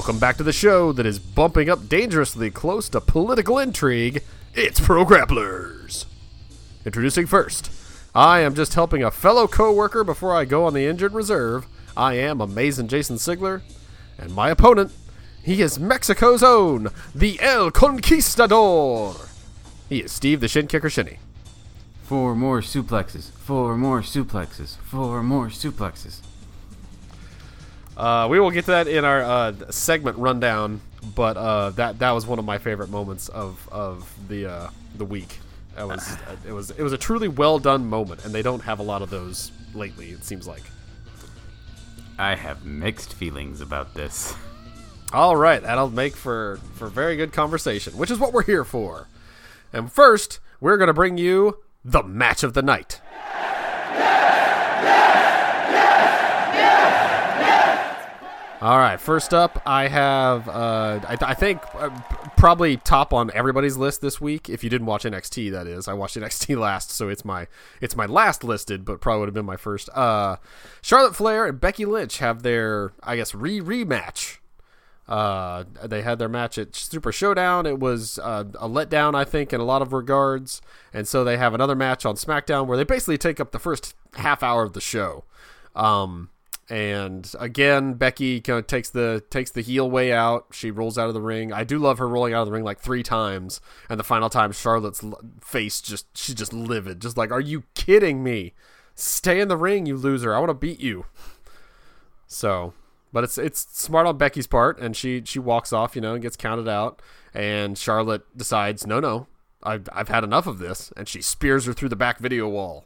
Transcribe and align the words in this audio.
Welcome 0.00 0.18
back 0.18 0.38
to 0.38 0.42
the 0.42 0.50
show 0.50 0.92
that 0.92 1.04
is 1.04 1.18
bumping 1.18 1.68
up 1.68 1.86
dangerously 1.86 2.50
close 2.50 2.88
to 2.88 3.02
political 3.02 3.58
intrigue. 3.58 4.22
It's 4.54 4.80
Pro 4.80 5.04
Grapplers. 5.04 6.06
Introducing 6.86 7.26
first, 7.26 7.70
I 8.14 8.40
am 8.40 8.54
just 8.54 8.72
helping 8.72 9.02
a 9.04 9.10
fellow 9.10 9.46
co-worker 9.46 10.02
before 10.02 10.34
I 10.34 10.46
go 10.46 10.64
on 10.64 10.72
the 10.72 10.86
injured 10.86 11.12
reserve. 11.12 11.66
I 11.98 12.14
am 12.14 12.40
amazing 12.40 12.88
Jason 12.88 13.16
Sigler, 13.16 13.60
and 14.16 14.34
my 14.34 14.48
opponent, 14.48 14.90
he 15.42 15.60
is 15.60 15.78
Mexico's 15.78 16.42
own, 16.42 16.88
the 17.14 17.38
El 17.38 17.70
Conquistador. 17.70 19.28
He 19.90 19.98
is 19.98 20.12
Steve 20.12 20.40
the 20.40 20.48
Shin 20.48 20.66
Kicker 20.66 20.88
Shinny. 20.88 21.18
Four 22.04 22.34
more 22.34 22.62
suplexes. 22.62 23.32
Four 23.32 23.76
more 23.76 24.00
suplexes. 24.00 24.78
Four 24.78 25.22
more 25.22 25.48
suplexes. 25.48 26.22
Uh, 27.96 28.28
we 28.30 28.40
will 28.40 28.50
get 28.50 28.64
to 28.64 28.70
that 28.70 28.88
in 28.88 29.04
our 29.04 29.22
uh, 29.22 29.52
segment 29.70 30.16
rundown, 30.16 30.80
but 31.14 31.36
uh, 31.36 31.70
that 31.70 31.98
that 31.98 32.12
was 32.12 32.26
one 32.26 32.38
of 32.38 32.44
my 32.44 32.58
favorite 32.58 32.88
moments 32.90 33.28
of 33.28 33.68
of 33.70 34.10
the 34.28 34.46
uh, 34.46 34.70
the 34.96 35.04
week. 35.04 35.38
It 35.78 35.84
was 35.86 36.16
it 36.46 36.52
was 36.52 36.70
it 36.70 36.82
was 36.82 36.92
a 36.92 36.98
truly 36.98 37.28
well 37.28 37.58
done 37.58 37.86
moment, 37.86 38.24
and 38.24 38.34
they 38.34 38.42
don't 38.42 38.62
have 38.62 38.78
a 38.78 38.82
lot 38.82 39.02
of 39.02 39.10
those 39.10 39.52
lately. 39.74 40.10
It 40.10 40.24
seems 40.24 40.46
like. 40.46 40.62
I 42.18 42.34
have 42.34 42.66
mixed 42.66 43.14
feelings 43.14 43.62
about 43.62 43.94
this. 43.94 44.34
All 45.12 45.36
right, 45.36 45.62
that'll 45.62 45.90
make 45.90 46.14
for 46.14 46.58
for 46.74 46.88
very 46.88 47.16
good 47.16 47.32
conversation, 47.32 47.96
which 47.96 48.10
is 48.10 48.18
what 48.18 48.32
we're 48.32 48.44
here 48.44 48.64
for. 48.64 49.08
And 49.72 49.90
first, 49.90 50.38
we're 50.60 50.76
going 50.76 50.88
to 50.88 50.94
bring 50.94 51.16
you 51.18 51.58
the 51.84 52.02
match 52.02 52.42
of 52.42 52.54
the 52.54 52.62
night. 52.62 53.00
All 58.62 58.76
right, 58.76 59.00
first 59.00 59.32
up, 59.32 59.62
I 59.64 59.88
have, 59.88 60.46
uh, 60.46 61.00
I, 61.08 61.16
I 61.22 61.32
think, 61.32 61.62
uh, 61.74 61.88
probably 62.36 62.76
top 62.76 63.14
on 63.14 63.30
everybody's 63.32 63.78
list 63.78 64.02
this 64.02 64.20
week. 64.20 64.50
If 64.50 64.62
you 64.62 64.68
didn't 64.68 64.86
watch 64.86 65.04
NXT, 65.04 65.50
that 65.52 65.66
is, 65.66 65.88
I 65.88 65.94
watched 65.94 66.16
NXT 66.18 66.58
last, 66.58 66.90
so 66.90 67.08
it's 67.08 67.24
my 67.24 67.46
it's 67.80 67.96
my 67.96 68.04
last 68.04 68.44
listed, 68.44 68.84
but 68.84 69.00
probably 69.00 69.20
would 69.20 69.28
have 69.28 69.34
been 69.34 69.46
my 69.46 69.56
first. 69.56 69.88
Uh, 69.94 70.36
Charlotte 70.82 71.16
Flair 71.16 71.46
and 71.46 71.58
Becky 71.58 71.86
Lynch 71.86 72.18
have 72.18 72.42
their, 72.42 72.92
I 73.02 73.16
guess, 73.16 73.34
re 73.34 73.62
rematch. 73.62 74.40
Uh, 75.08 75.64
they 75.82 76.02
had 76.02 76.18
their 76.18 76.28
match 76.28 76.58
at 76.58 76.76
Super 76.76 77.12
Showdown. 77.12 77.64
It 77.64 77.80
was 77.80 78.18
uh, 78.18 78.44
a 78.58 78.68
letdown, 78.68 79.14
I 79.14 79.24
think, 79.24 79.54
in 79.54 79.60
a 79.62 79.64
lot 79.64 79.80
of 79.80 79.94
regards, 79.94 80.60
and 80.92 81.08
so 81.08 81.24
they 81.24 81.38
have 81.38 81.54
another 81.54 81.74
match 81.74 82.04
on 82.04 82.14
SmackDown 82.14 82.66
where 82.66 82.76
they 82.76 82.84
basically 82.84 83.16
take 83.16 83.40
up 83.40 83.52
the 83.52 83.58
first 83.58 83.94
half 84.16 84.42
hour 84.42 84.62
of 84.64 84.74
the 84.74 84.82
show. 84.82 85.24
Um, 85.74 86.28
and 86.70 87.30
again, 87.40 87.94
Becky 87.94 88.40
kind 88.40 88.60
of 88.60 88.68
takes 88.68 88.90
the 88.90 89.24
takes 89.28 89.50
the 89.50 89.60
heel 89.60 89.90
way 89.90 90.12
out. 90.12 90.46
She 90.52 90.70
rolls 90.70 90.96
out 90.96 91.08
of 91.08 91.14
the 91.14 91.20
ring. 91.20 91.52
I 91.52 91.64
do 91.64 91.78
love 91.78 91.98
her 91.98 92.06
rolling 92.06 92.32
out 92.32 92.42
of 92.42 92.46
the 92.46 92.52
ring 92.52 92.62
like 92.62 92.78
three 92.78 93.02
times, 93.02 93.60
and 93.88 93.98
the 93.98 94.04
final 94.04 94.30
time, 94.30 94.52
Charlotte's 94.52 95.04
face 95.42 95.80
just 95.80 96.16
she's 96.16 96.36
just 96.36 96.52
livid, 96.52 97.02
just 97.02 97.16
like, 97.16 97.32
"Are 97.32 97.40
you 97.40 97.64
kidding 97.74 98.22
me? 98.22 98.54
Stay 98.94 99.40
in 99.40 99.48
the 99.48 99.56
ring, 99.56 99.84
you 99.84 99.96
loser! 99.96 100.32
I 100.32 100.38
want 100.38 100.50
to 100.50 100.54
beat 100.54 100.78
you." 100.78 101.06
So, 102.28 102.72
but 103.12 103.24
it's 103.24 103.36
it's 103.36 103.66
smart 103.76 104.06
on 104.06 104.16
Becky's 104.16 104.46
part, 104.46 104.78
and 104.78 104.96
she 104.96 105.22
she 105.24 105.40
walks 105.40 105.72
off, 105.72 105.96
you 105.96 106.00
know, 106.00 106.14
and 106.14 106.22
gets 106.22 106.36
counted 106.36 106.68
out, 106.68 107.02
and 107.34 107.76
Charlotte 107.76 108.22
decides, 108.36 108.86
"No, 108.86 109.00
no, 109.00 109.26
I've 109.64 109.88
I've 109.92 110.08
had 110.08 110.22
enough 110.22 110.46
of 110.46 110.60
this," 110.60 110.92
and 110.96 111.08
she 111.08 111.20
spears 111.20 111.66
her 111.66 111.72
through 111.72 111.88
the 111.88 111.96
back 111.96 112.20
video 112.20 112.46
wall. 112.46 112.84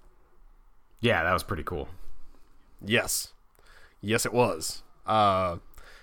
Yeah, 1.01 1.22
that 1.22 1.34
was 1.34 1.43
pretty 1.43 1.65
cool. 1.65 1.91
Yes. 2.83 3.34
Yes, 4.04 4.26
it 4.26 4.32
was. 4.32 4.82
Uh, 5.06 5.56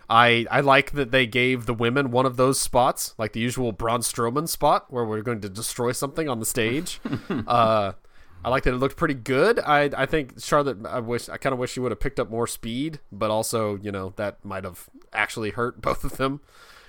I 0.09 0.45
I 0.51 0.59
like 0.59 0.91
that 0.91 1.11
they 1.11 1.25
gave 1.25 1.65
the 1.65 1.73
women 1.73 2.11
one 2.11 2.25
of 2.25 2.35
those 2.35 2.59
spots, 2.59 3.15
like 3.17 3.33
the 3.33 3.39
usual 3.39 3.71
Braun 3.71 4.01
Strowman 4.01 4.47
spot, 4.49 4.91
where 4.91 5.05
we're 5.05 5.21
going 5.21 5.41
to 5.41 5.49
destroy 5.49 5.93
something 5.93 6.27
on 6.27 6.39
the 6.39 6.45
stage. 6.45 6.99
uh, 7.47 7.93
I 8.43 8.49
like 8.49 8.63
that 8.63 8.73
it 8.73 8.77
looked 8.77 8.97
pretty 8.97 9.13
good. 9.13 9.59
I 9.59 9.89
I 9.95 10.05
think 10.05 10.41
Charlotte. 10.41 10.85
I 10.85 10.99
wish 10.99 11.29
I 11.29 11.37
kind 11.37 11.53
of 11.53 11.59
wish 11.59 11.71
she 11.71 11.79
would 11.79 11.91
have 11.91 11.99
picked 11.99 12.19
up 12.19 12.29
more 12.29 12.47
speed, 12.47 12.99
but 13.11 13.31
also 13.31 13.77
you 13.77 13.91
know 13.91 14.13
that 14.17 14.43
might 14.43 14.63
have 14.63 14.89
actually 15.13 15.51
hurt 15.51 15.81
both 15.81 16.03
of 16.03 16.17
them. 16.17 16.41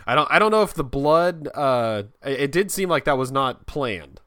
I 0.07 0.15
don't 0.17 0.31
I 0.31 0.39
don't 0.39 0.51
know 0.51 0.63
if 0.63 0.75
the 0.75 0.85
blood. 0.85 1.49
Uh, 1.55 2.05
it, 2.25 2.41
it 2.41 2.53
did 2.53 2.71
seem 2.71 2.89
like 2.89 3.05
that 3.05 3.19
was 3.19 3.31
not 3.31 3.67
planned. 3.67 4.21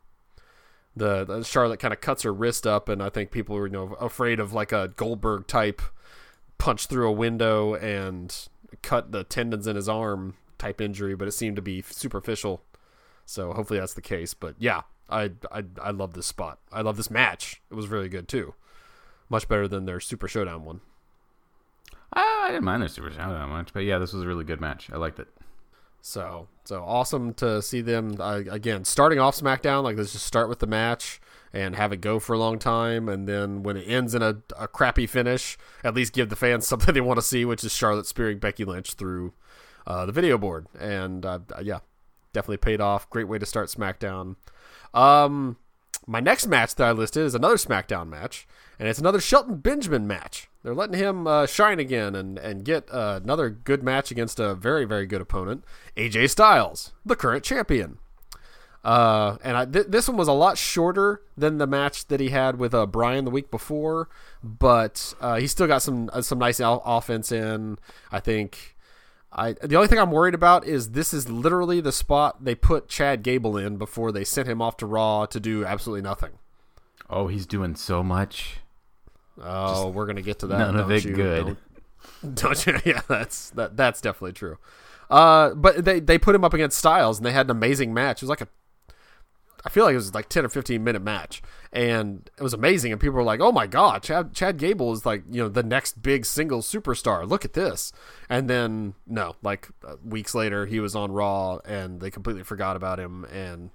The, 0.98 1.26
the 1.26 1.44
Charlotte 1.44 1.82
kind 1.82 1.94
of 1.94 2.00
cuts 2.00 2.24
her 2.24 2.34
wrist 2.34 2.66
up, 2.66 2.88
and 2.88 3.04
I 3.04 3.10
think 3.10 3.30
people 3.30 3.58
were 3.58 3.68
you 3.68 3.74
know 3.74 3.94
afraid 4.00 4.40
of 4.40 4.54
like 4.54 4.72
a 4.72 4.94
Goldberg 4.96 5.48
type 5.48 5.82
punch 6.58 6.88
through 6.88 7.08
a 7.08 7.12
window 7.12 7.76
and 7.76 8.36
cut 8.82 9.12
the 9.12 9.24
tendons 9.24 9.68
in 9.68 9.76
his 9.76 9.90
arm 9.90 10.36
type 10.58 10.82
injury, 10.82 11.16
but 11.16 11.28
it 11.28 11.34
seemed 11.34 11.56
to 11.56 11.62
be 11.62 11.82
superficial. 11.82 12.64
So 13.26 13.54
hopefully 13.54 13.80
that's 13.80 13.94
the 13.94 14.02
case. 14.02 14.34
But 14.34 14.56
yeah, 14.60 14.82
I 15.10 15.32
I 15.52 15.64
I 15.82 15.92
love 15.92 16.14
this 16.14 16.28
spot. 16.28 16.60
I 16.72 16.82
love 16.82 16.98
this 16.98 17.12
match. 17.12 17.62
It 17.70 17.76
was 17.76 17.88
really 17.88 18.10
good 18.10 18.28
too. 18.28 18.54
Much 19.30 19.48
better 19.48 19.68
than 19.68 19.86
their 19.86 20.00
Super 20.00 20.28
Showdown 20.28 20.66
one. 20.66 20.82
I 22.14 22.50
didn't 22.52 22.64
mind 22.64 22.82
their 22.82 22.90
Super 22.90 23.12
Showdown 23.12 23.50
much, 23.50 23.74
but 23.74 23.82
yeah, 23.82 23.98
this 23.98 24.14
was 24.14 24.24
a 24.24 24.28
really 24.28 24.46
good 24.46 24.62
match. 24.62 24.90
I 24.92 24.98
liked 24.98 25.20
it. 25.20 25.28
So 26.02 26.48
so 26.64 26.84
awesome 26.84 27.34
to 27.36 27.62
see 27.62 27.82
them 27.82 28.18
uh, 28.20 28.42
again 28.50 28.86
starting 28.86 29.20
off 29.20 29.36
SmackDown. 29.36 29.84
Like 29.84 29.98
let's 29.98 30.14
just 30.14 30.26
start 30.26 30.50
with 30.50 30.60
the 30.60 30.68
match 30.68 31.20
and 31.56 31.78
have 31.78 31.94
it 31.94 32.02
go 32.02 32.20
for 32.20 32.34
a 32.34 32.38
long 32.38 32.60
time, 32.60 33.08
and 33.08 33.30
then 33.30 33.64
when 33.64 33.78
it 33.78 33.88
ends 33.88 34.14
in 34.14 34.22
a, 34.22 34.36
a 34.60 34.68
crappy 34.68 35.08
finish, 35.08 35.58
at 35.86 35.96
least 35.96 36.12
give 36.12 36.28
the 36.28 36.36
fans 36.36 36.68
something 36.68 36.94
they 36.94 37.00
want 37.00 37.18
to 37.18 37.26
see, 37.26 37.46
which 37.46 37.64
is 37.64 37.74
Charlotte 37.74 38.06
spearing 38.06 38.40
Becky 38.40 38.66
Lynch 38.66 38.94
through 38.94 39.34
uh, 39.88 40.06
the 40.06 40.12
video 40.12 40.38
board. 40.38 40.68
And 40.78 41.26
uh, 41.26 41.40
yeah, 41.64 41.80
definitely 42.34 42.58
paid 42.58 42.82
off. 42.82 43.10
Great 43.10 43.30
way 43.30 43.40
to 43.40 43.46
start 43.46 43.70
SmackDown. 43.70 44.36
Um, 44.94 45.56
my 46.06 46.20
next 46.20 46.46
match 46.46 46.76
that 46.76 46.88
I 46.90 46.92
listed 46.92 47.24
is 47.24 47.34
another 47.34 47.56
SmackDown 47.56 48.10
match, 48.10 48.46
and 48.78 48.90
it's 48.90 49.00
another 49.00 49.22
Shelton 49.22 49.56
Benjamin 49.56 50.06
match. 50.06 50.50
They're 50.62 50.76
letting 50.76 51.00
him 51.00 51.26
uh, 51.26 51.46
shine 51.46 51.80
again 51.80 52.16
and 52.16 52.38
and 52.38 52.66
get 52.66 52.92
uh, 52.92 53.22
another 53.24 53.50
good 53.50 53.82
match 53.82 54.12
against 54.12 54.42
a 54.42 54.56
very 54.56 54.84
very 54.84 55.06
good 55.06 55.22
opponent, 55.22 55.64
AJ 55.96 56.32
Styles, 56.32 56.92
the 57.06 57.16
current 57.16 57.46
champion. 57.46 58.00
Uh, 58.86 59.38
and 59.44 59.58
I, 59.58 59.66
th- 59.66 59.88
this 59.90 60.08
one 60.08 60.16
was 60.16 60.28
a 60.28 60.32
lot 60.34 60.60
shorter 60.60 61.24
than 61.36 61.58
the 61.58 61.66
match 61.66 62.06
that 62.10 62.20
he 62.20 62.30
had 62.30 62.60
with 62.60 62.72
uh, 62.76 62.86
Bryan 62.86 63.26
the 63.26 63.32
week 63.32 63.50
before, 63.50 64.10
but 64.44 65.16
uh, 65.20 65.38
he 65.38 65.48
still 65.48 65.66
got 65.66 65.82
some 65.82 66.08
uh, 66.14 66.22
some 66.22 66.38
nice 66.38 66.60
al- 66.60 66.84
offense 66.86 67.32
in. 67.32 67.80
I 68.12 68.20
think. 68.20 68.76
I 69.34 69.54
the 69.54 69.76
only 69.76 69.88
thing 69.88 69.98
I'm 69.98 70.12
worried 70.12 70.36
about 70.36 70.66
is 70.68 70.92
this 70.92 71.16
is 71.16 71.28
literally 71.28 71.82
the 71.82 71.92
spot 71.92 72.46
they 72.46 72.54
put 72.54 72.88
Chad 72.88 73.24
Gable 73.24 73.58
in 73.58 73.78
before 73.78 74.12
they 74.12 74.24
sent 74.24 74.48
him 74.48 74.62
off 74.62 74.78
to 74.78 74.86
Raw 74.86 75.26
to 75.26 75.40
do 75.40 75.66
absolutely 75.66 76.04
nothing. 76.04 76.34
Oh, 77.10 77.26
he's 77.26 77.48
doing 77.48 77.76
so 77.76 78.04
much. 78.04 78.58
Oh, 79.42 79.86
Just 79.86 79.96
we're 79.96 80.06
gonna 80.06 80.22
get 80.22 80.38
to 80.40 80.48
that. 80.48 80.60
None 80.60 80.76
of 80.78 80.92
it 80.92 81.04
you? 81.06 81.16
good. 81.16 81.58
Don't, 82.22 82.36
don't 82.36 82.66
you? 82.68 82.78
Yeah, 82.86 83.02
that's 83.08 83.50
that. 83.50 83.76
That's 83.76 84.00
definitely 84.00 84.34
true. 84.34 84.60
Uh, 85.10 85.56
but 85.56 85.84
they 85.84 86.00
they 86.00 86.18
put 86.20 86.36
him 86.36 86.44
up 86.44 86.54
against 86.54 86.78
Styles 86.78 87.18
and 87.18 87.26
they 87.26 87.32
had 87.32 87.48
an 87.48 87.52
amazing 87.52 87.94
match. 87.94 88.22
It 88.22 88.26
was 88.26 88.30
like 88.30 88.42
a 88.42 88.48
I 89.66 89.70
feel 89.70 89.84
like 89.86 89.94
it 89.94 89.98
was 89.98 90.14
like 90.14 90.30
10 90.30 90.46
or 90.46 90.50
15 90.50 90.84
minute 90.84 91.02
match 91.02 91.42
and 91.74 92.30
it 92.38 92.44
was 92.44 92.54
amazing 92.54 92.92
and 92.92 93.02
people 93.02 93.16
were 93.16 93.24
like, 93.24 93.42
"Oh 93.42 93.52
my 93.52 93.68
god, 93.68 94.04
Chad 94.04 94.34
Chad 94.34 94.58
Gable 94.58 94.94
is 94.94 95.06
like, 95.06 95.24
you 95.30 95.42
know, 95.42 95.50
the 95.50 95.64
next 95.64 96.02
big 96.04 96.26
single 96.26 96.62
superstar. 96.62 97.28
Look 97.28 97.44
at 97.44 97.54
this." 97.54 97.92
And 98.30 98.50
then 98.50 98.94
no, 99.08 99.36
like 99.42 99.70
uh, 99.86 99.96
weeks 100.04 100.36
later 100.36 100.68
he 100.68 100.80
was 100.80 100.96
on 100.96 101.12
Raw 101.12 101.58
and 101.66 102.00
they 102.00 102.12
completely 102.12 102.44
forgot 102.44 102.76
about 102.76 103.00
him 103.00 103.26
and 103.26 103.72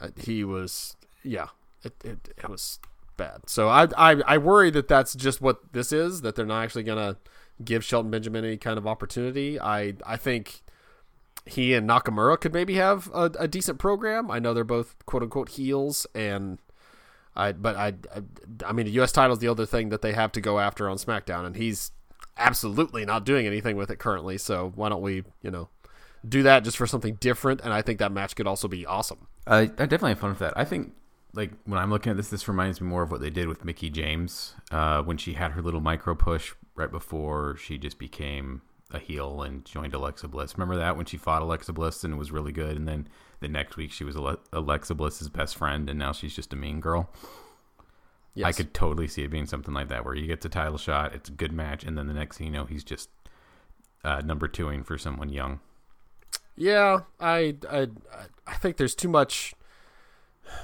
uh, 0.00 0.08
he 0.16 0.44
was 0.44 0.96
yeah, 1.22 1.48
it, 1.82 1.94
it 2.04 2.34
it 2.36 2.48
was 2.48 2.78
bad. 3.16 3.42
So 3.48 3.68
I 3.68 3.88
I 3.96 4.22
I 4.26 4.38
worry 4.38 4.70
that 4.70 4.88
that's 4.88 5.14
just 5.14 5.40
what 5.40 5.72
this 5.72 5.92
is 5.92 6.22
that 6.22 6.36
they're 6.36 6.46
not 6.46 6.62
actually 6.62 6.84
going 6.84 7.14
to 7.14 7.18
give 7.62 7.84
Shelton 7.84 8.10
Benjamin 8.10 8.44
any 8.44 8.56
kind 8.56 8.78
of 8.78 8.86
opportunity. 8.86 9.60
I 9.60 9.94
I 10.06 10.16
think 10.16 10.62
he 11.46 11.74
and 11.74 11.88
Nakamura 11.88 12.40
could 12.40 12.52
maybe 12.52 12.74
have 12.74 13.10
a, 13.14 13.30
a, 13.38 13.48
decent 13.48 13.78
program. 13.78 14.30
I 14.30 14.38
know 14.38 14.54
they're 14.54 14.64
both 14.64 14.94
quote 15.06 15.22
unquote 15.22 15.50
heels, 15.50 16.06
and 16.14 16.58
I 17.34 17.52
but 17.52 17.76
I, 17.76 17.94
I, 18.14 18.22
I 18.66 18.72
mean 18.72 18.86
the 18.86 18.92
U.S. 18.92 19.12
title 19.12 19.32
is 19.32 19.38
the 19.38 19.48
other 19.48 19.66
thing 19.66 19.88
that 19.88 20.02
they 20.02 20.12
have 20.12 20.32
to 20.32 20.40
go 20.40 20.58
after 20.58 20.88
on 20.88 20.96
SmackDown, 20.96 21.46
and 21.46 21.56
he's 21.56 21.92
absolutely 22.36 23.04
not 23.04 23.24
doing 23.24 23.46
anything 23.46 23.76
with 23.76 23.90
it 23.90 23.98
currently. 23.98 24.38
So 24.38 24.72
why 24.74 24.88
don't 24.88 25.02
we 25.02 25.24
you 25.42 25.50
know 25.50 25.68
do 26.28 26.42
that 26.42 26.64
just 26.64 26.76
for 26.76 26.86
something 26.86 27.14
different? 27.14 27.60
And 27.62 27.72
I 27.72 27.82
think 27.82 27.98
that 27.98 28.12
match 28.12 28.36
could 28.36 28.46
also 28.46 28.68
be 28.68 28.86
awesome. 28.86 29.26
I 29.46 29.66
definitely 29.66 30.10
have 30.10 30.20
fun 30.20 30.30
with 30.30 30.38
that. 30.40 30.54
I 30.56 30.64
think 30.64 30.92
like 31.32 31.52
when 31.64 31.78
I'm 31.78 31.90
looking 31.90 32.10
at 32.10 32.16
this, 32.16 32.28
this 32.28 32.48
reminds 32.48 32.80
me 32.80 32.86
more 32.86 33.02
of 33.02 33.10
what 33.10 33.20
they 33.20 33.30
did 33.30 33.48
with 33.48 33.64
Mickie 33.64 33.90
James 33.90 34.54
uh, 34.70 35.02
when 35.02 35.16
she 35.16 35.34
had 35.34 35.52
her 35.52 35.62
little 35.62 35.80
micro 35.80 36.14
push 36.14 36.54
right 36.74 36.90
before 36.90 37.56
she 37.56 37.78
just 37.78 37.98
became 37.98 38.62
a 38.90 38.98
heel 38.98 39.42
and 39.42 39.64
joined 39.64 39.94
Alexa 39.94 40.28
Bliss. 40.28 40.56
Remember 40.56 40.76
that 40.76 40.96
when 40.96 41.06
she 41.06 41.16
fought 41.16 41.42
Alexa 41.42 41.72
Bliss 41.72 42.02
and 42.04 42.14
it 42.14 42.16
was 42.16 42.32
really 42.32 42.52
good, 42.52 42.76
and 42.76 42.88
then 42.88 43.08
the 43.40 43.48
next 43.48 43.76
week 43.76 43.92
she 43.92 44.04
was 44.04 44.16
Alexa 44.52 44.94
Bliss's 44.94 45.28
best 45.28 45.56
friend, 45.56 45.88
and 45.88 45.98
now 45.98 46.12
she's 46.12 46.34
just 46.34 46.52
a 46.52 46.56
mean 46.56 46.80
girl. 46.80 47.10
Yes. 48.34 48.46
I 48.46 48.52
could 48.52 48.72
totally 48.74 49.08
see 49.08 49.22
it 49.22 49.30
being 49.30 49.46
something 49.46 49.74
like 49.74 49.88
that, 49.88 50.04
where 50.04 50.14
he 50.14 50.26
gets 50.26 50.44
a 50.44 50.48
title 50.48 50.78
shot, 50.78 51.14
it's 51.14 51.28
a 51.28 51.32
good 51.32 51.52
match, 51.52 51.84
and 51.84 51.98
then 51.98 52.06
the 52.06 52.14
next 52.14 52.38
thing 52.38 52.46
you 52.46 52.52
know, 52.52 52.64
he's 52.64 52.84
just 52.84 53.10
uh, 54.04 54.20
number 54.20 54.48
twoing 54.48 54.84
for 54.84 54.96
someone 54.96 55.28
young. 55.30 55.60
Yeah, 56.56 57.00
I, 57.18 57.56
I 57.70 57.88
I 58.46 58.54
think 58.54 58.76
there's 58.76 58.94
too 58.94 59.08
much. 59.08 59.54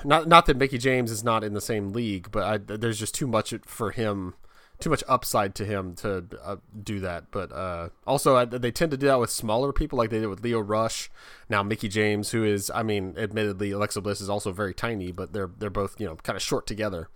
Not 0.05 0.29
not 0.29 0.47
that 0.47 0.57
Mickie 0.57 0.79
James 0.79 1.11
is 1.11 1.25
not 1.25 1.43
in 1.43 1.55
the 1.55 1.61
same 1.61 1.93
league, 1.93 2.31
but 2.31 2.43
I, 2.43 2.59
there's 2.59 2.99
just 2.99 3.15
too 3.15 3.27
much 3.27 3.55
for 3.65 3.91
him, 3.93 4.35
too 4.81 4.91
much 4.91 5.03
upside 5.09 5.55
to 5.57 5.65
him 5.65 5.95
to 5.97 6.25
uh, 6.43 6.57
do 6.83 7.01
that. 7.01 7.31
But 7.31 7.53
uh, 7.53 7.89
also, 8.07 8.45
they 8.45 8.71
tend 8.71 8.91
to 8.91 8.97
do 8.97 9.07
that 9.07 9.19
with 9.19 9.31
smaller 9.31 9.73
people, 9.73 9.99
like 9.99 10.11
they 10.11 10.21
did 10.21 10.27
with 10.27 10.43
Lio 10.43 10.61
Rush. 10.61 11.11
Now 11.49 11.63
Mickie 11.63 11.89
James, 11.89 12.31
who 12.31 12.45
is, 12.45 12.71
I 12.75 12.83
mean, 12.83 13.15
admittedly 13.17 13.71
Alexa 13.71 14.01
Bliss 14.01 14.21
is 14.21 14.29
also 14.29 14.53
very 14.53 14.75
tiny, 14.75 15.13
but 15.13 15.33
they're 15.33 15.51
they're 15.59 15.71
both 15.71 16.01
you 16.01 16.07
know 16.07 16.17
kind 16.17 16.37
of 16.37 16.43
short 16.43 16.67
together. 16.67 17.09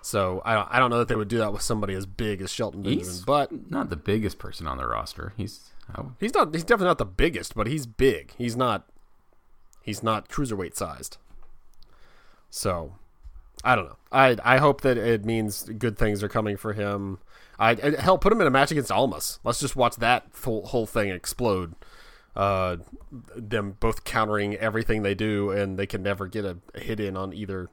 So 0.00 0.42
I 0.44 0.54
don't, 0.54 0.68
I 0.70 0.78
don't 0.80 0.90
know 0.90 0.98
that 0.98 1.08
they 1.08 1.14
would 1.14 1.28
do 1.28 1.38
that 1.38 1.52
with 1.52 1.62
somebody 1.62 1.94
as 1.94 2.06
big 2.06 2.42
as 2.42 2.50
Shelton 2.50 2.82
Benjamin, 2.82 3.06
He's 3.06 3.20
but 3.20 3.70
not 3.70 3.88
the 3.88 3.96
biggest 3.96 4.38
person 4.38 4.66
on 4.66 4.76
the 4.78 4.86
roster. 4.86 5.32
He's 5.36 5.70
he's 6.18 6.34
not 6.34 6.52
he's 6.52 6.64
definitely 6.64 6.88
not 6.88 6.98
the 6.98 7.04
biggest, 7.04 7.54
but 7.54 7.66
he's 7.66 7.86
big. 7.86 8.32
He's 8.36 8.56
not 8.56 8.88
he's 9.82 10.02
not 10.02 10.28
cruiserweight 10.28 10.74
sized. 10.74 11.18
So 12.50 12.94
I 13.64 13.76
don't 13.76 13.86
know. 13.86 13.96
I 14.10 14.36
I 14.44 14.58
hope 14.58 14.80
that 14.82 14.98
it 14.98 15.24
means 15.24 15.62
good 15.64 15.96
things 15.96 16.22
are 16.22 16.28
coming 16.28 16.56
for 16.56 16.72
him. 16.72 17.18
I 17.58 17.74
hell 17.98 18.18
put 18.18 18.32
him 18.32 18.40
in 18.40 18.46
a 18.46 18.50
match 18.50 18.70
against 18.70 18.90
Almas. 18.90 19.38
Let's 19.44 19.60
just 19.60 19.76
watch 19.76 19.96
that 19.96 20.26
whole, 20.42 20.66
whole 20.66 20.86
thing 20.86 21.10
explode. 21.10 21.74
Uh, 22.34 22.78
them 23.36 23.76
both 23.78 24.04
countering 24.04 24.56
everything 24.56 25.02
they 25.02 25.14
do, 25.14 25.50
and 25.50 25.78
they 25.78 25.86
can 25.86 26.02
never 26.02 26.26
get 26.26 26.44
a, 26.44 26.56
hit 26.74 26.98
in 26.98 27.16
on 27.16 27.32
either 27.32 27.68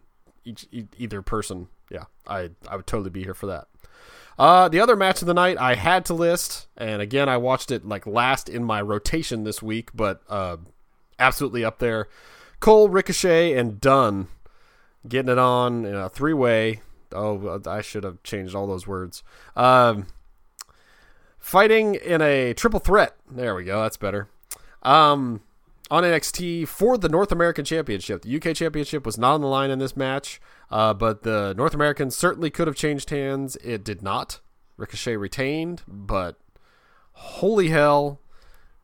each 0.45 0.68
either 0.97 1.21
person. 1.21 1.69
Yeah, 1.89 2.06
I 2.27 2.51
I 2.68 2.75
would 2.75 2.88
totally 2.88 3.09
be 3.09 3.24
here 3.24 3.33
for 3.33 3.47
that. 3.47 3.68
Uh, 4.38 4.69
the 4.69 4.80
other 4.80 4.95
match 4.95 5.21
of 5.21 5.27
the 5.27 5.33
night 5.33 5.57
I 5.57 5.75
had 5.75 6.06
to 6.06 6.13
list, 6.13 6.68
and 6.77 7.01
again 7.01 7.27
I 7.27 7.38
watched 7.38 7.71
it 7.71 7.85
like 7.85 8.06
last 8.06 8.47
in 8.47 8.63
my 8.63 8.81
rotation 8.81 9.44
this 9.44 9.62
week, 9.62 9.89
but 9.94 10.21
uh, 10.30 10.57
absolutely 11.18 11.65
up 11.65 11.80
there. 11.80 12.07
Cole, 12.59 12.89
Ricochet, 12.89 13.53
and 13.53 13.80
Dunne 13.80 14.27
getting 15.07 15.31
it 15.31 15.37
on 15.37 15.85
in 15.85 15.95
a 15.95 16.09
three 16.09 16.33
way. 16.33 16.81
Oh, 17.11 17.61
I 17.65 17.81
should 17.81 18.03
have 18.03 18.21
changed 18.23 18.53
all 18.53 18.67
those 18.67 18.85
words. 18.85 19.23
Um, 19.55 20.07
fighting 21.39 21.95
in 21.95 22.21
a 22.21 22.53
triple 22.53 22.79
threat. 22.79 23.15
There 23.29 23.55
we 23.55 23.63
go. 23.63 23.81
That's 23.81 23.97
better. 23.97 24.29
Um, 24.83 25.41
on 25.89 26.03
NXT 26.03 26.67
for 26.67 26.97
the 26.97 27.09
North 27.09 27.31
American 27.31 27.65
Championship. 27.65 28.21
The 28.21 28.35
UK 28.35 28.55
Championship 28.55 29.05
was 29.05 29.17
not 29.17 29.33
on 29.35 29.41
the 29.41 29.47
line 29.47 29.71
in 29.71 29.79
this 29.79 29.97
match, 29.97 30.39
uh, 30.69 30.93
but 30.93 31.23
the 31.23 31.53
North 31.57 31.73
American 31.73 32.11
certainly 32.11 32.49
could 32.49 32.67
have 32.67 32.75
changed 32.75 33.09
hands. 33.09 33.55
It 33.57 33.83
did 33.83 34.01
not. 34.01 34.39
Ricochet 34.77 35.17
retained, 35.17 35.81
but 35.87 36.39
holy 37.13 37.69
hell! 37.69 38.21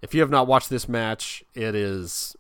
If 0.02 0.14
you 0.14 0.20
have 0.22 0.30
not 0.30 0.46
watched 0.46 0.70
this 0.70 0.90
match, 0.90 1.44
it 1.54 1.74
is 1.74 2.36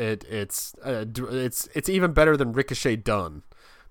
it 0.00 0.24
it's 0.28 0.74
uh, 0.84 1.04
it's 1.30 1.68
it's 1.74 1.88
even 1.88 2.12
better 2.12 2.36
than 2.36 2.52
Ricochet 2.52 2.96
Dunne 2.96 3.42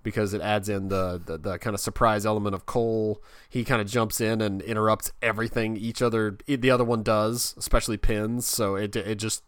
because 0.02 0.32
it 0.34 0.40
adds 0.40 0.68
in 0.68 0.88
the, 0.88 1.20
the, 1.24 1.36
the 1.36 1.58
kind 1.58 1.74
of 1.74 1.80
surprise 1.80 2.24
element 2.24 2.54
of 2.54 2.66
Cole. 2.66 3.22
He 3.48 3.64
kind 3.64 3.80
of 3.82 3.86
jumps 3.86 4.20
in 4.20 4.40
and 4.40 4.62
interrupts 4.62 5.12
everything 5.20 5.76
each 5.76 6.00
other 6.00 6.38
the 6.46 6.70
other 6.70 6.84
one 6.84 7.02
does, 7.02 7.54
especially 7.58 7.96
pins. 7.96 8.46
So 8.46 8.74
it 8.76 8.96
it 8.96 9.16
just 9.16 9.44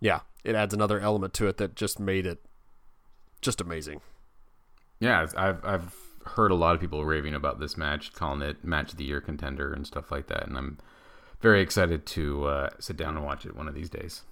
yeah, 0.00 0.20
it 0.44 0.54
adds 0.54 0.72
another 0.72 1.00
element 1.00 1.34
to 1.34 1.46
it 1.48 1.58
that 1.58 1.76
just 1.76 2.00
made 2.00 2.26
it 2.26 2.40
just 3.42 3.60
amazing. 3.60 4.00
Yeah, 5.00 5.26
I've 5.36 5.64
I've 5.64 5.94
heard 6.24 6.50
a 6.50 6.54
lot 6.54 6.74
of 6.74 6.80
people 6.80 7.04
raving 7.04 7.34
about 7.34 7.60
this 7.60 7.76
match, 7.76 8.12
calling 8.12 8.42
it 8.42 8.64
match 8.64 8.92
of 8.92 8.98
the 8.98 9.04
year 9.04 9.20
contender 9.20 9.72
and 9.72 9.86
stuff 9.86 10.10
like 10.10 10.28
that, 10.28 10.46
and 10.46 10.56
I'm 10.56 10.78
very 11.40 11.62
excited 11.62 12.04
to 12.06 12.46
uh, 12.46 12.70
sit 12.78 12.96
down 12.96 13.16
and 13.16 13.24
watch 13.24 13.46
it 13.46 13.56
one 13.56 13.66
of 13.66 13.74
these 13.74 13.88
days. 13.88 14.22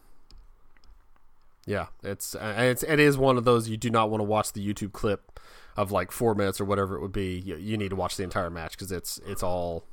Yeah, 1.69 1.89
it's 2.03 2.35
uh, 2.35 2.55
it's 2.57 2.83
it 2.83 2.99
is 2.99 3.19
one 3.19 3.37
of 3.37 3.45
those 3.45 3.69
you 3.69 3.77
do 3.77 3.91
not 3.91 4.09
want 4.09 4.21
to 4.21 4.25
watch 4.25 4.55
the 4.55 4.67
YouTube 4.67 4.93
clip 4.93 5.39
of 5.77 5.93
like 5.93 6.11
four 6.11 6.35
minutes 6.35 6.63
or 6.63 6.65
whatever 6.65 6.97
it 6.97 7.03
would 7.03 7.13
be. 7.13 7.39
You, 7.39 7.57
you 7.57 7.77
need 7.77 7.91
to 7.91 7.97
watch 7.97 8.17
the 8.17 8.23
entire 8.23 8.49
match 8.49 8.73
because 8.73 8.91
it's 8.91 9.21
it's 9.27 9.43
all 9.43 9.85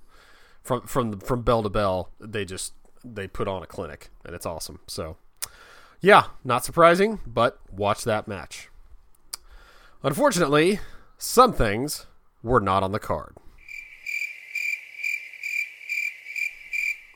from 0.63 0.87
from 0.87 1.19
from 1.19 1.41
bell 1.41 1.63
to 1.63 1.69
bell. 1.69 2.11
They 2.17 2.45
just 2.45 2.73
they 3.03 3.27
put 3.27 3.49
on 3.49 3.61
a 3.61 3.65
clinic 3.65 4.07
and 4.23 4.33
it's 4.33 4.45
awesome. 4.45 4.79
So 4.87 5.17
yeah, 5.99 6.27
not 6.45 6.63
surprising, 6.63 7.19
but 7.27 7.59
watch 7.69 8.05
that 8.05 8.25
match. 8.25 8.69
Unfortunately, 10.01 10.79
some 11.17 11.51
things 11.51 12.05
were 12.41 12.61
not 12.61 12.83
on 12.83 12.93
the 12.93 12.99
card. 12.99 13.35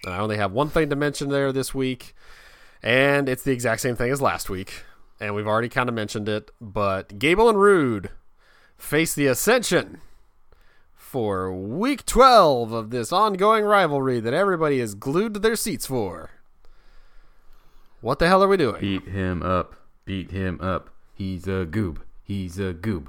And 0.04 0.14
I 0.14 0.20
only 0.20 0.36
have 0.36 0.52
one 0.52 0.68
thing 0.68 0.90
to 0.90 0.98
mention 0.98 1.30
there 1.30 1.54
this 1.54 1.74
week, 1.74 2.14
and 2.82 3.30
it's 3.30 3.44
the 3.44 3.52
exact 3.52 3.82
same 3.82 3.96
thing 3.96 4.12
as 4.12 4.22
last 4.22 4.50
week. 4.50 4.84
And 5.20 5.36
we've 5.36 5.48
already 5.48 5.70
kind 5.70 5.90
of 5.90 5.96
mentioned 5.96 6.30
it, 6.30 6.50
but 6.62 7.20
Gable 7.20 7.50
and 7.50 7.60
Roode 7.60 8.10
face 8.78 9.14
the 9.14 9.28
Ascension 9.28 10.00
for 10.96 11.52
week 11.52 12.06
12 12.06 12.72
of 12.72 12.92
this 12.92 13.12
ongoing 13.12 13.66
rivalry 13.66 14.20
that 14.20 14.34
everybody 14.34 14.80
is 14.80 14.96
glued 14.96 15.34
to 15.34 15.40
their 15.40 15.56
seats 15.56 15.86
for. 15.86 16.30
What 18.02 18.20
the 18.20 18.28
hell 18.28 18.44
are 18.44 18.48
we 18.48 18.58
doing? 18.58 18.80
Beat 18.80 19.08
him 19.08 19.44
up. 19.44 19.76
Beat 20.06 20.32
him 20.32 20.60
up. 20.62 20.90
He's 21.14 21.48
a 21.48 21.66
goob. 21.66 21.98
He's 22.24 22.58
a 22.60 22.74
goob. 22.74 23.08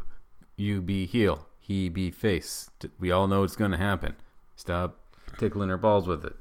You 0.57 0.83
be 0.83 1.07
heel. 1.07 1.47
He 1.61 1.89
be 1.89 2.11
face. 2.11 2.71
We 2.99 3.13
all 3.13 3.29
know 3.29 3.45
it's 3.45 3.55
going 3.55 3.71
to 3.71 3.77
happen. 3.77 4.17
Stop 4.57 4.99
tickling 5.39 5.69
her 5.69 5.77
balls 5.77 6.09
with 6.09 6.25
it. 6.25 6.35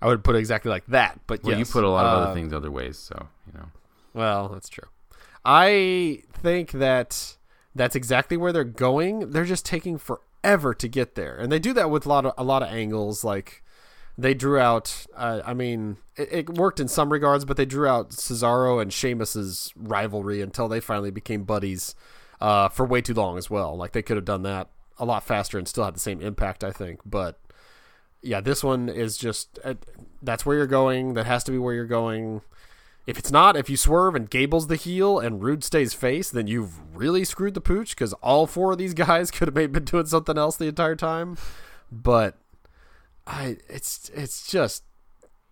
I 0.00 0.06
would 0.06 0.24
put 0.24 0.36
it 0.36 0.38
exactly 0.38 0.70
like 0.70 0.86
that, 0.86 1.20
but 1.26 1.42
well, 1.42 1.56
yes. 1.56 1.68
you 1.68 1.72
put 1.72 1.84
a 1.84 1.88
lot 1.88 2.06
of 2.06 2.12
uh, 2.12 2.22
other 2.22 2.34
things 2.34 2.52
other 2.52 2.70
ways, 2.70 2.98
so 2.98 3.28
you 3.46 3.58
know. 3.58 3.66
Well, 4.14 4.48
that's 4.48 4.68
true. 4.68 4.88
I 5.44 6.22
think 6.32 6.72
that 6.72 7.36
that's 7.74 7.96
exactly 7.96 8.36
where 8.36 8.52
they're 8.52 8.64
going. 8.64 9.30
They're 9.30 9.44
just 9.44 9.66
taking 9.66 9.98
forever 9.98 10.74
to 10.74 10.88
get 10.88 11.14
there, 11.14 11.36
and 11.36 11.50
they 11.50 11.58
do 11.58 11.72
that 11.72 11.90
with 11.90 12.06
a 12.06 12.08
lot 12.08 12.26
of 12.26 12.32
a 12.36 12.44
lot 12.44 12.62
of 12.62 12.68
angles. 12.68 13.24
Like 13.24 13.62
they 14.16 14.34
drew 14.34 14.58
out. 14.58 15.06
Uh, 15.16 15.40
I 15.44 15.54
mean, 15.54 15.96
it, 16.16 16.28
it, 16.32 16.50
worked 16.50 16.80
in 16.80 16.88
some 16.88 17.12
regards, 17.12 17.44
but 17.44 17.56
they 17.56 17.64
drew 17.64 17.86
out 17.86 18.10
Cesaro 18.10 18.80
and 18.80 18.92
Sheamus's 18.92 19.72
rivalry 19.76 20.40
until 20.40 20.68
they 20.68 20.80
finally 20.80 21.10
became 21.10 21.44
buddies 21.44 21.94
uh, 22.40 22.68
for 22.68 22.84
way 22.84 23.00
too 23.00 23.14
long 23.14 23.38
as 23.38 23.48
well. 23.48 23.76
Like 23.76 23.92
they 23.92 24.02
could 24.02 24.16
have 24.16 24.24
done 24.24 24.42
that 24.42 24.68
a 24.98 25.04
lot 25.04 25.24
faster 25.24 25.58
and 25.58 25.66
still 25.66 25.84
had 25.84 25.94
the 25.94 26.00
same 26.00 26.20
impact, 26.20 26.62
I 26.62 26.70
think. 26.70 27.00
But 27.04 27.40
yeah, 28.22 28.40
this 28.40 28.62
one 28.62 28.88
is 28.88 29.16
just 29.16 29.58
uh, 29.64 29.74
that's 30.22 30.46
where 30.46 30.56
you're 30.56 30.66
going. 30.66 31.14
That 31.14 31.26
has 31.26 31.44
to 31.44 31.50
be 31.52 31.58
where 31.58 31.74
you're 31.74 31.84
going. 31.86 32.42
If 33.04 33.18
it's 33.18 33.32
not, 33.32 33.56
if 33.56 33.68
you 33.68 33.76
swerve 33.76 34.14
and 34.14 34.30
Gable's 34.30 34.68
the 34.68 34.76
heel 34.76 35.18
and 35.18 35.42
Roode 35.42 35.64
stays 35.64 35.92
face, 35.92 36.30
then 36.30 36.46
you've 36.46 36.78
really 36.96 37.24
screwed 37.24 37.54
the 37.54 37.60
pooch 37.60 37.90
because 37.90 38.12
all 38.14 38.46
four 38.46 38.72
of 38.72 38.78
these 38.78 38.94
guys 38.94 39.30
could 39.30 39.48
have 39.48 39.54
maybe 39.54 39.72
been 39.72 39.84
doing 39.84 40.06
something 40.06 40.38
else 40.38 40.56
the 40.56 40.68
entire 40.68 40.96
time. 40.96 41.36
But 41.90 42.36
I, 43.26 43.56
it's 43.68 44.10
it's 44.14 44.46
just 44.46 44.84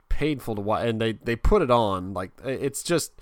painful 0.09 0.55
to 0.55 0.61
watch, 0.61 0.87
and 0.87 1.01
they 1.01 1.13
they 1.13 1.37
put 1.37 1.63
it 1.63 1.71
on 1.71 2.15
like 2.15 2.31
it's 2.45 2.83
just 2.83 3.13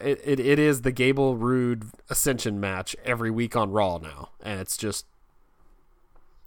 it, 0.00 0.20
it, 0.24 0.40
it 0.40 0.58
is 0.58 0.82
the 0.82 0.92
Gable 0.92 1.36
Roode 1.36 1.84
Ascension 2.08 2.60
match 2.60 2.94
every 3.04 3.30
week 3.30 3.56
on 3.56 3.70
Raw 3.70 3.98
now, 3.98 4.30
and 4.42 4.60
it's 4.60 4.76
just 4.76 5.06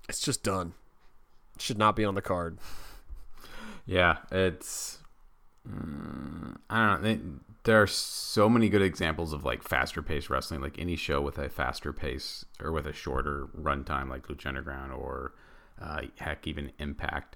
it's 0.08 0.22
just 0.22 0.44
done. 0.44 0.74
Should 1.58 1.78
not 1.78 1.96
be 1.96 2.06
on 2.06 2.16
the 2.16 2.22
card. 2.22 2.58
Yeah, 3.86 4.18
it's 4.32 5.00
mm, 5.68 6.56
I 6.70 6.88
don't 6.88 7.04
know. 7.04 7.20
there 7.64 7.82
are 7.82 7.88
so 7.88 8.50
many 8.50 8.70
good 8.70 8.82
examples 8.82 9.34
of 9.34 9.44
like 9.44 9.64
faster 9.64 10.02
paced 10.02 10.30
wrestling, 10.30 10.62
like 10.62 10.80
any 10.80 10.96
show 10.96 11.22
with 11.22 11.38
a 11.38 11.50
faster 11.50 11.92
pace 11.94 12.46
or 12.62 12.72
with 12.72 12.88
a 12.88 12.94
shorter 12.94 13.48
runtime, 13.60 14.10
like 14.10 14.28
Lucha 14.28 14.48
Underground 14.48 14.94
or 14.94 15.34
uh, 15.82 16.04
heck, 16.18 16.48
even 16.48 16.72
Impact, 16.80 17.36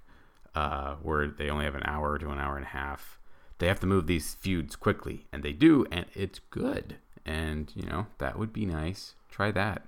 uh, 0.55 0.95
where 0.95 1.27
they 1.27 1.49
only 1.49 1.65
have 1.65 1.75
an 1.75 1.83
hour 1.85 2.17
to 2.17 2.29
an 2.29 2.39
hour 2.39 2.55
and 2.55 2.65
a 2.65 2.69
half. 2.69 3.19
They 3.59 3.67
have 3.67 3.79
to 3.81 3.87
move 3.87 4.07
these 4.07 4.35
feuds 4.35 4.75
quickly, 4.75 5.25
and 5.33 5.43
they 5.43 5.53
do, 5.53 5.85
and 5.91 6.05
it's 6.13 6.39
good. 6.49 6.97
And 7.25 7.71
you 7.75 7.83
know 7.83 8.07
that 8.19 8.39
would 8.39 8.53
be 8.53 8.65
nice. 8.65 9.15
Try 9.29 9.51
that. 9.51 9.83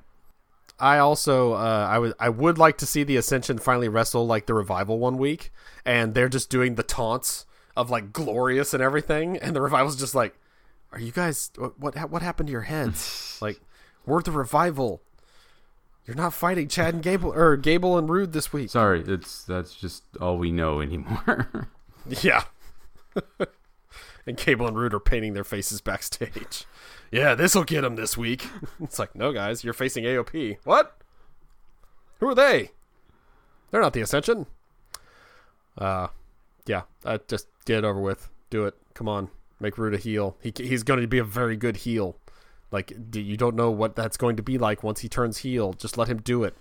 I 0.79 0.97
also 0.97 1.53
uh, 1.53 1.87
I 1.89 1.99
would 1.99 2.13
I 2.19 2.29
would 2.29 2.57
like 2.57 2.77
to 2.79 2.85
see 2.85 3.03
the 3.03 3.17
Ascension 3.17 3.57
finally 3.57 3.89
wrestle 3.89 4.25
like 4.25 4.45
the 4.45 4.53
Revival 4.53 4.99
one 4.99 5.17
week, 5.17 5.51
and 5.85 6.13
they're 6.13 6.29
just 6.29 6.49
doing 6.49 6.75
the 6.75 6.83
taunts 6.83 7.45
of 7.75 7.89
like 7.89 8.13
glorious 8.13 8.73
and 8.73 8.83
everything, 8.83 9.37
and 9.37 9.55
the 9.55 9.61
Revival's 9.61 9.95
just 9.97 10.15
like, 10.15 10.37
"Are 10.91 10.99
you 10.99 11.11
guys 11.11 11.51
what 11.57 11.79
what, 11.79 12.09
what 12.09 12.21
happened 12.21 12.47
to 12.47 12.51
your 12.51 12.63
heads? 12.63 13.37
like, 13.41 13.59
we're 14.05 14.21
the 14.21 14.31
Revival. 14.31 15.01
You're 16.05 16.15
not 16.15 16.33
fighting 16.33 16.67
Chad 16.67 16.95
and 16.95 17.03
Gable 17.03 17.31
or 17.33 17.55
Gable 17.55 17.97
and 17.97 18.09
Roode 18.09 18.33
this 18.33 18.51
week. 18.51 18.69
Sorry, 18.69 19.03
it's 19.05 19.43
that's 19.43 19.75
just 19.75 20.03
all 20.19 20.37
we 20.37 20.51
know 20.51 20.81
anymore. 20.81 21.69
yeah." 22.07 22.43
and 24.25 24.37
Gable 24.37 24.67
and 24.67 24.77
Roode 24.77 24.93
are 24.93 24.99
painting 24.99 25.33
their 25.33 25.43
faces 25.43 25.81
backstage 25.81 26.65
yeah, 27.11 27.35
this 27.35 27.55
will 27.55 27.63
get 27.63 27.83
him 27.83 27.95
this 27.95 28.17
week. 28.17 28.47
it's 28.81 28.99
like, 28.99 29.15
no, 29.15 29.31
guys, 29.31 29.63
you're 29.63 29.73
facing 29.73 30.03
AOP. 30.03 30.57
What? 30.63 30.97
Who 32.19 32.27
are 32.27 32.35
they? 32.35 32.71
They're 33.71 33.81
not 33.81 33.93
the 33.93 34.01
Ascension. 34.01 34.45
Uh, 35.77 36.07
yeah, 36.65 36.83
uh, 37.05 37.19
just 37.27 37.47
get 37.65 37.79
it 37.79 37.83
over 37.83 38.01
with. 38.01 38.29
Do 38.49 38.65
it. 38.65 38.75
Come 38.93 39.07
on, 39.07 39.29
make 39.59 39.77
Roode 39.77 39.93
a 39.93 39.97
heel. 39.97 40.35
He 40.41 40.51
he's 40.55 40.83
going 40.83 40.99
to 40.99 41.07
be 41.07 41.19
a 41.19 41.23
very 41.23 41.55
good 41.55 41.77
heel. 41.77 42.17
Like 42.71 42.93
you 43.13 43.37
don't 43.37 43.55
know 43.55 43.71
what 43.71 43.95
that's 43.95 44.17
going 44.17 44.35
to 44.35 44.43
be 44.43 44.57
like 44.57 44.83
once 44.83 44.99
he 44.99 45.09
turns 45.09 45.39
heel. 45.39 45.73
Just 45.73 45.97
let 45.97 46.07
him 46.07 46.21
do 46.21 46.43
it. 46.43 46.55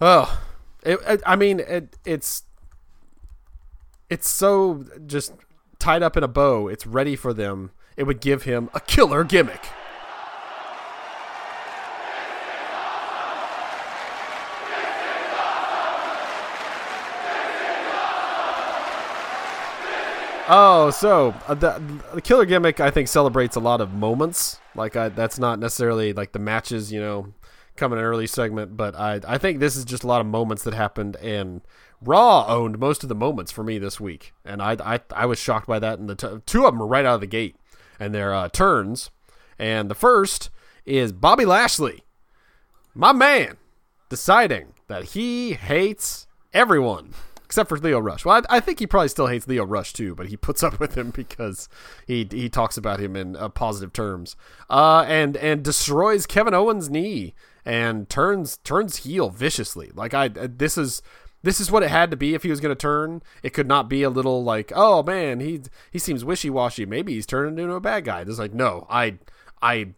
Oh, 0.00 0.40
it, 0.82 0.98
it, 1.06 1.22
I 1.24 1.36
mean, 1.36 1.60
it, 1.60 1.96
it's 2.04 2.44
it's 4.10 4.28
so 4.28 4.84
just 5.06 5.32
tied 5.78 6.02
up 6.02 6.16
in 6.16 6.22
a 6.22 6.28
bow. 6.28 6.68
It's 6.68 6.86
ready 6.86 7.16
for 7.16 7.32
them. 7.32 7.70
It 7.96 8.04
would 8.04 8.20
give 8.20 8.42
him 8.42 8.70
a 8.74 8.80
killer 8.80 9.24
gimmick. 9.24 9.68
Oh, 20.46 20.90
so 20.90 21.34
uh, 21.48 21.54
the, 21.54 21.82
the 22.12 22.20
killer 22.20 22.44
gimmick 22.44 22.78
I 22.78 22.90
think 22.90 23.08
celebrates 23.08 23.56
a 23.56 23.60
lot 23.60 23.80
of 23.80 23.94
moments. 23.94 24.60
Like 24.74 24.94
I, 24.94 25.08
that's 25.08 25.38
not 25.38 25.58
necessarily 25.58 26.12
like 26.12 26.32
the 26.32 26.38
matches, 26.38 26.92
you 26.92 27.00
know, 27.00 27.32
come 27.76 27.92
in 27.92 27.98
an 27.98 28.04
early 28.04 28.26
segment, 28.26 28.76
but 28.76 28.94
I 28.94 29.20
I 29.26 29.38
think 29.38 29.58
this 29.58 29.74
is 29.74 29.86
just 29.86 30.04
a 30.04 30.06
lot 30.06 30.20
of 30.20 30.26
moments 30.26 30.62
that 30.64 30.74
happened 30.74 31.16
and 31.16 31.62
Raw 32.02 32.46
owned 32.46 32.78
most 32.78 33.02
of 33.02 33.08
the 33.08 33.14
moments 33.14 33.50
for 33.52 33.64
me 33.64 33.78
this 33.78 33.98
week, 33.98 34.34
and 34.44 34.60
I 34.60 34.76
I, 34.84 35.00
I 35.14 35.24
was 35.26 35.38
shocked 35.38 35.66
by 35.66 35.78
that. 35.78 35.98
And 35.98 36.10
the 36.10 36.14
t- 36.14 36.42
two 36.44 36.66
of 36.66 36.74
them 36.74 36.82
are 36.82 36.86
right 36.86 37.06
out 37.06 37.14
of 37.14 37.20
the 37.22 37.26
gate, 37.26 37.56
and 37.98 38.14
they're 38.14 38.34
uh, 38.34 38.48
turns. 38.48 39.10
And 39.58 39.90
the 39.90 39.94
first 39.94 40.50
is 40.84 41.12
Bobby 41.12 41.44
Lashley, 41.44 42.02
my 42.94 43.12
man, 43.12 43.56
deciding 44.08 44.74
that 44.88 45.04
he 45.04 45.54
hates 45.54 46.26
everyone 46.52 47.14
except 47.54 47.68
for 47.68 47.78
Lio 47.78 48.00
Rush. 48.00 48.24
Well, 48.24 48.42
I, 48.48 48.56
I, 48.56 48.60
think 48.60 48.80
he 48.80 48.86
probably 48.86 49.08
still 49.08 49.28
hates 49.28 49.46
Lio 49.46 49.64
Rush 49.64 49.92
too, 49.92 50.16
but 50.16 50.26
he 50.26 50.36
puts 50.36 50.64
up 50.64 50.80
with 50.80 50.96
him 50.96 51.10
because 51.10 51.68
he 52.04 52.26
he 52.30 52.48
talks 52.48 52.76
about 52.76 52.98
him 52.98 53.14
in 53.14 53.36
uh, 53.36 53.48
positive 53.48 53.92
terms. 53.92 54.34
Uh, 54.68 55.04
and 55.06 55.36
and 55.36 55.62
destroys 55.62 56.26
Kevin 56.26 56.52
Owens' 56.52 56.90
knee 56.90 57.32
and 57.64 58.08
turns 58.08 58.56
turns 58.58 58.98
heel 58.98 59.30
viciously. 59.30 59.92
Like 59.94 60.14
I 60.14 60.28
this 60.28 60.76
is 60.76 61.00
this 61.44 61.60
is 61.60 61.70
what 61.70 61.82
it 61.82 61.90
had 61.90 62.10
to 62.10 62.16
be 62.16 62.34
if 62.34 62.42
he 62.42 62.48
was 62.48 62.60
going 62.60 62.74
to 62.74 62.80
turn. 62.80 63.22
It 63.42 63.50
could 63.50 63.68
not 63.68 63.88
be 63.88 64.02
a 64.02 64.08
little 64.08 64.42
like, 64.42 64.72
oh 64.74 65.02
man, 65.02 65.40
he 65.40 65.60
he 65.90 65.98
seems 65.98 66.24
wishy 66.24 66.48
washy. 66.48 66.86
Maybe 66.86 67.12
he's 67.12 67.26
turning 67.26 67.58
into 67.58 67.74
a 67.74 67.80
bad 67.80 68.06
guy. 68.06 68.22
It's 68.22 68.38
like, 68.38 68.54
no, 68.54 68.86
I 68.88 69.18
I 69.60 69.88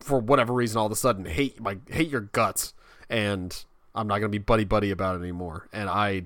for 0.00 0.18
whatever 0.18 0.54
reason 0.54 0.78
all 0.78 0.86
of 0.86 0.92
a 0.92 0.96
sudden 0.96 1.26
hate 1.26 1.60
my 1.60 1.76
hate 1.90 2.08
your 2.08 2.22
guts, 2.22 2.72
and 3.10 3.64
I'm 3.94 4.08
not 4.08 4.20
going 4.20 4.32
to 4.32 4.38
be 4.38 4.42
buddy 4.42 4.64
buddy 4.64 4.90
about 4.90 5.16
it 5.16 5.20
anymore. 5.20 5.68
And 5.74 5.90
I 5.90 6.22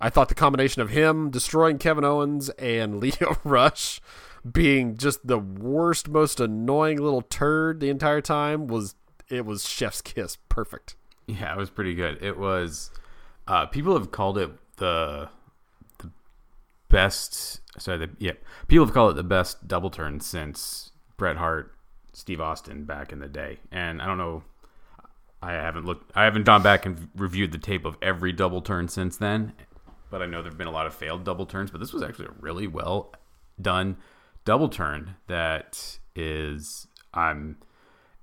I 0.00 0.10
thought 0.10 0.28
the 0.28 0.34
combination 0.36 0.80
of 0.80 0.90
him 0.90 1.30
destroying 1.30 1.78
Kevin 1.78 2.04
Owens 2.04 2.50
and 2.50 3.00
Lio 3.00 3.36
Rush 3.42 4.00
being 4.48 4.96
just 4.96 5.26
the 5.26 5.40
worst, 5.40 6.08
most 6.08 6.38
annoying 6.38 6.98
little 6.98 7.22
turd 7.22 7.80
the 7.80 7.90
entire 7.90 8.20
time 8.20 8.68
was 8.68 8.94
it 9.28 9.44
was 9.44 9.68
chef's 9.68 10.00
kiss. 10.00 10.38
Perfect. 10.48 10.94
Yeah, 11.26 11.52
it 11.52 11.58
was 11.58 11.68
pretty 11.68 11.96
good. 11.96 12.22
It 12.22 12.38
was 12.38 12.92
uh, 13.48 13.66
people 13.66 13.94
have 13.94 14.12
called 14.12 14.38
it 14.38 14.50
the 14.76 15.28
the 15.98 16.10
best. 16.88 17.60
Sorry, 17.80 17.98
the, 17.98 18.10
yeah, 18.18 18.32
people 18.68 18.84
have 18.84 18.94
called 18.94 19.12
it 19.12 19.16
the 19.16 19.22
best 19.22 19.66
double 19.66 19.90
turn 19.90 20.20
since 20.20 20.92
Bret 21.16 21.36
Hart, 21.36 21.74
Steve 22.12 22.40
Austin 22.40 22.84
back 22.84 23.10
in 23.10 23.20
the 23.20 23.28
day. 23.28 23.58
And 23.72 24.02
I 24.02 24.06
don't 24.06 24.18
know. 24.18 24.44
I 25.40 25.52
haven't 25.52 25.86
looked. 25.86 26.12
I 26.14 26.24
haven't 26.24 26.44
gone 26.44 26.62
back 26.62 26.84
and 26.84 27.08
reviewed 27.16 27.52
the 27.52 27.58
tape 27.58 27.84
of 27.84 27.96
every 28.02 28.32
double 28.32 28.60
turn 28.60 28.88
since 28.88 29.16
then. 29.16 29.54
But 30.10 30.22
I 30.22 30.26
know 30.26 30.42
there've 30.42 30.58
been 30.58 30.66
a 30.66 30.72
lot 30.72 30.86
of 30.86 30.94
failed 30.94 31.24
double 31.24 31.46
turns. 31.46 31.70
But 31.70 31.78
this 31.78 31.92
was 31.92 32.02
actually 32.02 32.26
a 32.26 32.34
really 32.40 32.66
well 32.66 33.14
done 33.60 33.96
double 34.44 34.68
turn 34.68 35.16
that 35.26 35.98
is. 36.14 36.86
I'm. 37.14 37.56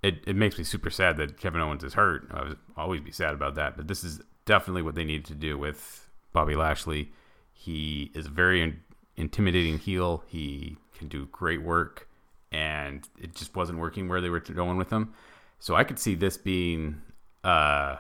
It, 0.04 0.20
it 0.28 0.36
makes 0.36 0.60
me 0.60 0.64
super 0.64 0.92
sad 0.92 1.18
that 1.18 1.40
Kevin 1.40 1.62
Owens 1.62 1.84
is 1.84 1.96
hurt. 1.96 2.28
I 2.32 2.44
would 2.44 2.58
always 2.78 3.02
be 3.02 3.12
sad 3.12 3.34
about 3.34 3.56
that. 3.56 3.76
But 3.76 3.88
this 3.88 4.04
is 4.04 4.22
definitely 4.46 4.82
what 4.82 4.96
they 4.96 5.04
needed 5.04 5.26
to 5.26 5.36
do 5.36 5.58
with 5.58 6.10
Bobby 6.34 6.56
Lashley. 6.56 7.12
He 7.52 8.12
is 8.14 8.28
a 8.28 8.30
very 8.30 8.62
in- 8.62 8.80
intimidating 9.16 9.80
heel. 9.80 10.24
He 10.28 10.78
can 10.98 11.08
do 11.08 11.26
great 11.32 11.64
work, 11.64 12.08
and 12.52 13.08
it 13.20 13.36
just 13.36 13.56
wasn't 13.56 13.80
working 13.80 14.08
where 14.08 14.22
they 14.22 14.30
were 14.30 14.40
going 14.40 14.78
with 14.78 14.90
him. 14.90 15.14
So 15.60 15.76
I 15.76 15.84
could 15.84 16.00
see 16.00 16.16
this 16.16 16.38
being 16.38 17.02
uh, 17.44 17.98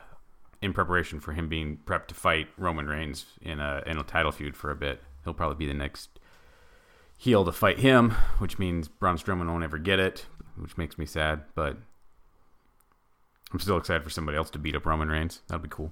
in 0.61 0.73
preparation 0.73 1.19
for 1.19 1.33
him 1.33 1.47
being 1.47 1.77
prepped 1.85 2.07
to 2.07 2.15
fight 2.15 2.47
Roman 2.57 2.87
Reigns 2.87 3.25
in 3.41 3.59
a 3.59 3.83
in 3.85 3.97
a 3.97 4.03
title 4.03 4.31
feud 4.31 4.55
for 4.55 4.71
a 4.71 4.75
bit. 4.75 5.01
He'll 5.23 5.33
probably 5.33 5.57
be 5.57 5.67
the 5.67 5.77
next 5.77 6.19
heel 7.17 7.45
to 7.45 7.51
fight 7.51 7.79
him, 7.79 8.11
which 8.39 8.59
means 8.59 8.87
Braun 8.87 9.17
Strowman 9.17 9.47
won't 9.47 9.63
ever 9.63 9.77
get 9.77 9.99
it, 9.99 10.25
which 10.57 10.77
makes 10.77 10.97
me 10.97 11.05
sad. 11.05 11.43
But 11.55 11.77
I'm 13.51 13.59
still 13.59 13.77
excited 13.77 14.03
for 14.03 14.09
somebody 14.09 14.37
else 14.37 14.49
to 14.51 14.59
beat 14.59 14.75
up 14.75 14.85
Roman 14.85 15.09
Reigns. 15.09 15.41
That'd 15.47 15.63
be 15.63 15.69
cool. 15.69 15.91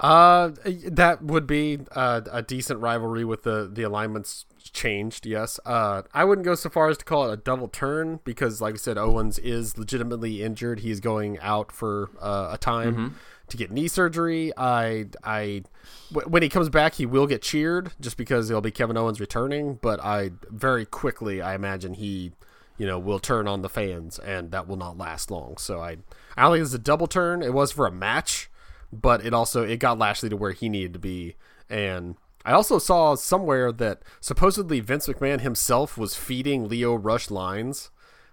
Uh, 0.00 0.50
that 0.86 1.22
would 1.22 1.46
be 1.46 1.80
uh, 1.92 2.20
a 2.30 2.42
decent 2.42 2.80
rivalry 2.80 3.24
with 3.24 3.42
the 3.42 3.68
the 3.72 3.82
alignments 3.82 4.46
changed. 4.72 5.26
Yes. 5.26 5.58
Uh, 5.64 6.02
I 6.14 6.24
wouldn't 6.24 6.44
go 6.44 6.54
so 6.54 6.70
far 6.70 6.88
as 6.88 6.98
to 6.98 7.04
call 7.04 7.28
it 7.28 7.32
a 7.32 7.36
double 7.36 7.68
turn 7.68 8.20
because, 8.24 8.60
like 8.60 8.74
I 8.74 8.78
said, 8.78 8.96
Owens 8.96 9.38
is 9.38 9.76
legitimately 9.76 10.42
injured. 10.42 10.80
He's 10.80 11.00
going 11.00 11.38
out 11.40 11.72
for 11.72 12.10
uh, 12.20 12.50
a 12.52 12.58
time 12.58 12.94
mm-hmm. 12.94 13.14
to 13.48 13.56
get 13.56 13.72
knee 13.72 13.88
surgery. 13.88 14.52
I 14.56 15.06
I 15.24 15.64
w- 16.12 16.28
when 16.28 16.42
he 16.42 16.48
comes 16.48 16.68
back, 16.68 16.94
he 16.94 17.06
will 17.06 17.26
get 17.26 17.42
cheered 17.42 17.92
just 18.00 18.16
because 18.16 18.50
it'll 18.50 18.60
be 18.60 18.70
Kevin 18.70 18.96
Owens 18.96 19.20
returning. 19.20 19.78
But 19.82 20.00
I 20.00 20.30
very 20.48 20.86
quickly, 20.86 21.42
I 21.42 21.54
imagine 21.54 21.94
he 21.94 22.32
you 22.76 22.86
know, 22.86 22.98
will 22.98 23.18
turn 23.18 23.48
on 23.48 23.62
the 23.62 23.68
fans, 23.68 24.20
and 24.20 24.52
that 24.52 24.68
will 24.68 24.76
not 24.76 24.96
last 24.96 25.32
long. 25.32 25.56
So 25.56 25.80
I, 25.80 25.96
I 26.36 26.42
don't 26.42 26.52
think 26.52 26.64
it's 26.64 26.72
a 26.72 26.78
double 26.78 27.08
turn. 27.08 27.42
It 27.42 27.52
was 27.52 27.72
for 27.72 27.86
a 27.86 27.90
match, 27.90 28.47
but 28.92 29.24
it 29.24 29.34
also 29.34 29.62
it 29.62 29.78
got 29.78 29.98
Lashley 29.98 30.28
to 30.28 30.36
where 30.36 30.52
he 30.52 30.68
needed 30.68 30.92
to 30.94 30.98
be. 30.98 31.36
And 31.68 32.16
I 32.44 32.52
also 32.52 32.78
saw 32.78 33.14
somewhere 33.14 33.72
that 33.72 34.02
supposedly 34.20 34.80
Vince 34.80 35.06
McMahon 35.06 35.40
himself 35.40 35.98
was 35.98 36.14
feeding 36.14 36.68
Lio 36.68 36.94
Rush 36.94 37.30
lines, 37.30 37.90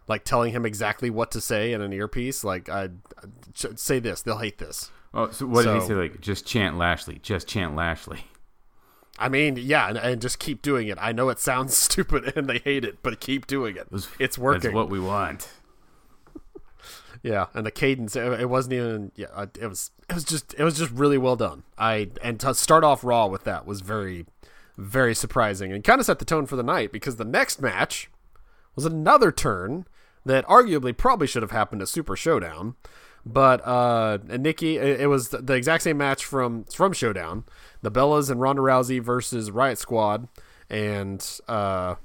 like 0.07 0.23
telling 0.23 0.53
him 0.53 0.65
exactly 0.65 1.09
what 1.09 1.31
to 1.31 1.41
say 1.41 1.73
in 1.73 1.81
an 1.81 1.91
earpiece. 1.91 2.43
Like, 2.43 2.69
I 2.69 2.89
say 3.53 3.99
this, 3.99 4.21
they'll 4.21 4.37
hate 4.37 4.57
this. 4.57 4.91
Oh, 5.13 5.29
so 5.31 5.45
what 5.47 5.63
so, 5.63 5.73
did 5.73 5.81
he 5.81 5.87
say? 5.87 5.93
Like, 5.95 6.21
just 6.21 6.45
chant 6.45 6.77
Lashley, 6.77 7.19
just 7.21 7.47
chant 7.47 7.75
Lashley. 7.75 8.25
I 9.17 9.29
mean, 9.29 9.55
yeah, 9.57 9.87
and, 9.87 9.97
and, 9.97 10.21
just 10.21 10.39
keep 10.39 10.61
doing 10.61 10.89
it. 10.89 10.97
I 10.99 11.13
know 11.13 11.29
it 11.29 11.39
sounds 11.39 11.77
stupid 11.77 12.33
and 12.35 12.49
they 12.49 12.59
hate 12.59 12.83
it, 12.83 13.01
but 13.01 13.19
keep 13.19 13.47
doing 13.47 13.77
it. 13.77 13.87
It's 14.19 14.37
working. 14.37 14.61
That's 14.61 14.75
what 14.75 14.89
we 14.89 14.99
want. 14.99 15.49
Yeah, 17.23 17.47
and 17.53 17.65
the 17.65 17.71
cadence 17.71 18.15
it, 18.15 18.41
it, 18.41 18.49
wasn't 18.49 18.73
even 18.73 19.11
yeah, 19.15 19.45
it 19.59 19.67
was 19.67 19.91
it 20.09 20.13
was 20.13 20.23
just 20.23 20.53
it 20.57 20.63
was 20.63 20.77
just 20.77 20.91
really 20.91 21.17
well 21.17 21.35
done. 21.35 21.63
I 21.77 22.09
and 22.21 22.39
to 22.41 22.53
start 22.53 22.83
off 22.83 23.03
raw 23.03 23.27
with 23.27 23.43
that 23.45 23.65
was 23.65 23.81
very 23.81 24.25
very 24.77 25.15
surprising 25.15 25.71
and 25.71 25.83
kind 25.83 25.99
of 25.99 26.05
set 26.05 26.19
the 26.19 26.25
tone 26.25 26.45
for 26.45 26.55
the 26.55 26.63
night 26.63 26.91
because 26.91 27.15
the 27.15 27.25
next 27.25 27.61
match 27.61 28.09
was 28.75 28.85
another 28.85 29.31
turn 29.31 29.85
that 30.25 30.45
arguably 30.45 30.95
probably 30.95 31.27
should 31.27 31.41
have 31.41 31.51
happened 31.51 31.81
at 31.81 31.87
Super 31.87 32.15
Showdown. 32.15 32.75
But 33.25 33.65
uh 33.65 34.19
and 34.29 34.43
Nikki 34.43 34.77
it, 34.77 35.01
it 35.01 35.07
was 35.07 35.29
the 35.29 35.53
exact 35.53 35.83
same 35.83 35.97
match 35.97 36.25
from 36.25 36.65
from 36.65 36.93
Showdown. 36.93 37.45
The 37.81 37.91
Bellas 37.91 38.29
and 38.29 38.39
Ronda 38.39 38.61
Rousey 38.61 39.01
versus 39.01 39.49
Riott 39.49 39.77
Squad 39.77 40.27
and 40.69 41.39
uh 41.47 41.95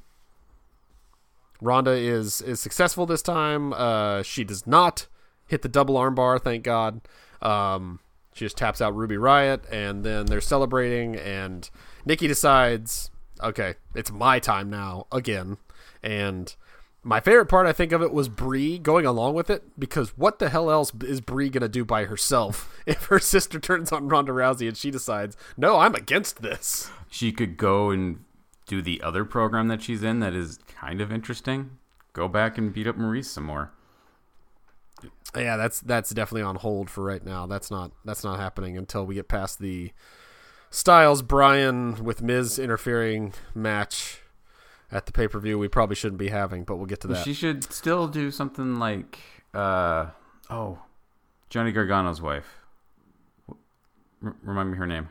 Ronda 1.61 1.93
is 1.93 2.41
is 2.41 2.61
successful 2.61 3.07
this 3.07 3.23
time. 3.23 3.73
Uh, 3.73 4.23
she 4.23 4.45
does 4.45 4.67
not 4.67 5.07
hit 5.47 5.63
the 5.63 5.69
double 5.69 5.97
armbar, 5.97 6.41
thank 6.41 6.65
God. 6.65 7.01
Um, 7.43 8.01
she 8.33 8.45
just 8.45 8.57
taps 8.57 8.81
out 8.81 8.95
Ruby 8.95 9.17
Riott, 9.17 9.65
and 9.71 10.05
then 10.05 10.27
they're 10.27 10.41
celebrating. 10.41 11.17
And 11.17 11.69
Nikki 12.05 12.29
decides, 12.29 13.11
okay, 13.43 13.75
it's 13.95 14.11
my 14.11 14.39
time 14.39 14.71
now 14.71 15.07
again. 15.13 15.59
And 16.03 16.55
my 17.03 17.21
favorite 17.21 17.47
part, 17.47 17.67
I 17.67 17.73
think, 17.73 17.93
of 17.93 18.03
it 18.03 18.13
was 18.13 18.29
Brie 18.29 18.79
going 18.79 19.07
along 19.07 19.35
with 19.35 19.51
it 19.51 19.79
because 19.79 20.17
what 20.17 20.39
the 20.39 20.51
hell 20.51 20.71
else 20.71 20.93
is 21.03 21.21
Brie 21.21 21.49
gonna 21.49 21.69
do 21.69 21.85
by 21.85 22.05
herself 22.05 22.81
if 22.87 23.07
her 23.07 23.19
sister 23.19 23.59
turns 23.59 23.91
on 23.93 24.09
Ronda 24.09 24.33
Rousey 24.33 24.69
and 24.69 24.77
she 24.77 24.91
decides, 24.91 25.37
no, 25.57 25.79
I'm 25.79 25.95
against 25.95 26.43
this? 26.43 26.91
She 27.11 27.33
could 27.33 27.57
go 27.57 27.91
and 27.91 28.25
do 28.67 28.81
the 28.81 29.03
other 29.03 29.25
program 29.25 29.69
that 29.69 29.83
she's 29.83 30.03
in 30.03 30.21
that 30.21 30.33
is 30.33 30.61
kind 30.81 31.01
of 31.01 31.13
interesting. 31.13 31.79
Go 32.13 32.29
back 32.29 32.59
and 32.59 32.73
beat 32.73 32.87
up 32.87 32.97
Maurice 32.97 33.31
some 33.31 33.45
more. 33.45 33.73
Yeah, 35.37 35.57
that's 35.57 35.81
that's 35.81 36.11
definitely 36.11 36.43
on 36.43 36.57
hold 36.57 36.91
for 36.91 37.05
right 37.05 37.25
now. 37.25 37.47
That's 37.47 37.71
not 37.71 37.93
that's 38.05 38.25
not 38.25 38.39
happening 38.39 38.77
until 38.77 39.07
we 39.07 39.15
get 39.15 39.29
past 39.29 39.61
the 39.61 39.93
Styles 40.71 41.23
Bryan 41.23 42.05
with 42.05 42.21
Miz 42.21 42.59
interfering 42.59 43.33
match 43.55 44.21
at 44.91 45.07
the 45.07 45.13
pay 45.13 45.29
per 45.29 45.39
view. 45.39 45.59
We 45.59 45.69
probably 45.69 45.97
shouldn't 45.97 46.19
be 46.19 46.29
having, 46.29 46.65
but 46.65 46.77
we'll 46.77 46.87
get 46.87 47.01
to 47.01 47.09
that. 47.09 47.25
She 47.25 47.33
should 47.33 47.65
still 47.73 48.09
do 48.09 48.31
something 48.31 48.79
like 48.79 49.19
uh 49.55 50.07
oh, 50.51 50.81
Johnny 51.49 51.73
Gargano's 51.73 52.21
wife. 52.21 52.57
R- 54.23 54.37
remind 54.43 54.73
me 54.73 54.79
her 54.79 54.87
name. 54.87 55.09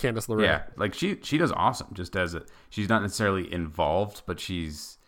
Candice 0.00 0.28
LeRae. 0.28 0.44
Yeah, 0.44 0.62
like 0.76 0.94
she 0.94 1.18
she 1.22 1.38
does 1.38 1.52
awesome. 1.52 1.88
Just 1.92 2.16
as 2.16 2.34
a, 2.34 2.42
she's 2.68 2.88
not 2.88 3.02
necessarily 3.02 3.52
involved, 3.52 4.22
but 4.26 4.40
she's 4.40 4.98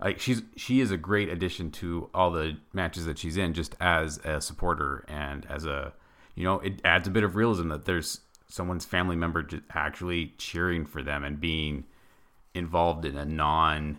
like 0.00 0.20
she's 0.20 0.42
she 0.56 0.80
is 0.80 0.90
a 0.90 0.96
great 0.96 1.28
addition 1.28 1.70
to 1.72 2.10
all 2.12 2.30
the 2.30 2.56
matches 2.72 3.06
that 3.06 3.18
she's 3.18 3.36
in, 3.36 3.54
just 3.54 3.74
as 3.80 4.18
a 4.24 4.40
supporter 4.40 5.04
and 5.08 5.46
as 5.46 5.64
a 5.64 5.92
you 6.34 6.44
know 6.44 6.58
it 6.60 6.80
adds 6.84 7.08
a 7.08 7.10
bit 7.10 7.24
of 7.24 7.36
realism 7.36 7.68
that 7.68 7.84
there's 7.84 8.20
someone's 8.48 8.84
family 8.84 9.16
member 9.16 9.42
just 9.42 9.62
actually 9.74 10.34
cheering 10.38 10.84
for 10.84 11.02
them 11.02 11.24
and 11.24 11.40
being 11.40 11.84
involved 12.54 13.04
in 13.04 13.16
a 13.16 13.24
non 13.24 13.98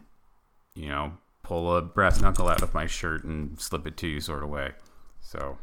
you 0.76 0.88
know 0.88 1.14
pull 1.44 1.76
a 1.76 1.82
brass 1.82 2.22
knuckle 2.22 2.50
out 2.50 2.62
of 2.62 2.74
my 2.74 2.86
shirt 2.86 3.24
and 3.24 3.60
slip 3.60 3.88
it 3.88 3.96
to 3.98 4.08
you 4.08 4.20
sort 4.20 4.44
of 4.44 4.50
way. 4.50 4.72
So 5.22 5.58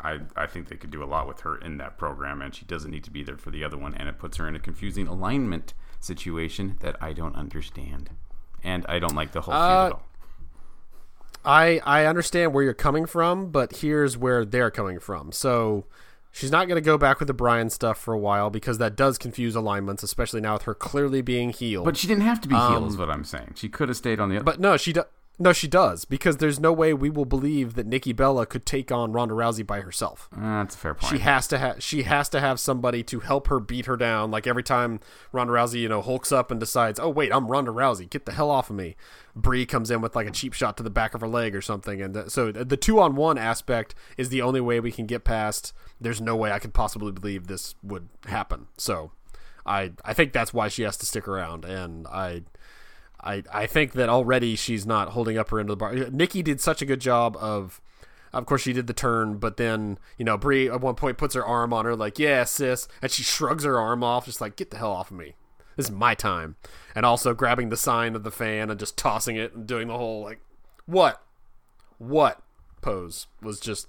I, 0.00 0.20
I 0.36 0.46
think 0.46 0.68
they 0.68 0.76
could 0.76 0.90
do 0.90 1.02
a 1.02 1.06
lot 1.06 1.26
with 1.26 1.40
her 1.40 1.56
in 1.56 1.78
that 1.78 1.98
program, 1.98 2.40
and 2.40 2.54
she 2.54 2.64
doesn't 2.64 2.90
need 2.90 3.04
to 3.04 3.10
be 3.10 3.22
there 3.24 3.36
for 3.36 3.50
the 3.50 3.64
other 3.64 3.76
one, 3.76 3.94
and 3.94 4.08
it 4.08 4.18
puts 4.18 4.36
her 4.36 4.46
in 4.46 4.54
a 4.54 4.60
confusing 4.60 5.06
alignment 5.08 5.74
situation 6.00 6.76
that 6.80 6.96
I 7.02 7.12
don't 7.12 7.34
understand, 7.34 8.10
and 8.62 8.86
I 8.88 8.98
don't 9.00 9.14
like 9.16 9.32
the 9.32 9.40
whole 9.42 9.54
feud 9.54 9.60
Uh, 9.62 9.86
at 9.86 9.92
all. 9.92 10.02
I 11.44 11.80
I 11.84 12.04
understand 12.06 12.52
where 12.52 12.62
you're 12.64 12.74
coming 12.74 13.06
from, 13.06 13.50
but 13.50 13.78
here's 13.78 14.16
where 14.16 14.44
they're 14.44 14.70
coming 14.70 14.98
from. 14.98 15.32
So 15.32 15.86
she's 16.30 16.50
not 16.50 16.68
going 16.68 16.76
to 16.76 16.84
go 16.84 16.98
back 16.98 17.20
with 17.20 17.28
the 17.28 17.34
Bryan 17.34 17.70
stuff 17.70 17.98
for 17.98 18.12
a 18.12 18.18
while 18.18 18.50
because 18.50 18.78
that 18.78 18.96
does 18.96 19.18
confuse 19.18 19.54
alignments, 19.54 20.02
especially 20.02 20.40
now 20.40 20.54
with 20.54 20.62
her 20.62 20.74
clearly 20.74 21.22
being 21.22 21.50
healed. 21.50 21.84
But 21.84 21.96
she 21.96 22.06
didn't 22.06 22.24
have 22.24 22.40
to 22.42 22.48
be 22.48 22.54
heel, 22.56 22.86
is 22.86 22.96
what 22.96 23.08
I'm 23.10 23.24
saying. 23.24 23.54
She 23.56 23.68
could 23.68 23.88
have 23.88 23.96
stayed 23.96 24.20
on 24.20 24.28
the. 24.28 24.38
Um, 24.38 24.44
But 24.44 24.60
no, 24.60 24.76
she 24.76 24.92
does. 24.92 25.04
No, 25.40 25.52
she 25.52 25.68
does 25.68 26.04
because 26.04 26.38
there's 26.38 26.58
no 26.58 26.72
way 26.72 26.92
we 26.92 27.10
will 27.10 27.24
believe 27.24 27.74
that 27.74 27.86
Nikki 27.86 28.12
Bella 28.12 28.44
could 28.44 28.66
take 28.66 28.90
on 28.90 29.12
Ronda 29.12 29.34
Rousey 29.34 29.64
by 29.64 29.80
herself. 29.82 30.28
Uh, 30.36 30.40
that's 30.40 30.74
a 30.74 30.78
fair 30.78 30.94
point. 30.94 31.12
She 31.12 31.20
has 31.20 31.46
to 31.48 31.58
have 31.58 31.82
she 31.82 32.02
has 32.02 32.28
to 32.30 32.40
have 32.40 32.58
somebody 32.58 33.04
to 33.04 33.20
help 33.20 33.46
her 33.46 33.60
beat 33.60 33.86
her 33.86 33.96
down. 33.96 34.32
Like 34.32 34.48
every 34.48 34.64
time 34.64 34.98
Ronda 35.30 35.52
Rousey, 35.52 35.80
you 35.80 35.88
know, 35.88 36.02
hulks 36.02 36.32
up 36.32 36.50
and 36.50 36.58
decides, 36.58 36.98
"Oh 36.98 37.08
wait, 37.08 37.32
I'm 37.32 37.46
Ronda 37.46 37.70
Rousey. 37.70 38.10
Get 38.10 38.26
the 38.26 38.32
hell 38.32 38.50
off 38.50 38.68
of 38.68 38.76
me." 38.76 38.96
Brie 39.36 39.64
comes 39.64 39.92
in 39.92 40.00
with 40.00 40.16
like 40.16 40.26
a 40.26 40.32
cheap 40.32 40.54
shot 40.54 40.76
to 40.78 40.82
the 40.82 40.90
back 40.90 41.14
of 41.14 41.20
her 41.20 41.28
leg 41.28 41.54
or 41.54 41.62
something, 41.62 42.02
and 42.02 42.14
th- 42.14 42.30
so 42.30 42.50
the 42.50 42.76
two 42.76 42.98
on 42.98 43.14
one 43.14 43.38
aspect 43.38 43.94
is 44.16 44.30
the 44.30 44.42
only 44.42 44.60
way 44.60 44.80
we 44.80 44.90
can 44.90 45.06
get 45.06 45.22
past. 45.22 45.72
There's 46.00 46.20
no 46.20 46.34
way 46.34 46.50
I 46.50 46.58
could 46.58 46.74
possibly 46.74 47.12
believe 47.12 47.46
this 47.46 47.76
would 47.84 48.08
happen. 48.26 48.66
So, 48.76 49.12
I 49.64 49.92
I 50.04 50.14
think 50.14 50.32
that's 50.32 50.52
why 50.52 50.66
she 50.66 50.82
has 50.82 50.96
to 50.96 51.06
stick 51.06 51.28
around, 51.28 51.64
and 51.64 52.08
I. 52.08 52.42
I, 53.20 53.42
I 53.52 53.66
think 53.66 53.92
that 53.92 54.08
already 54.08 54.56
she's 54.56 54.86
not 54.86 55.10
holding 55.10 55.36
up 55.36 55.50
her 55.50 55.58
end 55.58 55.70
of 55.70 55.78
the 55.78 55.84
bar. 55.84 55.94
Nikki 56.10 56.42
did 56.42 56.60
such 56.60 56.82
a 56.82 56.86
good 56.86 57.00
job 57.00 57.36
of 57.40 57.80
of 58.32 58.46
course, 58.46 58.62
she 58.62 58.72
did 58.72 58.86
the 58.86 58.92
turn, 58.92 59.38
but 59.38 59.56
then 59.56 59.98
you 60.16 60.24
know 60.24 60.36
Brie 60.36 60.68
at 60.68 60.80
one 60.80 60.94
point 60.94 61.18
puts 61.18 61.34
her 61.34 61.44
arm 61.44 61.72
on 61.72 61.84
her, 61.84 61.96
like 61.96 62.18
"Yeah, 62.18 62.44
sis," 62.44 62.88
and 63.00 63.10
she 63.10 63.22
shrugs 63.22 63.64
her 63.64 63.80
arm 63.80 64.04
off, 64.04 64.26
just 64.26 64.40
like 64.40 64.56
"Get 64.56 64.70
the 64.70 64.76
hell 64.76 64.92
off 64.92 65.10
of 65.10 65.16
me! 65.16 65.34
This 65.76 65.86
is 65.86 65.92
my 65.92 66.14
time." 66.14 66.56
And 66.94 67.06
also 67.06 67.34
grabbing 67.34 67.70
the 67.70 67.76
sign 67.76 68.14
of 68.14 68.24
the 68.24 68.30
fan 68.30 68.70
and 68.70 68.78
just 68.78 68.96
tossing 68.96 69.36
it 69.36 69.54
and 69.54 69.66
doing 69.66 69.88
the 69.88 69.96
whole 69.96 70.22
like 70.22 70.40
"What, 70.86 71.22
what?" 71.98 72.42
pose 72.80 73.26
was 73.42 73.58
just 73.58 73.88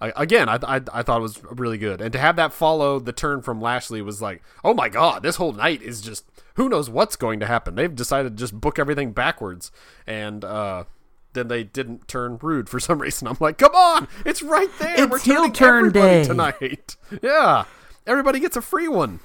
I, 0.00 0.12
again 0.14 0.48
I, 0.48 0.58
I 0.62 0.80
I 0.92 1.02
thought 1.02 1.18
it 1.18 1.22
was 1.22 1.42
really 1.44 1.78
good, 1.78 2.00
and 2.00 2.12
to 2.12 2.18
have 2.18 2.36
that 2.36 2.52
follow 2.52 2.98
the 3.00 3.12
turn 3.12 3.42
from 3.42 3.60
Lashley 3.60 4.02
was 4.02 4.22
like, 4.22 4.42
"Oh 4.62 4.74
my 4.74 4.88
god, 4.88 5.22
this 5.22 5.36
whole 5.36 5.52
night 5.52 5.82
is 5.82 6.00
just 6.00 6.24
who 6.58 6.68
knows 6.68 6.90
what's 6.90 7.16
going 7.16 7.40
to 7.40 7.46
happen." 7.46 7.74
They've 7.74 7.94
decided 7.94 8.36
to 8.36 8.40
just 8.40 8.60
book 8.60 8.78
everything 8.78 9.12
backwards, 9.12 9.72
and 10.06 10.44
uh, 10.44 10.84
then 11.32 11.48
they 11.48 11.64
didn't 11.64 12.06
turn 12.06 12.38
Roode 12.42 12.68
for 12.68 12.78
some 12.88 13.00
reason. 13.00 13.26
I'm 13.26 13.38
like, 13.40 13.56
come 13.56 13.74
on, 13.74 14.06
it's 14.26 14.42
right 14.42 14.68
there. 14.78 15.04
It's 15.04 15.10
We're 15.10 15.18
heel 15.20 15.50
turn 15.50 15.90
day." 15.92 16.24
tonight. 16.24 16.96
Yeah, 17.22 17.64
everybody 18.06 18.38
gets 18.40 18.56
a 18.56 18.60
free 18.62 18.88
one. 18.88 19.20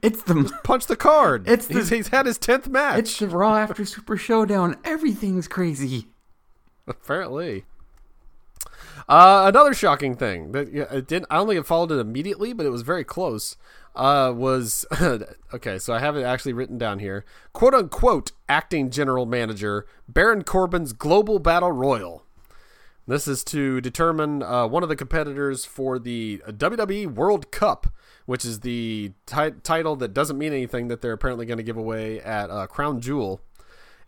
it's 0.00 0.22
the 0.22 0.50
Punch 0.64 0.86
the 0.86 0.96
card. 0.96 1.46
It's 1.48 1.66
the- 1.66 1.74
he's, 1.74 1.88
he's 1.90 2.08
had 2.08 2.24
his 2.26 2.38
tenth 2.38 2.68
match. 2.68 2.98
it's 3.00 3.18
the 3.18 3.28
Raw 3.28 3.56
after 3.56 3.84
Super 3.84 4.16
Showdown. 4.16 4.78
Everything's 4.84 5.48
crazy. 5.48 6.06
Apparently. 6.86 7.64
Uh, 9.08 9.44
another 9.46 9.74
shocking 9.74 10.16
thing 10.16 10.52
that 10.52 10.68
it 10.68 11.06
didn't. 11.06 11.26
I 11.30 11.38
only 11.38 11.62
followed 11.62 11.92
it 11.92 11.98
immediately, 11.98 12.52
but 12.52 12.66
it 12.66 12.70
was 12.70 12.82
very 12.82 13.04
close. 13.04 13.56
Uh, 13.94 14.32
was 14.34 14.86
okay. 15.52 15.78
So 15.78 15.92
I 15.92 15.98
have 15.98 16.16
it 16.16 16.22
actually 16.22 16.52
written 16.52 16.78
down 16.78 16.98
here. 16.98 17.24
"Quote 17.52 17.74
unquote" 17.74 18.32
acting 18.48 18.90
general 18.90 19.26
manager 19.26 19.86
Baron 20.08 20.42
Corbin's 20.42 20.92
global 20.92 21.38
battle 21.38 21.72
royal. 21.72 22.24
This 23.06 23.28
is 23.28 23.44
to 23.44 23.82
determine 23.82 24.42
uh, 24.42 24.66
one 24.66 24.82
of 24.82 24.88
the 24.88 24.96
competitors 24.96 25.66
for 25.66 25.98
the 25.98 26.42
WWE 26.48 27.14
World 27.14 27.50
Cup, 27.50 27.88
which 28.24 28.46
is 28.46 28.60
the 28.60 29.12
ti- 29.26 29.50
title 29.62 29.94
that 29.96 30.14
doesn't 30.14 30.38
mean 30.38 30.54
anything 30.54 30.88
that 30.88 31.02
they're 31.02 31.12
apparently 31.12 31.44
going 31.44 31.58
to 31.58 31.62
give 31.62 31.76
away 31.76 32.18
at 32.20 32.50
uh, 32.50 32.66
Crown 32.66 33.00
Jewel. 33.00 33.42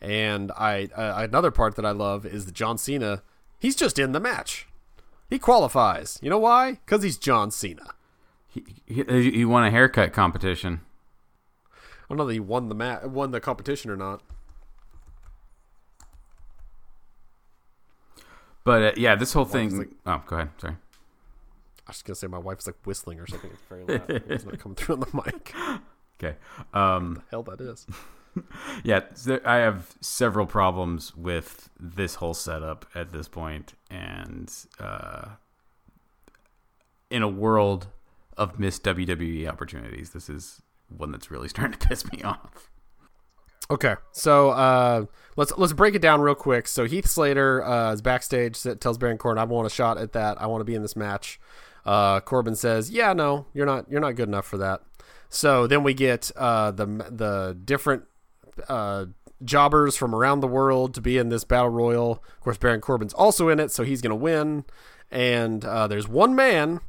And 0.01 0.51
I 0.53 0.89
uh, 0.97 1.27
another 1.29 1.51
part 1.51 1.77
that 1.77 1.85
I 1.85 1.91
love 1.91 2.25
is 2.25 2.47
that 2.47 2.55
John 2.55 2.79
Cena. 2.79 3.23
He's 3.59 3.77
just 3.77 3.99
in 3.99 4.13
the 4.13 4.21
match. 4.21 4.67
He 5.29 5.39
qualifies. 5.39 6.19
You 6.23 6.31
know 6.31 6.39
why? 6.39 6.73
Because 6.85 7.03
he's 7.03 7.19
John 7.19 7.51
Cena. 7.51 7.95
He, 8.47 8.65
he, 8.87 9.31
he 9.31 9.45
won 9.45 9.65
a 9.65 9.71
haircut 9.71 10.13
competition. 10.13 10.81
I 11.75 11.79
don't 12.09 12.19
know 12.19 12.27
that 12.27 12.33
he 12.33 12.41
won 12.41 12.69
the 12.69 12.75
ma- 12.75 13.05
won 13.07 13.33
the 13.33 13.41
competition 13.41 13.91
or 13.91 13.97
not. 13.97 14.23
But 18.65 18.83
uh, 18.83 18.93
yeah, 18.97 19.15
this 19.15 19.33
whole 19.33 19.45
thing. 19.45 19.77
like- 19.79 19.91
oh, 20.07 20.23
go 20.27 20.37
ahead. 20.37 20.51
Sorry. 20.59 20.75
I 20.75 21.91
was 21.91 21.97
just 21.97 22.05
gonna 22.05 22.17
say 22.17 22.27
my 22.27 22.39
wife's 22.39 22.67
like 22.67 22.77
whistling 22.85 23.21
or 23.21 23.27
something. 23.27 23.51
It's 23.53 23.63
very 23.69 23.85
loud. 23.85 24.11
It's 24.31 24.45
not 24.45 24.59
coming 24.59 24.75
through 24.77 24.97
on 24.97 25.01
the 25.01 25.09
mic. 25.25 25.55
Okay. 26.19 26.37
Um, 26.73 27.23
Hell, 27.31 27.43
that 27.43 27.61
is. 27.61 27.87
yeah, 28.85 29.01
I 29.45 29.57
have 29.57 29.95
several 30.01 30.47
problems 30.47 31.15
with 31.17 31.71
this 31.79 32.17
whole 32.17 32.35
setup 32.35 32.87
at 32.95 33.13
this 33.13 33.29
point, 33.29 33.75
and 33.91 34.53
uh, 34.79 35.29
in 37.11 37.23
a 37.23 37.29
world 37.29 37.89
of 38.37 38.59
missed 38.59 38.85
WWE 38.85 39.49
opportunities, 39.49 40.11
this 40.11 40.29
is 40.29 40.63
one 40.89 41.11
that's 41.11 41.31
really 41.31 41.49
starting 41.51 41.79
to 41.79 41.89
piss 41.89 42.11
me 42.13 42.23
off. 42.23 42.71
Okay, 43.69 43.97
so 44.13 44.51
uh, 44.51 45.07
let's 45.37 45.53
let's 45.59 45.73
break 45.73 45.97
it 45.97 46.03
down 46.03 46.21
real 46.21 46.37
quick. 46.37 46.69
So 46.69 46.85
Heath 46.85 47.07
Slater 47.07 47.65
uh, 47.65 47.93
is 47.93 48.01
backstage, 48.01 48.63
tells 48.81 48.97
Baron 48.97 49.19
Corbin, 49.19 49.39
"I 49.39 49.45
want 49.45 49.67
a 49.67 49.71
shot 49.71 49.99
at 49.99 50.13
that. 50.13 50.41
I 50.41 50.47
want 50.47 50.61
to 50.61 50.65
be 50.65 50.75
in 50.75 50.83
this 50.83 50.95
match." 50.95 51.41
Uh, 51.85 52.21
Corbin 52.21 52.55
says, 52.55 52.91
"Yeah, 52.91 53.13
no, 53.13 53.47
you're 53.55 53.67
not. 53.67 53.91
You're 53.91 54.01
not 54.01 54.15
good 54.15 54.29
enough 54.29 54.47
for 54.47 54.59
that." 54.59 54.83
So 55.29 55.67
then 55.67 55.83
we 55.83 55.95
get 55.95 56.31
uh, 56.37 56.71
the 56.71 56.87
the 56.87 57.59
different 57.65 58.05
uh, 58.69 59.07
jobbers 59.45 59.97
from 59.97 60.15
around 60.15 60.41
the 60.41 60.47
world 60.49 60.95
to 60.95 61.01
be 61.01 61.19
in 61.19 61.29
this 61.29 61.45
battle 61.45 61.69
royal. 61.71 62.23
Of 62.37 62.41
course, 62.41 62.59
Baron 62.59 62.81
Corbin's 62.81 63.13
also 63.15 63.49
in 63.49 63.61
it, 63.61 63.71
so 63.71 63.83
he's 63.85 64.01
going 64.01 64.11
to 64.11 64.17
win. 64.17 64.65
And 65.11 65.65
uh, 65.65 65.87
there's 65.87 66.09
one 66.09 66.35
man 66.35 66.81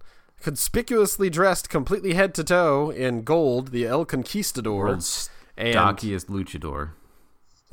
conspicuously 0.42 1.30
dressed 1.30 1.70
completely 1.70 2.14
head 2.14 2.34
to 2.36 2.44
toe 2.44 2.90
in 2.92 3.24
gold, 3.24 3.70
the 3.70 3.86
El 3.86 4.06
Conquistador. 4.06 4.86
World's 4.86 5.30
And- 5.58 5.74
stockiest 5.76 6.28
luchador. 6.28 6.92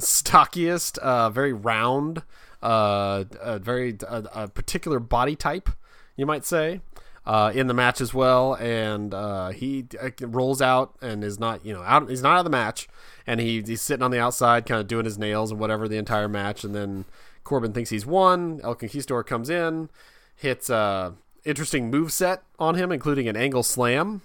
stockiest, 0.00 0.98
uh, 0.98 1.30
very 1.30 1.52
round, 1.52 2.22
uh, 2.62 3.24
a 3.40 3.58
very 3.58 3.96
a 4.02 4.48
particular 4.48 4.98
body 4.98 5.36
type, 5.36 5.68
you 6.16 6.26
might 6.26 6.44
say, 6.44 6.80
uh, 7.26 7.52
in 7.54 7.66
the 7.66 7.74
match 7.74 8.00
as 8.00 8.12
well. 8.12 8.54
And 8.54 9.14
uh, 9.14 9.50
he 9.50 9.86
uh, 10.00 10.10
rolls 10.20 10.60
out 10.60 10.94
and 11.00 11.24
is 11.24 11.38
not, 11.38 11.64
you 11.64 11.72
know, 11.72 11.82
out. 11.82 12.08
He's 12.08 12.22
not 12.22 12.34
out 12.34 12.38
of 12.38 12.44
the 12.44 12.50
match, 12.50 12.88
and 13.26 13.40
he, 13.40 13.62
he's 13.62 13.82
sitting 13.82 14.02
on 14.02 14.10
the 14.10 14.20
outside, 14.20 14.66
kind 14.66 14.80
of 14.80 14.86
doing 14.86 15.04
his 15.04 15.18
nails 15.18 15.50
and 15.50 15.60
whatever 15.60 15.88
the 15.88 15.98
entire 15.98 16.28
match. 16.28 16.64
And 16.64 16.74
then 16.74 17.04
Corbin 17.44 17.72
thinks 17.72 17.90
he's 17.90 18.06
won. 18.06 18.60
El 18.62 18.74
Conquistador 18.74 19.24
comes 19.24 19.50
in, 19.50 19.90
hits 20.36 20.70
a 20.70 21.14
interesting 21.44 21.90
move 21.90 22.12
set 22.12 22.42
on 22.58 22.74
him, 22.74 22.90
including 22.90 23.28
an 23.28 23.36
angle 23.36 23.62
slam 23.62 24.22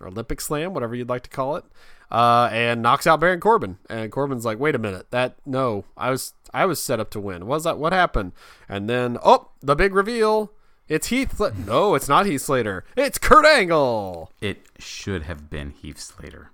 or 0.00 0.08
Olympic 0.08 0.40
Slam, 0.40 0.74
whatever 0.74 0.94
you'd 0.94 1.08
like 1.08 1.22
to 1.22 1.30
call 1.30 1.56
it, 1.56 1.64
uh, 2.10 2.48
and 2.52 2.82
knocks 2.82 3.06
out 3.06 3.20
Baron 3.20 3.40
Corbin. 3.40 3.78
And 3.88 4.10
Corbin's 4.10 4.44
like, 4.44 4.58
"Wait 4.58 4.74
a 4.74 4.78
minute, 4.78 5.10
that 5.10 5.36
no, 5.46 5.84
I 5.96 6.10
was 6.10 6.34
I 6.52 6.66
was 6.66 6.82
set 6.82 7.00
up 7.00 7.10
to 7.10 7.20
win. 7.20 7.46
Was 7.46 7.64
that 7.64 7.78
what 7.78 7.92
happened?" 7.92 8.32
And 8.68 8.90
then, 8.90 9.16
oh, 9.24 9.50
the 9.60 9.76
big 9.76 9.94
reveal. 9.94 10.52
It's 10.88 11.08
Heath. 11.08 11.38
Sla- 11.38 11.66
no, 11.66 11.94
it's 11.94 12.08
not 12.08 12.26
Heath 12.26 12.42
Slater. 12.42 12.84
It's 12.96 13.18
Kurt 13.18 13.46
Angle. 13.46 14.30
It 14.40 14.66
should 14.78 15.22
have 15.24 15.48
been 15.48 15.70
Heath 15.70 15.98
Slater. 15.98 16.50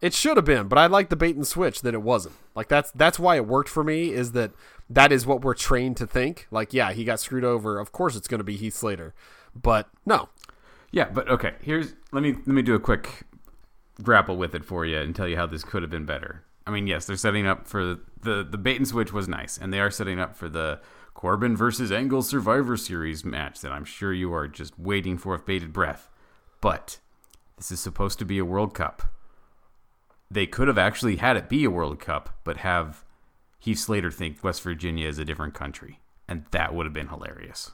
It 0.00 0.12
should 0.12 0.36
have 0.36 0.44
been, 0.44 0.68
but 0.68 0.78
I 0.78 0.86
like 0.86 1.08
the 1.08 1.16
bait 1.16 1.34
and 1.34 1.46
switch 1.46 1.80
that 1.80 1.94
it 1.94 2.02
wasn't. 2.02 2.34
Like 2.54 2.68
that's 2.68 2.90
that's 2.90 3.18
why 3.18 3.36
it 3.36 3.46
worked 3.46 3.70
for 3.70 3.82
me. 3.82 4.10
Is 4.10 4.32
that 4.32 4.52
that 4.90 5.12
is 5.12 5.24
what 5.24 5.40
we're 5.42 5.54
trained 5.54 5.96
to 5.96 6.06
think. 6.06 6.46
Like, 6.50 6.74
yeah, 6.74 6.92
he 6.92 7.04
got 7.04 7.20
screwed 7.20 7.44
over. 7.44 7.78
Of 7.78 7.90
course, 7.90 8.14
it's 8.16 8.28
going 8.28 8.40
to 8.40 8.44
be 8.44 8.56
Heath 8.56 8.74
Slater. 8.74 9.14
But 9.54 9.88
no, 10.04 10.28
Yeah, 10.90 11.08
but 11.08 11.28
okay. 11.30 11.54
Here's 11.62 11.94
let 12.12 12.22
me 12.22 12.32
let 12.32 12.48
me 12.48 12.60
do 12.62 12.74
a 12.74 12.80
quick 12.80 13.22
grapple 14.02 14.36
with 14.36 14.54
it 14.54 14.64
for 14.64 14.84
you 14.84 14.98
and 14.98 15.14
tell 15.14 15.28
you 15.28 15.36
how 15.36 15.46
this 15.46 15.64
could 15.64 15.82
have 15.82 15.90
been 15.90 16.04
better. 16.04 16.42
I 16.66 16.70
mean, 16.70 16.86
yes, 16.86 17.06
they're 17.06 17.16
setting 17.16 17.46
up 17.46 17.66
for 17.66 17.98
the 18.20 18.44
the 18.44 18.58
bait 18.58 18.76
and 18.76 18.86
switch 18.88 19.12
was 19.12 19.26
nice, 19.26 19.56
and 19.56 19.72
they 19.72 19.80
are 19.80 19.90
setting 19.90 20.18
up 20.18 20.36
for 20.36 20.48
the 20.50 20.80
Corbin 21.14 21.56
versus 21.56 21.90
Angle 21.90 22.22
Survivor 22.22 22.76
Series 22.76 23.24
match 23.24 23.60
that 23.60 23.72
I'm 23.72 23.84
sure 23.84 24.12
you 24.12 24.34
are 24.34 24.48
just 24.48 24.78
waiting 24.78 25.16
for 25.16 25.32
with 25.32 25.46
bated 25.46 25.72
breath. 25.72 26.10
But 26.60 26.98
This 27.56 27.70
is 27.70 27.80
supposed 27.80 28.18
to 28.18 28.24
be 28.24 28.38
a 28.38 28.44
World 28.44 28.74
Cup. 28.74 29.02
They 30.30 30.46
could 30.46 30.68
have 30.68 30.78
actually 30.78 31.16
had 31.16 31.36
it 31.36 31.48
be 31.48 31.64
a 31.64 31.70
World 31.70 32.00
Cup, 32.00 32.36
but 32.42 32.58
have 32.58 33.04
Heath 33.58 33.78
Slater 33.78 34.10
think 34.10 34.42
West 34.42 34.62
Virginia 34.62 35.08
is 35.08 35.18
a 35.18 35.24
different 35.24 35.54
country, 35.54 36.00
and 36.28 36.44
that 36.50 36.74
would 36.74 36.84
have 36.84 36.92
been 36.92 37.08
hilarious. 37.08 37.72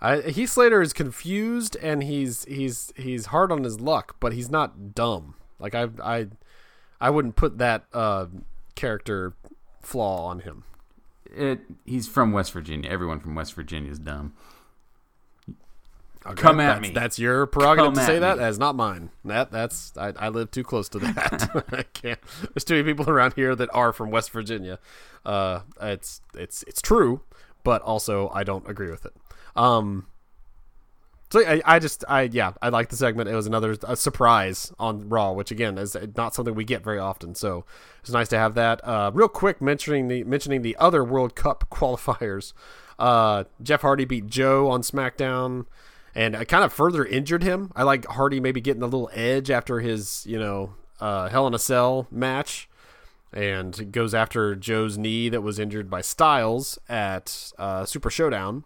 I, 0.00 0.20
Heath 0.20 0.50
Slater 0.50 0.80
is 0.80 0.92
confused 0.92 1.76
and 1.82 2.04
he's 2.04 2.44
he's 2.44 2.92
he's 2.96 3.26
hard 3.26 3.50
on 3.50 3.64
his 3.64 3.80
luck, 3.80 4.16
but 4.20 4.32
he's 4.32 4.48
not 4.48 4.94
dumb. 4.94 5.34
Like 5.58 5.74
I 5.74 5.88
I 6.02 6.28
I 7.00 7.10
wouldn't 7.10 7.34
put 7.34 7.58
that 7.58 7.86
uh, 7.92 8.26
character 8.76 9.34
flaw 9.82 10.26
on 10.26 10.40
him. 10.40 10.62
It, 11.34 11.60
he's 11.84 12.08
from 12.08 12.32
West 12.32 12.52
Virginia. 12.52 12.90
Everyone 12.90 13.20
from 13.20 13.34
West 13.34 13.54
Virginia 13.54 13.90
is 13.90 13.98
dumb. 13.98 14.32
Okay, 16.26 16.42
Come 16.42 16.60
at 16.60 16.74
that's, 16.74 16.80
me. 16.82 16.90
That's 16.90 17.18
your 17.18 17.46
prerogative 17.46 17.94
Come 17.94 17.94
to 17.94 18.04
say 18.04 18.18
that. 18.18 18.38
That's 18.38 18.58
not 18.58 18.74
mine. 18.74 19.10
That 19.24 19.50
that's 19.50 19.96
I, 19.96 20.12
I 20.18 20.28
live 20.28 20.50
too 20.50 20.62
close 20.64 20.88
to 20.90 20.98
that. 20.98 21.64
I 21.72 21.84
can't. 21.84 22.18
There's 22.54 22.64
too 22.64 22.74
many 22.74 22.84
people 22.84 23.08
around 23.08 23.34
here 23.34 23.54
that 23.54 23.70
are 23.72 23.92
from 23.92 24.10
West 24.10 24.30
Virginia. 24.30 24.78
Uh, 25.24 25.60
it's 25.80 26.20
it's 26.34 26.64
it's 26.64 26.82
true, 26.82 27.22
but 27.62 27.82
also 27.82 28.30
I 28.34 28.44
don't 28.44 28.68
agree 28.68 28.90
with 28.90 29.06
it. 29.06 29.14
Um. 29.56 30.06
So 31.30 31.40
I, 31.40 31.60
I 31.64 31.78
just 31.78 32.04
I 32.08 32.22
yeah 32.22 32.52
I 32.62 32.70
like 32.70 32.88
the 32.88 32.96
segment. 32.96 33.28
It 33.28 33.34
was 33.34 33.46
another 33.46 33.76
surprise 33.94 34.72
on 34.78 35.08
Raw, 35.08 35.32
which 35.32 35.50
again 35.50 35.76
is 35.76 35.96
not 36.16 36.34
something 36.34 36.54
we 36.54 36.64
get 36.64 36.82
very 36.82 36.98
often. 36.98 37.34
So 37.34 37.64
it's 38.00 38.10
nice 38.10 38.28
to 38.28 38.38
have 38.38 38.54
that. 38.54 38.80
Uh, 38.82 39.10
real 39.12 39.28
quick 39.28 39.60
mentioning 39.60 40.08
the 40.08 40.24
mentioning 40.24 40.62
the 40.62 40.76
other 40.76 41.04
World 41.04 41.34
Cup 41.34 41.66
qualifiers. 41.70 42.52
Uh, 42.98 43.44
Jeff 43.62 43.82
Hardy 43.82 44.04
beat 44.04 44.26
Joe 44.26 44.68
on 44.70 44.82
SmackDown, 44.82 45.66
and 46.14 46.34
I 46.34 46.44
kind 46.44 46.64
of 46.64 46.72
further 46.72 47.04
injured 47.04 47.42
him. 47.42 47.70
I 47.76 47.82
like 47.82 48.06
Hardy 48.06 48.40
maybe 48.40 48.60
getting 48.60 48.82
a 48.82 48.86
little 48.86 49.10
edge 49.12 49.50
after 49.50 49.80
his 49.80 50.24
you 50.26 50.38
know 50.38 50.74
uh, 50.98 51.28
Hell 51.28 51.46
in 51.46 51.52
a 51.52 51.58
Cell 51.58 52.06
match, 52.10 52.70
and 53.34 53.92
goes 53.92 54.14
after 54.14 54.56
Joe's 54.56 54.96
knee 54.96 55.28
that 55.28 55.42
was 55.42 55.58
injured 55.58 55.90
by 55.90 56.00
Styles 56.00 56.78
at 56.88 57.52
uh, 57.58 57.84
Super 57.84 58.08
Showdown 58.08 58.64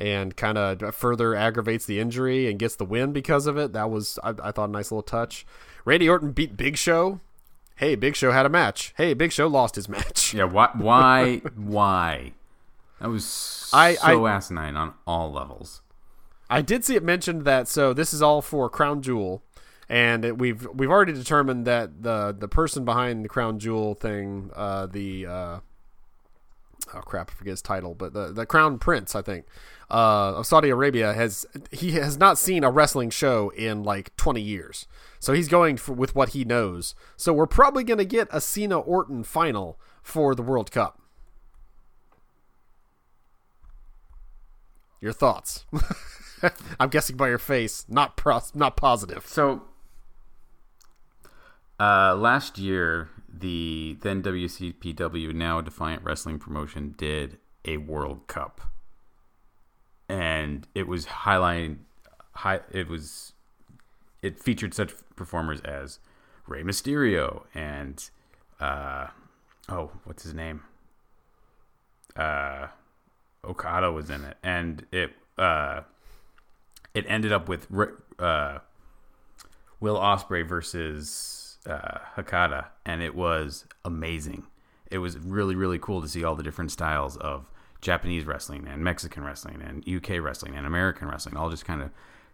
and 0.00 0.34
kind 0.36 0.56
of 0.58 0.94
further 0.96 1.34
aggravates 1.36 1.84
the 1.84 2.00
injury 2.00 2.48
and 2.50 2.58
gets 2.58 2.74
the 2.76 2.84
win 2.86 3.12
because 3.12 3.46
of 3.46 3.56
it. 3.58 3.72
That 3.74 3.90
was, 3.90 4.18
I, 4.24 4.30
I 4.42 4.50
thought, 4.50 4.70
a 4.70 4.72
nice 4.72 4.90
little 4.90 5.02
touch. 5.02 5.46
Randy 5.84 6.08
Orton 6.08 6.32
beat 6.32 6.56
Big 6.56 6.76
Show. 6.78 7.20
Hey, 7.76 7.94
Big 7.94 8.16
Show 8.16 8.32
had 8.32 8.46
a 8.46 8.48
match. 8.48 8.92
Hey, 8.96 9.14
Big 9.14 9.30
Show 9.32 9.46
lost 9.46 9.74
his 9.76 9.88
match. 9.88 10.34
Yeah, 10.34 10.44
why? 10.44 10.70
Why? 10.74 11.36
why? 11.56 12.32
That 13.00 13.08
was 13.10 13.68
I- 13.72 13.94
so 13.94 14.24
I- 14.26 14.32
asinine 14.32 14.76
on 14.76 14.94
all 15.06 15.30
levels. 15.30 15.82
I 16.48 16.62
did 16.62 16.84
see 16.84 16.96
it 16.96 17.04
mentioned 17.04 17.44
that 17.44 17.68
so 17.68 17.92
this 17.92 18.12
is 18.12 18.20
all 18.22 18.42
for 18.42 18.68
Crown 18.68 19.02
Jewel, 19.02 19.40
and 19.88 20.24
it, 20.24 20.36
we've 20.36 20.66
we've 20.74 20.90
already 20.90 21.12
determined 21.12 21.64
that 21.66 22.02
the 22.02 22.34
the 22.36 22.48
person 22.48 22.84
behind 22.84 23.24
the 23.24 23.28
Crown 23.28 23.60
Jewel 23.60 23.94
thing, 23.94 24.50
uh, 24.56 24.86
the 24.86 25.26
uh, 25.26 25.58
oh 26.94 27.00
crap, 27.00 27.30
I 27.30 27.34
forget 27.34 27.52
his 27.52 27.62
title, 27.62 27.94
but 27.94 28.12
the 28.12 28.32
the 28.32 28.46
Crown 28.46 28.78
Prince, 28.78 29.14
I 29.14 29.22
think, 29.22 29.46
uh, 29.90 30.34
of 30.36 30.46
Saudi 30.46 30.70
Arabia 30.70 31.12
has 31.12 31.46
he 31.70 31.92
has 31.92 32.18
not 32.18 32.38
seen 32.38 32.64
a 32.64 32.70
wrestling 32.70 33.10
show 33.10 33.50
in 33.50 33.82
like 33.82 34.14
twenty 34.16 34.42
years, 34.42 34.86
so 35.18 35.32
he's 35.32 35.48
going 35.48 35.76
for, 35.76 35.92
with 35.92 36.14
what 36.14 36.30
he 36.30 36.44
knows. 36.44 36.94
So 37.16 37.32
we're 37.32 37.46
probably 37.46 37.84
going 37.84 37.98
to 37.98 38.04
get 38.04 38.28
a 38.30 38.40
Cena 38.40 38.78
Orton 38.78 39.24
final 39.24 39.78
for 40.02 40.34
the 40.34 40.42
World 40.42 40.70
Cup. 40.70 41.00
Your 45.00 45.12
thoughts? 45.12 45.64
I'm 46.80 46.90
guessing 46.90 47.16
by 47.16 47.28
your 47.28 47.38
face, 47.38 47.86
not 47.88 48.16
pros- 48.16 48.54
not 48.54 48.76
positive. 48.76 49.26
So, 49.26 49.62
uh, 51.78 52.14
last 52.14 52.58
year, 52.58 53.08
the 53.40 53.96
then 54.00 54.22
WCPW, 54.22 55.34
now 55.34 55.60
Defiant 55.60 56.02
Wrestling 56.04 56.38
Promotion, 56.38 56.94
did 56.96 57.38
a 57.64 57.78
World 57.78 58.26
Cup, 58.26 58.60
and 60.08 60.66
it 60.74 60.86
was 60.86 61.06
highlighting. 61.06 61.78
High, 62.32 62.60
it 62.70 62.88
was, 62.88 63.32
it 64.22 64.38
featured 64.38 64.72
such 64.72 64.94
performers 65.16 65.60
as 65.62 65.98
Rey 66.46 66.62
Mysterio 66.62 67.42
and, 67.54 68.08
uh, 68.60 69.08
oh, 69.68 69.90
what's 70.04 70.22
his 70.22 70.32
name? 70.32 70.62
Uh, 72.16 72.68
Okada 73.44 73.90
was 73.90 74.10
in 74.10 74.24
it, 74.24 74.36
and 74.42 74.86
it 74.92 75.12
uh, 75.38 75.82
it 76.94 77.04
ended 77.08 77.32
up 77.32 77.48
with 77.48 77.66
uh, 78.18 78.58
Will 79.80 79.96
Ospreay 79.96 80.46
versus 80.46 81.39
uh, 81.66 81.98
Hakata, 82.16 82.66
and 82.84 83.02
it 83.02 83.14
was 83.14 83.66
amazing. 83.84 84.46
It 84.90 84.98
was 84.98 85.18
really 85.18 85.54
really 85.54 85.78
cool 85.78 86.02
to 86.02 86.08
see 86.08 86.24
all 86.24 86.36
the 86.36 86.42
different 86.42 86.72
styles 86.72 87.16
of 87.16 87.50
Japanese 87.80 88.24
wrestling 88.24 88.66
and 88.68 88.84
Mexican 88.84 89.24
wrestling 89.24 89.62
and 89.62 89.86
UK 89.88 90.22
wrestling 90.22 90.54
and 90.54 90.66
American 90.66 91.08
wrestling, 91.08 91.36
all 91.36 91.50
just 91.50 91.64
kind 91.64 91.82
of 91.82 91.90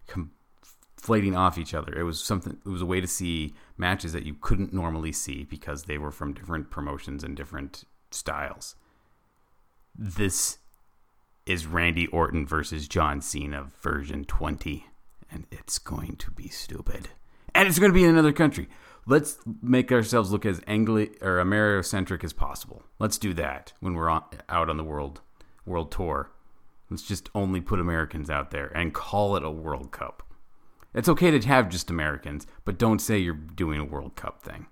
conflating 0.09 1.37
off 1.37 1.59
each 1.59 1.75
other. 1.75 1.93
It 1.97 2.03
was 2.03 2.23
something. 2.23 2.59
It 2.65 2.69
was 2.69 2.83
a 2.83 2.87
way 2.87 3.01
to 3.01 3.07
see 3.07 3.55
matches 3.77 4.13
that 4.13 4.27
you 4.27 4.35
couldn't 4.41 4.73
normally 4.73 5.13
see 5.13 5.45
because 5.45 5.85
they 5.85 5.99
were 5.99 6.11
from 6.11 6.33
different 6.33 6.71
promotions 6.71 7.23
and 7.23 7.37
different 7.37 7.85
styles. 8.11 8.75
This 9.99 10.59
is 11.47 11.67
Randy 11.67 12.09
Orton 12.09 12.47
versus 12.47 12.89
John 12.89 13.21
Cena 13.21 13.67
version 13.81 14.25
20. 14.25 14.87
And 15.31 15.47
it's 15.51 15.79
going 15.79 16.17
to 16.17 16.31
be 16.31 16.49
stupid. 16.49 17.09
And 17.55 17.69
it's 17.69 17.79
going 17.79 17.91
to 17.91 17.95
be 17.95 18.05
in 18.05 18.11
another 18.11 18.33
country. 18.33 18.69
Let's 19.09 19.39
make 19.63 19.93
ourselves 19.93 20.33
look 20.33 20.45
as 20.45 20.61
Angli 20.67 21.11
or 21.21 21.37
Americentric 21.39 22.25
as 22.25 22.33
possible. 22.33 22.83
Let's 22.99 23.19
do 23.19 23.33
that 23.35 23.73
when 23.79 23.95
we're 23.95 24.09
on, 24.09 24.25
out 24.49 24.69
on 24.69 24.77
the 24.77 24.85
world 24.85 25.21
world 25.65 25.93
tour. 25.93 26.31
Let's 26.91 27.03
just 27.03 27.31
only 27.35 27.61
put 27.61 27.81
Americans 27.81 28.31
out 28.31 28.51
there 28.51 28.67
and 28.69 28.95
call 28.95 29.37
it 29.37 29.45
a 29.45 29.51
World 29.51 29.91
Cup. 29.91 30.23
It's 30.95 31.09
okay 31.09 31.37
to 31.37 31.47
have 31.47 31.69
just 31.69 31.91
Americans, 31.91 32.47
but 32.65 32.79
don't 32.79 33.01
say 33.01 33.19
you're 33.19 33.35
doing 33.35 33.81
a 33.81 33.85
World 33.85 34.17
Cup 34.17 34.43
thing. 34.43 34.67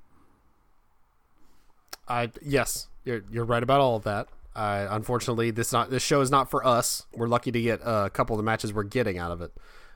I 2.09 2.31
yes, 2.43 2.89
you're 3.05 3.25
you're 3.31 3.45
right 3.45 3.63
about 3.63 3.81
all 3.81 3.97
of 3.97 4.05
that. 4.05 4.29
Uh, 4.55 4.87
unfortunately, 4.91 5.51
this 5.51 5.73
not 5.73 5.91
this 5.91 6.03
show 6.03 6.21
is 6.21 6.31
not 6.31 6.51
for 6.51 6.65
us. 6.65 7.07
We're 7.13 7.29
lucky 7.29 7.51
to 7.53 7.61
get 7.61 7.81
a 7.85 8.11
couple 8.11 8.35
of 8.35 8.39
the 8.39 8.45
matches 8.45 8.73
we're 8.73 8.85
getting 8.85 9.19
out 9.19 9.33
of 9.33 9.43
it, 9.43 9.53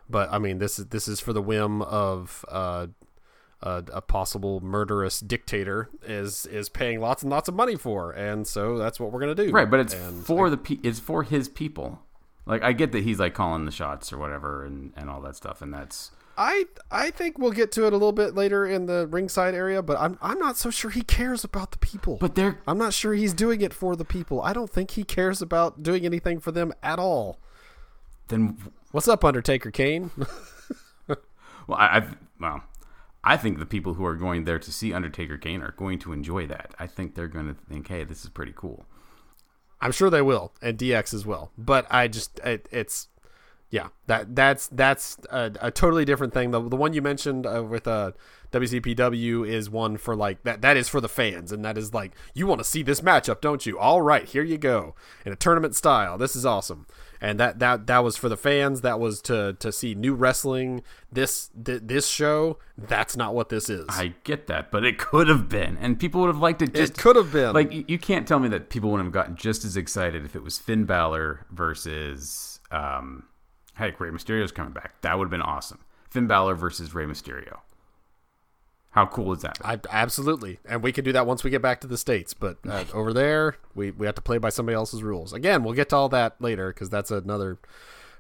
but 0.08 0.28
I 0.32 0.38
mean 0.38 0.58
this 0.58 0.78
is 0.78 0.86
this 0.86 1.08
is 1.08 1.20
for 1.20 1.32
the 1.32 1.42
whim 1.42 1.82
of 1.82 2.44
uh, 2.48 2.88
a, 3.62 3.82
a 3.92 4.00
possible 4.00 4.60
murderous 4.60 5.20
dictator 5.20 5.88
is 6.04 6.46
is 6.46 6.68
paying 6.68 7.00
lots 7.00 7.22
and 7.22 7.30
lots 7.30 7.48
of 7.48 7.54
money 7.54 7.76
for, 7.76 8.12
and 8.12 8.46
so 8.46 8.78
that's 8.78 9.00
what 9.00 9.12
we're 9.12 9.20
gonna 9.20 9.34
do. 9.34 9.50
Right, 9.50 9.70
but 9.70 9.80
it's 9.80 9.94
And 9.94 10.24
for 10.24 10.48
the 10.50 10.56
pe- 10.56 10.78
it's 10.82 11.00
for 11.00 11.22
his 11.22 11.48
people. 11.48 12.00
Like 12.46 12.62
I 12.62 12.72
get 12.72 12.92
that 12.92 13.04
he's 13.04 13.18
like 13.18 13.34
calling 13.34 13.64
the 13.66 13.70
shots 13.72 14.12
or 14.12 14.18
whatever 14.18 14.64
and, 14.64 14.92
and 14.96 15.10
all 15.10 15.20
that 15.22 15.36
stuff, 15.36 15.60
and 15.60 15.72
that's 15.74 16.12
I 16.38 16.66
I 16.90 17.10
think 17.10 17.36
we'll 17.36 17.50
get 17.50 17.72
to 17.72 17.86
it 17.86 17.92
a 17.92 17.96
little 17.96 18.12
bit 18.12 18.34
later 18.36 18.64
in 18.64 18.86
the 18.86 19.08
ringside 19.08 19.54
area, 19.54 19.82
but 19.82 19.98
I'm 19.98 20.16
I'm 20.22 20.38
not 20.38 20.56
so 20.56 20.70
sure 20.70 20.90
he 20.90 21.02
cares 21.02 21.42
about 21.42 21.72
the 21.72 21.78
people. 21.78 22.16
but 22.20 22.36
they're 22.36 22.60
I'm 22.66 22.78
not 22.78 22.94
sure 22.94 23.12
he's 23.12 23.34
doing 23.34 23.60
it 23.60 23.74
for 23.74 23.96
the 23.96 24.04
people. 24.04 24.40
I 24.40 24.52
don't 24.52 24.70
think 24.70 24.92
he 24.92 25.02
cares 25.02 25.42
about 25.42 25.82
doing 25.82 26.06
anything 26.06 26.38
for 26.38 26.52
them 26.52 26.72
at 26.82 26.98
all. 27.00 27.38
then 28.28 28.56
What's 28.92 29.08
up, 29.08 29.24
Undertaker 29.24 29.70
Kane? 29.70 30.10
well 31.08 31.18
I, 31.78 31.98
I 31.98 32.06
well 32.40 32.62
I 33.24 33.36
think 33.36 33.58
the 33.58 33.66
people 33.66 33.94
who 33.94 34.04
are 34.04 34.14
going 34.14 34.44
there 34.44 34.58
to 34.58 34.72
see 34.72 34.92
Undertaker 34.92 35.36
Kane 35.36 35.62
are 35.62 35.72
going 35.72 35.98
to 36.00 36.12
enjoy 36.12 36.46
that. 36.46 36.74
I 36.78 36.86
think 36.86 37.14
they're 37.14 37.28
going 37.28 37.48
to 37.48 37.54
think, 37.54 37.88
hey, 37.88 38.04
this 38.04 38.24
is 38.24 38.30
pretty 38.30 38.52
cool. 38.54 38.86
I'm 39.80 39.92
sure 39.92 40.10
they 40.10 40.22
will, 40.22 40.52
and 40.60 40.76
DX 40.76 41.14
as 41.14 41.24
well. 41.24 41.52
But 41.56 41.86
I 41.90 42.08
just 42.08 42.38
it, 42.40 42.68
it's 42.70 43.08
yeah 43.70 43.88
that 44.06 44.34
that's 44.34 44.66
that's 44.68 45.18
a, 45.30 45.52
a 45.60 45.70
totally 45.70 46.04
different 46.04 46.32
thing. 46.32 46.50
The 46.50 46.60
the 46.68 46.76
one 46.76 46.94
you 46.94 47.02
mentioned 47.02 47.46
uh, 47.46 47.62
with 47.62 47.86
uh, 47.86 48.12
WCPW 48.52 49.46
is 49.46 49.70
one 49.70 49.96
for 49.96 50.16
like 50.16 50.42
that 50.42 50.62
that 50.62 50.76
is 50.76 50.88
for 50.88 51.00
the 51.00 51.08
fans, 51.08 51.52
and 51.52 51.64
that 51.64 51.78
is 51.78 51.94
like 51.94 52.12
you 52.34 52.46
want 52.46 52.60
to 52.60 52.64
see 52.64 52.82
this 52.82 53.00
matchup, 53.00 53.40
don't 53.40 53.66
you? 53.66 53.78
All 53.78 54.02
right, 54.02 54.24
here 54.24 54.42
you 54.42 54.58
go 54.58 54.94
in 55.24 55.32
a 55.32 55.36
tournament 55.36 55.76
style. 55.76 56.18
This 56.18 56.34
is 56.34 56.44
awesome. 56.44 56.86
And 57.20 57.40
that, 57.40 57.58
that 57.58 57.86
that 57.86 58.04
was 58.04 58.16
for 58.16 58.28
the 58.28 58.36
fans. 58.36 58.82
That 58.82 59.00
was 59.00 59.20
to 59.22 59.56
to 59.58 59.72
see 59.72 59.94
new 59.94 60.14
wrestling. 60.14 60.82
This 61.10 61.50
th- 61.64 61.82
this 61.84 62.08
show. 62.08 62.58
That's 62.76 63.16
not 63.16 63.34
what 63.34 63.48
this 63.48 63.68
is. 63.68 63.86
I 63.88 64.14
get 64.24 64.46
that, 64.46 64.70
but 64.70 64.84
it 64.84 64.98
could 64.98 65.28
have 65.28 65.48
been, 65.48 65.76
and 65.78 65.98
people 65.98 66.20
would 66.20 66.28
have 66.28 66.38
liked 66.38 66.62
it. 66.62 66.74
Just 66.74 66.92
it 66.92 66.98
could 66.98 67.16
have 67.16 67.32
been 67.32 67.54
like 67.54 67.88
you, 67.88 67.98
can't 67.98 68.26
tell 68.26 68.38
me 68.38 68.48
that 68.48 68.70
people 68.70 68.90
wouldn't 68.90 69.06
have 69.06 69.12
gotten 69.12 69.36
just 69.36 69.64
as 69.64 69.76
excited 69.76 70.24
if 70.24 70.36
it 70.36 70.42
was 70.42 70.58
Finn 70.58 70.84
Balor 70.84 71.46
versus 71.50 72.60
um, 72.70 73.24
heck, 73.74 73.98
Rey 74.00 74.10
Mysterio's 74.10 74.52
coming 74.52 74.72
back. 74.72 75.00
That 75.00 75.18
would 75.18 75.24
have 75.24 75.30
been 75.30 75.42
awesome. 75.42 75.78
Finn 76.10 76.26
Balor 76.26 76.54
versus 76.54 76.94
Rey 76.94 77.04
Mysterio. 77.04 77.58
How 78.90 79.06
cool 79.06 79.32
is 79.32 79.42
that? 79.42 79.58
I, 79.62 79.78
absolutely, 79.90 80.58
and 80.64 80.82
we 80.82 80.92
can 80.92 81.04
do 81.04 81.12
that 81.12 81.26
once 81.26 81.44
we 81.44 81.50
get 81.50 81.62
back 81.62 81.80
to 81.82 81.86
the 81.86 81.98
states. 81.98 82.34
But 82.34 82.58
uh, 82.68 82.84
over 82.92 83.12
there, 83.12 83.56
we 83.74 83.90
we 83.90 84.06
have 84.06 84.14
to 84.16 84.22
play 84.22 84.38
by 84.38 84.48
somebody 84.48 84.74
else's 84.74 85.02
rules. 85.02 85.32
Again, 85.32 85.62
we'll 85.62 85.74
get 85.74 85.90
to 85.90 85.96
all 85.96 86.08
that 86.08 86.40
later 86.40 86.72
because 86.72 86.88
that's 86.88 87.10
another 87.10 87.58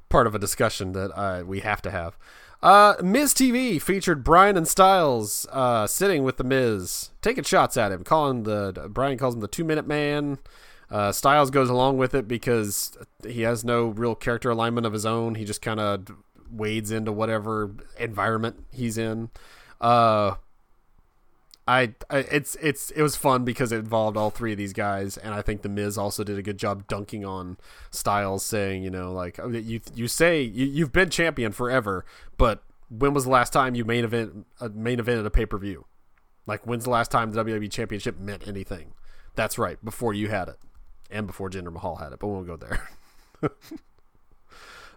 part 0.08 0.26
of 0.26 0.34
a 0.34 0.38
discussion 0.38 0.92
that 0.92 1.10
uh, 1.18 1.42
we 1.44 1.60
have 1.60 1.82
to 1.82 1.90
have. 1.90 2.16
Uh, 2.62 2.94
Miz 3.02 3.32
TV 3.34 3.80
featured 3.80 4.24
Bryan 4.24 4.56
and 4.56 4.66
Styles 4.66 5.46
uh, 5.52 5.86
sitting 5.86 6.24
with 6.24 6.38
the 6.38 6.44
Miz, 6.44 7.10
taking 7.22 7.44
shots 7.44 7.76
at 7.76 7.92
him, 7.92 8.02
calling 8.02 8.42
the 8.42 8.88
Bryan 8.90 9.16
calls 9.16 9.34
him 9.34 9.40
the 9.40 9.48
Two 9.48 9.64
Minute 9.64 9.86
Man. 9.86 10.38
Uh, 10.90 11.12
Styles 11.12 11.50
goes 11.50 11.68
along 11.68 11.98
with 11.98 12.14
it 12.14 12.26
because 12.26 12.96
he 13.26 13.42
has 13.42 13.64
no 13.64 13.88
real 13.88 14.14
character 14.14 14.50
alignment 14.50 14.86
of 14.86 14.92
his 14.92 15.06
own. 15.06 15.34
He 15.34 15.44
just 15.44 15.62
kind 15.62 15.78
of 15.78 16.06
wades 16.50 16.90
into 16.90 17.12
whatever 17.12 17.74
environment 17.98 18.64
he's 18.72 18.96
in. 18.96 19.30
Uh, 19.80 20.34
I, 21.68 21.92
I, 22.08 22.20
it's 22.20 22.54
it's 22.62 22.90
it 22.92 23.02
was 23.02 23.14
fun 23.14 23.44
because 23.44 23.72
it 23.72 23.76
involved 23.76 24.16
all 24.16 24.30
three 24.30 24.52
of 24.52 24.58
these 24.58 24.72
guys, 24.72 25.18
and 25.18 25.34
I 25.34 25.42
think 25.42 25.60
the 25.60 25.68
Miz 25.68 25.98
also 25.98 26.24
did 26.24 26.38
a 26.38 26.42
good 26.42 26.56
job 26.56 26.88
dunking 26.88 27.26
on 27.26 27.58
Styles, 27.90 28.42
saying 28.42 28.82
you 28.82 28.90
know 28.90 29.12
like 29.12 29.38
oh, 29.38 29.50
you 29.50 29.82
you 29.94 30.08
say 30.08 30.40
you, 30.40 30.64
you've 30.64 30.92
been 30.92 31.10
champion 31.10 31.52
forever, 31.52 32.06
but 32.38 32.64
when 32.88 33.12
was 33.12 33.24
the 33.24 33.30
last 33.30 33.52
time 33.52 33.74
you 33.74 33.84
main 33.84 34.02
event 34.02 34.46
uh, 34.62 34.66
a 34.66 34.68
main 34.70 34.98
event 34.98 35.20
at 35.20 35.26
a 35.26 35.30
pay 35.30 35.44
per 35.44 35.58
view? 35.58 35.84
Like 36.46 36.66
when's 36.66 36.84
the 36.84 36.90
last 36.90 37.10
time 37.10 37.32
the 37.32 37.44
WWE 37.44 37.70
Championship 37.70 38.18
meant 38.18 38.48
anything? 38.48 38.94
That's 39.34 39.58
right, 39.58 39.82
before 39.84 40.14
you 40.14 40.28
had 40.28 40.48
it, 40.48 40.56
and 41.10 41.26
before 41.26 41.50
Jinder 41.50 41.70
Mahal 41.70 41.96
had 41.96 42.14
it, 42.14 42.18
but 42.18 42.28
we 42.28 42.32
won't 42.32 42.46
go 42.46 42.56
there. 42.56 42.88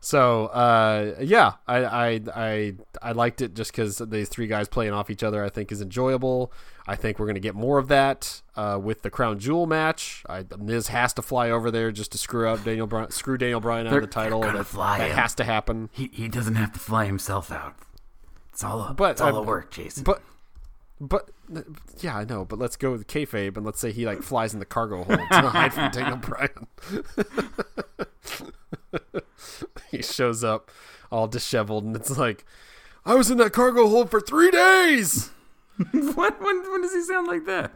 So 0.04 0.48
uh, 0.48 1.16
yeah, 1.22 1.54
I, 1.68 1.78
I 1.78 2.22
I 2.36 2.74
I 3.04 3.12
liked 3.12 3.40
it 3.42 3.54
just 3.54 3.72
because 3.72 4.00
these 4.00 4.30
three 4.30 4.48
guys 4.48 4.68
playing 4.68 4.94
off 4.94 5.12
each 5.12 5.22
other. 5.22 5.46
I 5.46 5.50
think 5.50 5.72
is 5.72 5.80
enjoyable. 5.80 6.52
I 6.88 6.96
think 6.96 7.20
we're 7.20 7.28
gonna 7.28 7.40
get 7.40 7.54
more 7.54 7.78
of 7.78 7.88
that 7.90 8.42
uh, 8.56 8.80
with 8.82 9.04
the 9.04 9.12
crown 9.12 9.38
jewel 9.38 9.68
match. 9.68 10.24
I, 10.28 10.44
Miz 10.58 10.88
has 10.88 11.14
to 11.14 11.22
fly 11.22 11.52
over 11.52 11.70
there 11.70 11.92
just 11.92 12.12
to 12.14 12.18
screw 12.18 12.50
up 12.50 12.64
Daniel 12.64 12.88
Bryan, 12.88 13.12
screw 13.12 13.38
Daniel 13.38 13.60
Bryan 13.60 13.86
out 13.86 13.94
of 13.94 14.02
the 14.02 14.08
title. 14.08 14.42
That, 14.42 14.66
fly 14.66 14.98
that 14.98 15.12
him. 15.12 15.18
has 15.18 15.36
to 15.36 15.44
happen. 15.44 15.90
He 15.92 16.10
he 16.12 16.28
doesn't 16.28 16.56
have 16.56 16.74
to 16.74 16.80
fly 16.80 17.06
himself 17.06 17.52
out. 17.52 17.76
It's 18.52 18.64
all 18.64 18.82
a, 18.82 18.94
But, 18.96 19.12
it's 19.12 19.22
all 19.22 19.36
uh, 19.36 19.40
a 19.40 19.44
work, 19.44 19.70
Jason. 19.70 20.04
But 20.04 20.24
but 21.00 21.30
yeah, 22.00 22.18
I 22.18 22.24
know. 22.26 22.44
But 22.44 22.58
let's 22.58 22.76
go 22.76 22.92
with 22.92 23.06
kayfabe 23.06 23.56
and 23.56 23.64
let's 23.64 23.80
say 23.80 23.92
he 23.92 24.08
like 24.08 24.24
flies 24.24 24.52
in 24.54 24.60
the 24.60 24.66
cargo 24.66 25.04
hold 25.04 25.20
to 25.20 25.50
hide 25.50 25.74
from 25.74 25.92
Daniel 25.94 26.18
Bryan. 26.18 26.68
he 29.92 30.02
shows 30.02 30.44
up 30.44 30.72
all 31.12 31.28
disheveled 31.28 31.84
and 31.84 31.96
it's 31.96 32.18
like, 32.18 32.46
I 33.06 33.16
was 33.16 33.32
in 33.32 33.38
that 33.40 33.54
cargo 33.54 33.88
hold 33.88 34.12
for 34.12 34.22
three 34.22 34.52
days. 34.52 35.32
what 35.92 36.42
when 36.42 36.72
when 36.72 36.82
does 36.82 36.94
he 36.94 37.02
sound 37.02 37.28
like 37.28 37.46
that? 37.46 37.72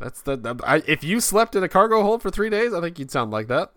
That's 0.00 0.22
the, 0.22 0.36
the 0.36 0.60
I, 0.64 0.82
if 0.86 1.04
you 1.04 1.20
slept 1.20 1.54
in 1.54 1.62
a 1.62 1.68
cargo 1.68 2.02
hold 2.02 2.22
for 2.22 2.30
three 2.30 2.50
days, 2.50 2.74
I 2.74 2.80
think 2.80 2.98
you'd 2.98 3.10
sound 3.10 3.30
like 3.30 3.46
that. 3.46 3.72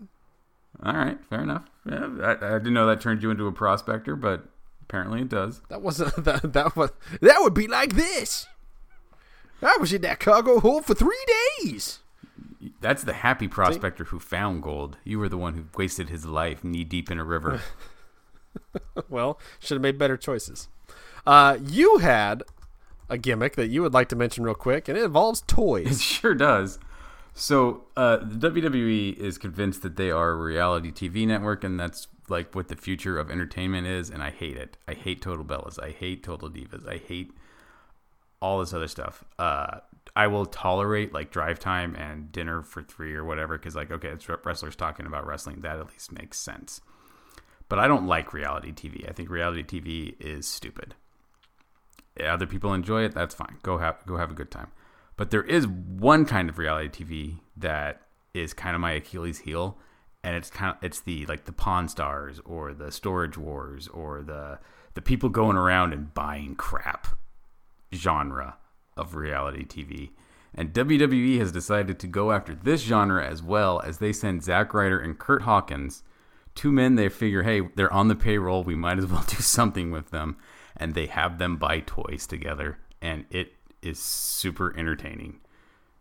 All 0.84 0.94
right, 0.94 1.18
fair 1.30 1.42
enough. 1.42 1.66
Yeah, 1.90 2.10
I, 2.22 2.32
I 2.32 2.58
didn't 2.58 2.74
know 2.74 2.88
that 2.88 3.02
turned 3.02 3.24
you 3.24 3.32
into 3.32 3.48
a 3.48 3.52
prospector, 3.52 4.16
but 4.16 4.46
apparently 4.82 5.22
it 5.22 5.30
does. 5.30 5.62
That 5.70 5.82
wasn't 5.82 6.16
that 6.24 6.54
that 6.54 6.76
was 6.76 6.92
that 7.22 7.38
would 7.42 7.54
be 7.54 7.68
like 7.68 7.96
this. 7.96 8.48
I 9.62 9.78
was 9.78 9.92
in 9.92 10.02
that 10.02 10.20
cargo 10.20 10.60
hold 10.60 10.86
for 10.86 10.94
three 10.94 11.26
days. 11.62 12.00
That's 12.82 13.04
the 13.04 13.14
happy 13.14 13.48
prospector 13.48 14.06
who 14.06 14.20
found 14.20 14.64
gold. 14.64 14.98
You 15.04 15.20
were 15.20 15.30
the 15.30 15.38
one 15.38 15.54
who 15.54 15.66
wasted 15.78 16.10
his 16.10 16.26
life 16.26 16.64
knee 16.64 16.84
deep 16.84 17.12
in 17.12 17.20
a 17.20 17.24
river. 17.24 17.62
well, 19.10 19.40
should 19.60 19.76
have 19.76 19.82
made 19.82 19.98
better 19.98 20.18
choices. 20.18 20.68
Uh, 21.26 21.58
you 21.64 22.00
had 22.00 22.44
a 23.10 23.18
gimmick 23.18 23.56
that 23.56 23.68
you 23.68 23.82
would 23.82 23.94
like 23.94 24.10
to 24.10 24.16
mention 24.16 24.44
real 24.44 24.56
quick, 24.56 24.88
and 24.88 24.98
it 24.98 25.04
involves 25.04 25.42
toys. 25.42 26.00
It 26.00 26.02
sure 26.02 26.36
does. 26.36 26.80
So 27.34 27.84
uh, 27.96 28.18
the 28.18 28.50
WWE 28.50 29.16
is 29.18 29.38
convinced 29.38 29.84
that 29.84 29.96
they 29.96 30.10
are 30.10 30.32
a 30.32 30.36
reality 30.36 30.92
TV 30.92 31.28
network, 31.28 31.64
and 31.64 31.80
that's 31.80 32.08
like 32.30 32.56
what 32.56 32.68
the 32.68 32.76
future 32.76 33.20
of 33.20 33.30
entertainment 33.30 33.86
is. 33.86 34.10
And 34.10 34.24
I 34.24 34.32
hate 34.32 34.58
it. 34.58 34.78
I 34.88 34.94
hate 34.94 35.22
Total 35.22 35.46
Bellas. 35.46 35.82
I 35.82 35.92
hate 35.92 36.24
Total 36.24 36.50
Divas. 36.50 36.88
I 36.88 36.98
hate 36.98 37.32
all 38.42 38.60
this 38.60 38.74
other 38.74 38.88
stuff. 38.88 39.24
Uh, 39.40 39.80
I 40.16 40.28
will 40.28 40.46
tolerate 40.46 41.14
like 41.14 41.32
drive 41.32 41.60
time 41.60 41.96
and 41.96 42.32
dinner 42.32 42.64
for 42.64 42.82
three 42.82 43.14
or 43.16 43.24
whatever 43.24 43.58
because 43.58 43.76
like 43.76 43.92
okay, 43.92 44.10
it's 44.10 44.28
wrestlers 44.28 44.76
talking 44.76 45.06
about 45.06 45.28
wrestling. 45.28 45.62
That 45.62 45.80
at 45.80 45.90
least 45.90 46.12
makes 46.12 46.40
sense. 46.40 46.82
But 47.70 47.80
I 47.80 47.88
don't 47.88 48.08
like 48.08 48.34
reality 48.34 48.72
TV. 48.72 49.08
I 49.08 49.14
think 49.14 49.30
reality 49.30 49.64
TV 49.64 50.16
is 50.20 50.48
stupid. 50.48 50.96
Other 52.24 52.48
people 52.48 52.74
enjoy 52.74 53.04
it. 53.04 53.14
That's 53.14 53.36
fine. 53.36 53.58
Go 53.62 53.78
have 53.78 54.06
go 54.06 54.18
have 54.18 54.32
a 54.32 54.36
good 54.36 54.52
time. 54.52 54.72
But 55.18 55.32
there 55.32 55.44
is 55.44 55.68
one 55.68 56.26
kind 56.26 56.50
of 56.50 56.58
reality 56.58 57.04
TV 57.04 57.40
that 57.58 58.02
is 58.34 58.54
kind 58.54 58.76
of 58.76 58.82
my 58.82 58.92
Achilles 58.92 59.40
heel, 59.40 59.78
and 60.24 60.36
it's 60.36 60.50
kind 60.50 60.72
of 60.72 60.84
it's 60.84 61.02
the 61.02 61.26
like 61.26 61.46
the 61.46 61.52
Pawn 61.52 61.88
Stars 61.90 62.40
or 62.46 62.74
the 62.74 62.92
Storage 62.92 63.38
Wars 63.38 63.88
or 63.88 64.22
the 64.22 64.60
the 64.94 65.02
people 65.02 65.30
going 65.30 65.58
around 65.58 65.94
and 65.94 66.14
buying 66.14 66.56
crap 66.56 67.08
genre 67.94 68.58
of 68.96 69.16
reality 69.16 69.66
TV. 69.66 70.12
And 70.54 70.74
WWE 70.74 71.40
has 71.40 71.52
decided 71.52 72.00
to 72.00 72.08
go 72.08 72.32
after 72.32 72.56
this 72.56 72.82
genre 72.82 73.26
as 73.26 73.44
well 73.44 73.82
as 73.82 74.00
they 74.00 74.12
send 74.14 74.44
Zack 74.44 74.74
Ryder 74.74 75.00
and 75.00 75.20
Kurt 75.20 75.44
Hawkins, 75.44 76.04
two 76.56 76.72
men 76.72 76.96
they 76.96 77.10
figure, 77.10 77.44
hey, 77.44 77.62
they're 77.76 77.94
on 77.94 78.08
the 78.08 78.16
payroll, 78.16 78.64
we 78.64 78.76
might 78.76 78.98
as 78.98 79.06
well 79.06 79.24
do 79.28 79.38
something 79.38 79.92
with 79.92 80.10
them. 80.10 80.38
And 80.76 80.94
they 80.94 81.08
have 81.08 81.38
them 81.38 81.58
buy 81.58 81.82
toys 81.82 82.28
together. 82.28 82.80
And 83.02 83.26
it 83.30 83.54
is 83.82 84.00
super 84.00 84.76
entertaining 84.78 85.40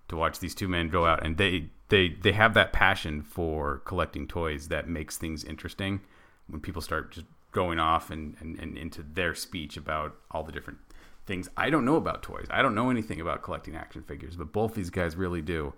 to 0.08 0.16
watch 0.16 0.38
these 0.38 0.54
two 0.54 0.68
men 0.68 0.88
go 0.88 1.04
out 1.06 1.24
and 1.24 1.36
they 1.36 1.68
they 1.88 2.08
they 2.08 2.32
have 2.32 2.54
that 2.54 2.72
passion 2.72 3.22
for 3.22 3.78
collecting 3.84 4.26
toys 4.26 4.68
that 4.68 4.88
makes 4.88 5.16
things 5.16 5.44
interesting 5.44 6.00
when 6.48 6.60
people 6.60 6.82
start 6.82 7.12
just 7.12 7.26
going 7.52 7.78
off 7.78 8.10
and, 8.10 8.36
and, 8.40 8.58
and 8.58 8.76
into 8.76 9.02
their 9.02 9.34
speech 9.34 9.76
about 9.76 10.14
all 10.30 10.42
the 10.42 10.52
different 10.52 10.78
things 11.26 11.48
i 11.56 11.68
don't 11.70 11.84
know 11.84 11.96
about 11.96 12.22
toys. 12.22 12.46
I 12.50 12.62
don't 12.62 12.74
know 12.74 12.90
anything 12.90 13.20
about 13.20 13.42
collecting 13.42 13.76
action 13.76 14.02
figures 14.02 14.36
but 14.36 14.52
both 14.52 14.74
these 14.74 14.90
guys 14.90 15.16
really 15.16 15.42
do. 15.42 15.74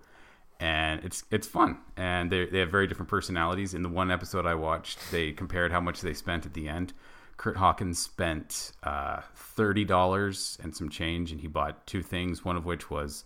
And 0.61 1.01
it's 1.05 1.23
it's 1.31 1.47
fun. 1.47 1.77
And 1.95 2.29
they 2.29 2.45
they 2.45 2.59
have 2.59 2.69
very 2.69 2.85
different 2.85 3.09
personalities. 3.09 3.73
In 3.73 3.81
the 3.81 3.89
one 3.89 4.11
episode 4.11 4.45
i 4.45 4.55
watched 4.55 4.99
they 5.09 5.31
compared 5.31 5.71
how 5.71 5.79
much 5.79 6.01
they 6.01 6.13
spent 6.13 6.45
at 6.45 6.53
the 6.53 6.67
end. 6.67 6.93
Kurt 7.37 7.55
Hawkins 7.55 7.97
spent 7.99 8.73
uh, 8.83 9.21
thirty 9.33 9.85
dollars 9.85 10.57
and 10.61 10.75
some 10.75 10.89
change, 10.89 11.31
and 11.31 11.39
he 11.39 11.47
bought 11.47 11.87
two 11.87 12.03
things. 12.03 12.43
One 12.43 12.57
of 12.57 12.65
which 12.65 12.89
was 12.89 13.23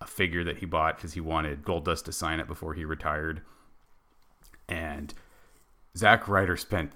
a 0.00 0.06
figure 0.06 0.42
that 0.42 0.58
he 0.58 0.66
bought 0.66 0.96
because 0.96 1.12
he 1.12 1.20
wanted 1.20 1.62
Goldust 1.62 2.04
to 2.06 2.12
sign 2.12 2.40
it 2.40 2.48
before 2.48 2.74
he 2.74 2.84
retired. 2.84 3.42
And 4.68 5.14
Zack 5.96 6.26
Ryder 6.26 6.56
spent 6.56 6.90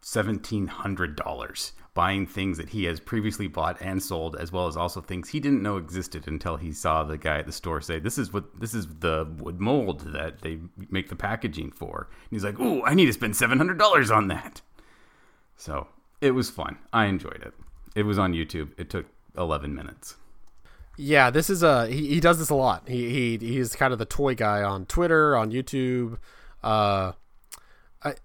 seventeen 0.00 0.66
hundred 0.66 1.14
dollars 1.14 1.72
buying 1.94 2.26
things 2.26 2.58
that 2.58 2.68
he 2.68 2.84
has 2.84 3.00
previously 3.00 3.46
bought 3.46 3.80
and 3.80 4.02
sold, 4.02 4.36
as 4.36 4.50
well 4.52 4.66
as 4.66 4.76
also 4.76 5.00
things 5.00 5.28
he 5.28 5.40
didn't 5.40 5.62
know 5.62 5.76
existed 5.76 6.26
until 6.26 6.56
he 6.56 6.72
saw 6.72 7.04
the 7.04 7.16
guy 7.16 7.38
at 7.38 7.46
the 7.46 7.52
store 7.52 7.80
say, 7.80 7.98
"This 7.98 8.18
is 8.18 8.32
what 8.32 8.60
this 8.60 8.74
is 8.74 8.86
the 8.98 9.26
wood 9.38 9.60
mold 9.60 10.00
that 10.12 10.42
they 10.42 10.58
make 10.90 11.08
the 11.08 11.16
packaging 11.16 11.70
for." 11.70 12.08
And 12.10 12.30
he's 12.30 12.44
like, 12.44 12.58
"Ooh, 12.58 12.82
I 12.82 12.94
need 12.94 13.06
to 13.06 13.12
spend 13.12 13.36
seven 13.36 13.58
hundred 13.58 13.78
dollars 13.78 14.10
on 14.10 14.28
that." 14.28 14.60
So 15.56 15.86
it 16.20 16.32
was 16.32 16.50
fun. 16.50 16.78
I 16.92 17.06
enjoyed 17.06 17.42
it. 17.42 17.54
It 17.94 18.02
was 18.02 18.18
on 18.18 18.32
YouTube. 18.32 18.70
It 18.76 18.90
took 18.90 19.06
11 19.36 19.74
minutes. 19.74 20.16
Yeah, 20.96 21.30
this 21.30 21.50
is 21.50 21.62
a 21.62 21.88
he, 21.88 22.08
he 22.08 22.20
does 22.20 22.38
this 22.38 22.50
a 22.50 22.54
lot. 22.54 22.88
He 22.88 23.10
he 23.10 23.46
he's 23.46 23.74
kind 23.74 23.92
of 23.92 23.98
the 23.98 24.04
toy 24.04 24.36
guy 24.36 24.62
on 24.62 24.86
Twitter, 24.86 25.36
on 25.36 25.50
YouTube. 25.50 26.18
Uh, 26.62 27.12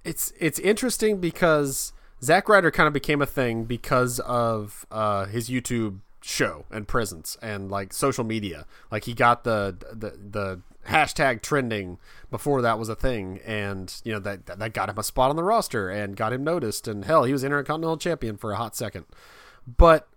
it's 0.03 0.32
it's 0.39 0.60
interesting 0.60 1.19
because 1.19 1.93
Zack 2.21 2.49
Ryder 2.49 2.71
kind 2.71 2.88
of 2.88 2.93
became 2.93 3.21
a 3.21 3.25
thing 3.25 3.63
because 3.63 4.19
of 4.21 4.86
uh, 4.91 5.25
his 5.25 5.49
YouTube 5.49 5.99
show 6.21 6.65
and 6.69 6.88
presence 6.88 7.38
and 7.41 7.71
like 7.71 7.93
social 7.93 8.23
media. 8.23 8.65
Like 8.91 9.05
he 9.05 9.13
got 9.13 9.43
the 9.43 9.75
the 9.91 10.17
the 10.17 10.62
hashtag 10.88 11.41
trending 11.41 11.97
before 12.29 12.62
that 12.62 12.77
was 12.77 12.89
a 12.89 12.95
thing, 12.95 13.39
and 13.45 13.93
you 14.03 14.12
know 14.12 14.19
that 14.19 14.45
that 14.45 14.73
got 14.73 14.89
him 14.89 14.97
a 14.97 15.03
spot 15.03 15.29
on 15.29 15.36
the 15.36 15.43
roster 15.43 15.89
and 15.89 16.15
got 16.15 16.34
him 16.34 16.43
noticed. 16.43 16.88
And 16.88 17.05
hell, 17.05 17.23
he 17.23 17.34
was 17.34 17.43
Intercontinental 17.43 17.97
Champion 17.97 18.38
for 18.38 18.51
a 18.51 18.58
hot 18.58 18.75
second. 18.75 19.05
But 19.65 20.08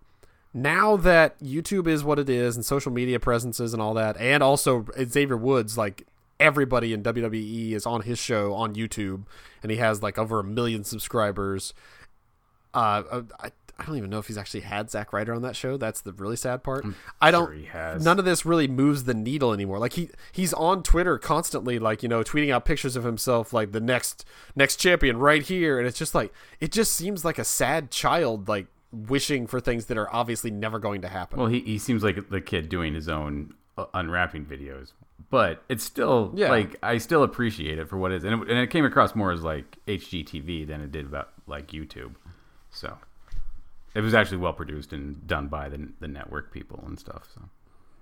now 0.55 0.97
that 0.97 1.39
YouTube 1.41 1.87
is 1.87 2.05
what 2.05 2.19
it 2.19 2.29
is 2.29 2.57
and 2.57 2.65
social 2.65 2.93
media 2.93 3.21
presences 3.21 3.73
and 3.73 3.81
all 3.81 3.95
that, 3.95 4.17
and 4.17 4.43
also 4.43 4.87
Xavier 4.99 5.37
Woods, 5.37 5.79
like 5.79 6.07
everybody 6.43 6.93
in 6.93 7.03
WWE 7.03 7.73
is 7.73 7.87
on 7.87 8.03
his 8.03 8.19
show 8.19 8.53
on 8.55 8.75
YouTube, 8.75 9.25
and 9.63 9.71
he 9.71 9.79
has 9.79 10.03
like 10.03 10.19
over 10.19 10.41
a 10.41 10.45
million 10.45 10.85
subscribers. 10.85 11.73
Uh, 12.75 13.23
I, 13.41 13.53
I 13.79 13.85
don't 13.85 13.97
even 13.97 14.11
know 14.11 14.19
if 14.19 14.27
he's 14.27 14.39
actually 14.39 14.61
had 14.61 14.91
Zack 14.91 15.13
Ryder 15.13 15.33
on 15.35 15.43
that 15.43 15.57
show. 15.57 15.77
That's 15.77 16.01
the 16.01 16.13
really 16.13 16.37
sad 16.37 16.63
part. 16.63 16.85
I 17.21 17.31
don't. 17.31 17.67
sure. 17.71 17.99
None 17.99 18.19
of 18.19 18.25
this 18.25 18.45
really 18.45 18.69
moves 18.69 19.05
the 19.05 19.15
needle 19.15 19.53
anymore. 19.53 19.79
Like 19.79 19.95
he 19.95 20.11
he's 20.31 20.53
on 20.53 20.83
Twitter 20.83 21.19
constantly, 21.19 21.79
like 21.79 22.03
you 22.03 22.09
know, 22.09 22.23
tweeting 22.23 22.53
out 22.53 22.65
pictures 22.65 22.97
of 22.97 23.05
himself, 23.05 23.53
like 23.53 23.73
the 23.73 23.81
next 23.81 24.25
next 24.55 24.77
champion 24.77 25.17
right 25.17 25.43
here, 25.43 25.79
and 25.79 25.87
it's 25.87 25.99
just 25.99 26.15
like 26.15 26.33
it 26.61 26.73
just 26.73 26.93
seems 26.93 27.25
like 27.25 27.39
a 27.39 27.45
sad 27.45 27.91
child, 27.91 28.49
like 28.49 28.67
wishing 28.93 29.47
for 29.47 29.61
things 29.61 29.87
that 29.87 29.97
are 29.97 30.13
obviously 30.15 30.51
never 30.51 30.79
going 30.79 31.01
to 31.03 31.09
happen. 31.09 31.39
Well, 31.39 31.49
he, 31.49 31.61
he 31.61 31.79
seems 31.79 32.03
like 32.03 32.29
the 32.29 32.41
kid 32.41 32.69
doing 32.69 32.95
his 32.95 33.09
own 33.09 33.55
uh, 33.79 33.87
unwrapping 33.95 34.45
videos, 34.45 34.93
but 35.31 35.63
it's 35.69 35.85
still 35.85 36.33
Yeah. 36.35 36.51
like 36.51 36.77
I 36.83 36.99
still 36.99 37.23
appreciate 37.23 37.79
it 37.79 37.89
for 37.89 37.97
what 37.97 38.13
it 38.13 38.17
is, 38.17 38.25
and 38.25 38.43
it, 38.43 38.49
and 38.49 38.59
it 38.59 38.71
came 38.71 38.85
across 38.85 39.15
more 39.15 39.33
as 39.33 39.43
like 39.43 39.77
HGTV 39.87 40.67
than 40.67 40.81
it 40.81 40.93
did 40.93 41.07
about 41.07 41.31
like 41.47 41.69
YouTube. 41.69 42.15
So 42.71 42.99
it 43.95 44.01
was 44.01 44.15
actually 44.15 44.39
well 44.39 44.53
produced 44.55 44.93
and 44.93 45.27
done 45.27 45.49
by 45.49 45.69
the 45.69 45.89
the 46.01 46.09
network 46.09 46.53
people 46.53 46.83
and 46.87 46.99
stuff. 46.99 47.29
So 47.35 47.43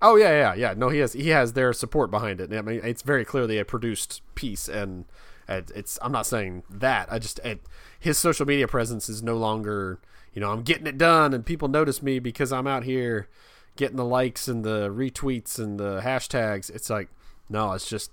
Oh 0.03 0.15
yeah, 0.15 0.31
yeah, 0.31 0.53
yeah. 0.55 0.73
No, 0.75 0.89
he 0.89 0.99
has 0.99 1.13
he 1.13 1.29
has 1.29 1.53
their 1.53 1.73
support 1.73 2.09
behind 2.09 2.41
it. 2.41 2.51
I 2.53 2.61
mean, 2.61 2.81
it's 2.83 3.03
very 3.03 3.23
clearly 3.23 3.59
a 3.59 3.65
produced 3.65 4.21
piece, 4.33 4.67
and 4.67 5.05
it's. 5.47 5.99
I'm 6.01 6.11
not 6.11 6.25
saying 6.25 6.63
that. 6.71 7.11
I 7.11 7.19
just 7.19 7.37
it, 7.39 7.61
his 7.99 8.17
social 8.17 8.47
media 8.47 8.67
presence 8.67 9.09
is 9.09 9.21
no 9.21 9.37
longer. 9.37 9.99
You 10.33 10.39
know, 10.41 10.49
I'm 10.51 10.63
getting 10.63 10.87
it 10.87 10.97
done, 10.97 11.33
and 11.35 11.45
people 11.45 11.67
notice 11.67 12.01
me 12.01 12.17
because 12.17 12.51
I'm 12.51 12.65
out 12.65 12.83
here 12.83 13.27
getting 13.75 13.97
the 13.97 14.05
likes 14.05 14.47
and 14.47 14.63
the 14.63 14.89
retweets 14.89 15.59
and 15.59 15.79
the 15.79 16.01
hashtags. 16.01 16.69
It's 16.69 16.89
like, 16.89 17.09
no, 17.49 17.73
it's 17.73 17.89
just 17.89 18.11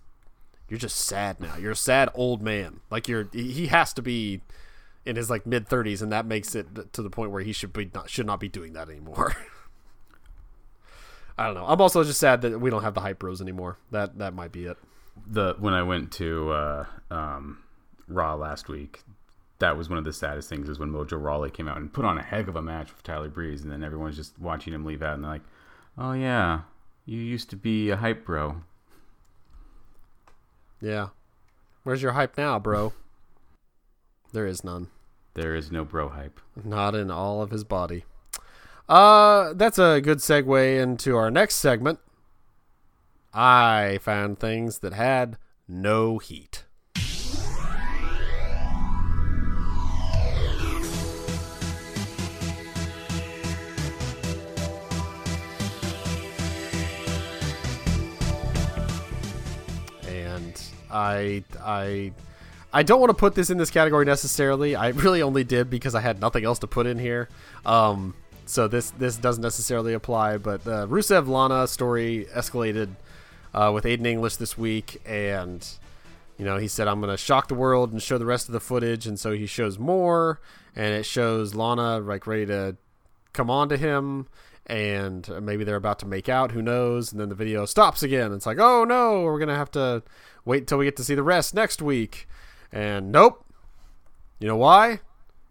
you're 0.69 0.79
just 0.79 0.97
sad 0.97 1.41
now. 1.41 1.57
You're 1.57 1.73
a 1.73 1.77
sad 1.77 2.11
old 2.15 2.43
man. 2.43 2.81
Like 2.91 3.09
you're 3.09 3.29
he 3.33 3.69
has 3.69 3.93
to 3.95 4.03
be 4.03 4.43
in 5.05 5.17
his 5.17 5.31
like 5.31 5.47
mid 5.47 5.69
30s, 5.69 6.03
and 6.03 6.13
that 6.13 6.27
makes 6.27 6.55
it 6.55 6.93
to 6.93 7.03
the 7.03 7.11
point 7.11 7.31
where 7.31 7.43
he 7.43 7.53
should 7.53 7.73
be 7.73 7.91
not, 7.95 8.11
should 8.11 8.27
not 8.27 8.41
be 8.41 8.49
doing 8.49 8.75
that 8.75 8.89
anymore. 8.89 9.35
I 11.39 11.47
don't 11.47 11.55
know. 11.55 11.67
I'm 11.67 11.81
also 11.81 12.03
just 12.03 12.19
sad 12.19 12.43
that 12.43 12.61
we 12.61 12.69
don't 12.69 12.83
have 12.83 12.95
the 12.95 13.01
hype 13.01 13.19
bros 13.19 13.41
anymore. 13.41 13.79
That 13.91 14.19
that 14.19 14.35
might 14.35 14.53
be 14.53 14.67
it. 14.67 14.77
The 15.27 15.55
when 15.59 15.73
I 15.73 15.83
went 15.83 16.13
to 16.13 16.51
uh, 16.51 16.87
um, 17.11 17.63
Raw 18.07 18.35
last 18.35 18.69
week, 18.69 19.03
that 19.59 19.77
was 19.77 19.89
one 19.89 19.99
of 19.99 20.05
the 20.05 20.13
saddest 20.13 20.49
things 20.49 20.69
is 20.69 20.79
when 20.79 20.91
Mojo 20.91 21.23
Rawley 21.23 21.51
came 21.51 21.69
out 21.69 21.77
and 21.79 21.93
put 21.93 22.05
on 22.05 22.19
a 22.19 22.23
heck 22.23 22.49
of 22.49 22.57
a 22.57 22.63
match 22.63 22.93
with 22.93 23.03
Tyler 23.03 23.29
Breeze, 23.29 23.63
and 23.63 23.73
then 23.73 23.83
everyone's 23.83 24.17
just 24.17 24.39
watching 24.39 24.73
him 24.73 24.85
leave 24.85 25.03
out, 25.03 25.15
and 25.15 25.25
they're 25.25 25.33
like, 25.33 25.43
"Oh 25.97 26.13
yeah, 26.13 26.63
you 27.05 27.19
used 27.19 27.51
to 27.51 27.57
be 27.57 27.91
a 27.91 27.97
hype 27.97 28.25
bro." 28.25 28.63
Yeah. 30.81 31.09
Where's 31.83 32.03
your 32.03 32.13
hype 32.13 32.37
now, 32.37 32.59
bro? 32.59 32.93
there 34.33 34.47
is 34.47 34.63
none. 34.63 34.89
There 35.35 35.55
is 35.55 35.73
no 35.73 35.85
bro 35.85 36.11
hype. 36.11 36.39
Not 36.63 36.95
in 36.95 37.11
all 37.11 37.43
of 37.43 37.51
his 37.51 37.65
body. 37.65 38.05
Uh, 38.89 39.55
that's 39.55 39.79
a 39.79 40.01
good 40.01 40.19
segue 40.19 40.81
into 40.81 41.17
our 41.17 41.31
next 41.31 41.57
segment. 41.57 41.99
I 43.33 43.99
found 44.03 44.39
things 44.39 44.79
that 44.79 44.93
had 44.93 45.39
no 45.67 46.19
heat. 46.19 46.65
I 60.91 61.45
I 61.61 62.13
I 62.73 62.83
don't 62.83 63.01
want 63.01 63.11
to 63.11 63.15
put 63.15 63.35
this 63.35 63.51
in 63.51 63.59
this 63.59 63.71
category 63.71 64.05
necessarily. 64.05 64.77
I 64.77 64.89
really 64.89 65.23
only 65.23 65.45
did 65.45 65.71
because 65.71 65.95
I 65.95 66.01
had 66.01 66.21
nothing 66.21 66.45
else 66.45 66.59
to 66.61 66.67
put 66.67 66.87
in 66.87 66.99
here. 66.99 67.29
Um, 67.65 68.15
so 68.47 68.69
this 68.69 68.91
this 68.91 69.17
doesn't 69.17 69.43
necessarily 69.43 69.95
apply. 69.95 70.39
But 70.39 70.65
the 70.65 70.87
Rusev 70.89 71.29
Lana 71.29 71.67
story 71.67 72.27
escalated 72.35 72.91
uh, 73.55 73.71
with 73.75 73.85
Aiden 73.85 74.07
English 74.07 74.37
this 74.37 74.59
week, 74.59 75.01
and 75.07 75.67
you 76.39 76.45
know 76.45 76.59
he 76.59 76.69
said 76.69 76.89
I'm 76.89 77.01
going 77.01 77.11
to 77.11 77.17
shock 77.17 77.49
the 77.49 77.55
world 77.55 77.93
and 77.93 78.03
show 78.03 78.19
the 78.19 78.27
rest 78.27 78.49
of 78.49 78.53
the 78.53 78.61
footage, 78.61 79.07
and 79.07 79.19
so 79.19 79.33
he 79.33 79.47
shows 79.47 79.79
more, 79.79 80.41
and 80.77 80.95
it 80.95 81.05
shows 81.05 81.55
Lana 81.55 81.99
like 82.01 82.27
ready 82.27 82.47
to 82.47 82.77
come 83.33 83.51
on 83.51 83.69
to 83.71 83.77
him. 83.77 84.27
And 84.69 85.29
maybe 85.43 85.65
they're 85.65 85.77
about 85.77 85.99
to 86.01 86.07
make 86.07 86.29
out. 86.29 86.53
Who 86.53 86.61
knows? 86.61 87.11
And 87.11 87.21
then 87.21 87.31
the 87.31 87.35
video 87.35 87.65
stops 87.65 88.03
again. 88.03 88.33
It's 88.33 88.47
like, 88.47 88.59
oh 88.59 88.85
no, 88.85 89.23
we're 89.23 89.39
gonna 89.39 89.57
have 89.57 89.71
to 89.73 90.03
wait 90.45 90.61
until 90.61 90.79
we 90.79 90.85
get 90.85 90.97
to 90.97 91.05
see 91.05 91.15
the 91.15 91.23
rest 91.23 91.55
next 91.55 91.81
week. 91.81 92.29
And 92.71 93.11
nope. 93.11 93.45
You 94.39 94.49
know 94.49 94.57
why? 94.57 95.01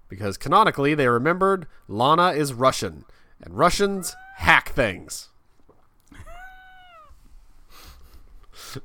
Because 0.08 0.38
canonically 0.38 0.94
they 0.94 1.08
remembered 1.08 1.68
Lana 1.88 2.30
is 2.30 2.54
Russian, 2.54 3.04
and 3.42 3.58
Russians 3.58 4.16
hack 4.36 4.70
things. 4.70 5.30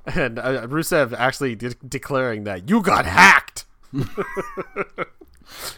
and 0.07 0.39
uh, 0.39 0.67
Rusev 0.67 1.15
actually 1.17 1.55
de- 1.55 1.75
declaring 1.75 2.45
that 2.45 2.69
you 2.69 2.83
got 2.83 3.05
hacked 3.05 3.67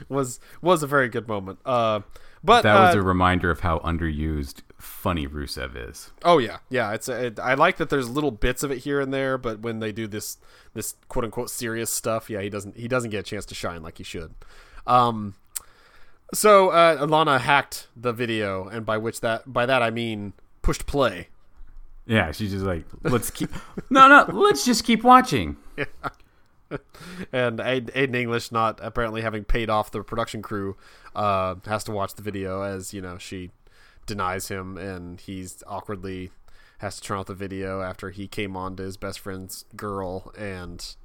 was 0.09 0.41
was 0.63 0.83
a 0.83 0.87
very 0.87 1.09
good 1.09 1.29
moment. 1.29 1.59
Uh, 1.65 2.01
but 2.45 2.63
that 2.63 2.75
was 2.75 2.95
uh, 2.95 2.99
a 2.99 3.03
reminder 3.03 3.51
of 3.51 3.61
how 3.61 3.79
underused 3.79 4.61
funny 4.79 5.27
Rusev 5.27 5.73
is. 5.91 6.13
Oh 6.23 6.39
yeah, 6.39 6.59
yeah. 6.69 6.93
It's 6.93 7.09
it, 7.09 7.39
I 7.41 7.55
like 7.55 7.79
that 7.79 7.89
there's 7.89 8.09
little 8.09 8.31
bits 8.31 8.63
of 8.63 8.71
it 8.71 8.79
here 8.79 9.01
and 9.01 9.13
there, 9.13 9.39
but 9.39 9.61
when 9.61 9.81
they 9.81 9.93
do 9.93 10.07
this 10.07 10.37
this 10.75 10.95
quote 11.09 11.25
unquote 11.25 11.51
serious 11.51 11.91
stuff, 11.91 12.29
yeah, 12.29 12.43
he 12.43 12.51
doesn't 12.51 12.77
he 12.77 12.87
doesn't 12.87 13.11
get 13.11 13.21
a 13.21 13.23
chance 13.23 13.47
to 13.47 13.55
shine 13.55 13.83
like 13.83 13.99
he 13.99 14.05
should. 14.05 14.35
Um, 14.87 15.35
so 16.35 16.69
uh, 16.69 17.05
Alana 17.05 17.41
hacked 17.41 17.89
the 17.97 18.13
video, 18.13 18.69
and 18.69 18.85
by 18.85 18.99
which 18.99 19.21
that 19.23 19.51
by 19.51 19.65
that 19.65 19.83
I 19.83 19.91
mean 19.91 20.35
pushed 20.63 20.87
play. 20.87 21.29
Yeah, 22.07 22.33
she's 22.33 22.51
just 22.51 22.67
like, 22.67 22.85
let's 23.03 23.31
keep. 23.31 23.51
no, 23.91 24.09
no, 24.09 24.27
let's 24.31 24.67
just 24.67 24.85
keep 24.85 25.03
watching. 25.03 25.57
and 27.33 27.59
Aiden 27.59 28.15
English, 28.15 28.53
not 28.53 28.79
apparently 28.83 29.23
having 29.23 29.45
paid 29.45 29.71
off 29.71 29.91
the 29.91 30.03
production 30.03 30.43
crew, 30.43 30.77
uh, 31.15 31.57
has 31.67 31.85
to 31.85 31.93
watch 31.93 32.15
the 32.15 32.23
video 32.23 32.63
as 32.63 32.95
you 32.95 33.01
know 33.01 33.19
she 33.19 33.51
denies 34.07 34.49
him, 34.49 34.77
and 34.77 35.21
he's 35.21 35.63
awkwardly 35.67 36.31
has 36.79 36.97
to 36.97 37.03
turn 37.03 37.19
off 37.19 37.27
the 37.27 37.35
video 37.35 37.81
after 37.81 38.11
he 38.11 38.27
came 38.27 38.57
on 38.57 38.77
to 38.77 38.83
his 38.83 38.97
best 38.97 39.19
friend's 39.21 39.65
girl, 39.77 40.33
and 40.37 40.97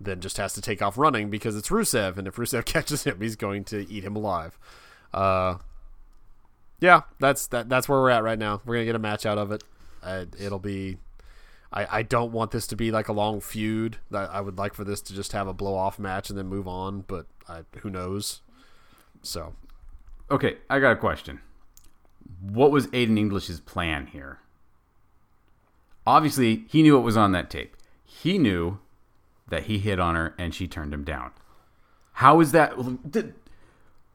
then 0.00 0.20
just 0.20 0.36
has 0.36 0.54
to 0.54 0.60
take 0.60 0.82
off 0.82 0.98
running 0.98 1.30
because 1.30 1.56
it's 1.56 1.68
Rusev, 1.68 2.16
and 2.16 2.26
if 2.26 2.36
Rusev 2.36 2.64
catches 2.66 3.04
him, 3.04 3.20
he's 3.20 3.36
going 3.36 3.64
to 3.64 3.90
eat 3.90 4.04
him 4.04 4.16
alive. 4.16 4.58
Uh, 5.12 5.58
yeah, 6.80 7.02
that's 7.20 7.46
that. 7.48 7.68
That's 7.68 7.88
where 7.88 8.00
we're 8.00 8.10
at 8.10 8.24
right 8.24 8.38
now. 8.38 8.60
We're 8.64 8.74
gonna 8.74 8.84
get 8.86 8.96
a 8.96 9.00
match 9.00 9.24
out 9.24 9.38
of 9.38 9.52
it. 9.52 9.62
Uh, 10.02 10.26
it'll 10.38 10.58
be 10.58 10.98
I, 11.74 11.98
I 11.98 12.02
don't 12.02 12.32
want 12.32 12.52
this 12.52 12.66
to 12.68 12.76
be 12.76 12.90
like 12.92 13.08
a 13.08 13.12
long 13.12 13.40
feud. 13.40 13.98
I 14.14 14.40
would 14.40 14.56
like 14.56 14.74
for 14.74 14.84
this 14.84 15.00
to 15.02 15.14
just 15.14 15.32
have 15.32 15.48
a 15.48 15.52
blow 15.52 15.74
off 15.74 15.98
match 15.98 16.30
and 16.30 16.38
then 16.38 16.46
move 16.46 16.68
on, 16.68 17.02
but 17.08 17.26
I, 17.48 17.62
who 17.80 17.90
knows? 17.90 18.40
So, 19.22 19.54
okay, 20.30 20.58
I 20.70 20.78
got 20.78 20.92
a 20.92 20.96
question. 20.96 21.40
What 22.40 22.70
was 22.70 22.86
Aiden 22.88 23.18
English's 23.18 23.60
plan 23.60 24.06
here? 24.06 24.38
Obviously, 26.06 26.64
he 26.68 26.82
knew 26.82 26.94
what 26.94 27.04
was 27.04 27.16
on 27.16 27.32
that 27.32 27.50
tape. 27.50 27.76
He 28.04 28.38
knew 28.38 28.78
that 29.48 29.64
he 29.64 29.78
hit 29.78 29.98
on 29.98 30.14
her 30.14 30.34
and 30.38 30.54
she 30.54 30.68
turned 30.68 30.94
him 30.94 31.02
down. 31.02 31.32
How 32.18 32.40
is 32.40 32.52
that? 32.52 32.76
That, 33.12 33.32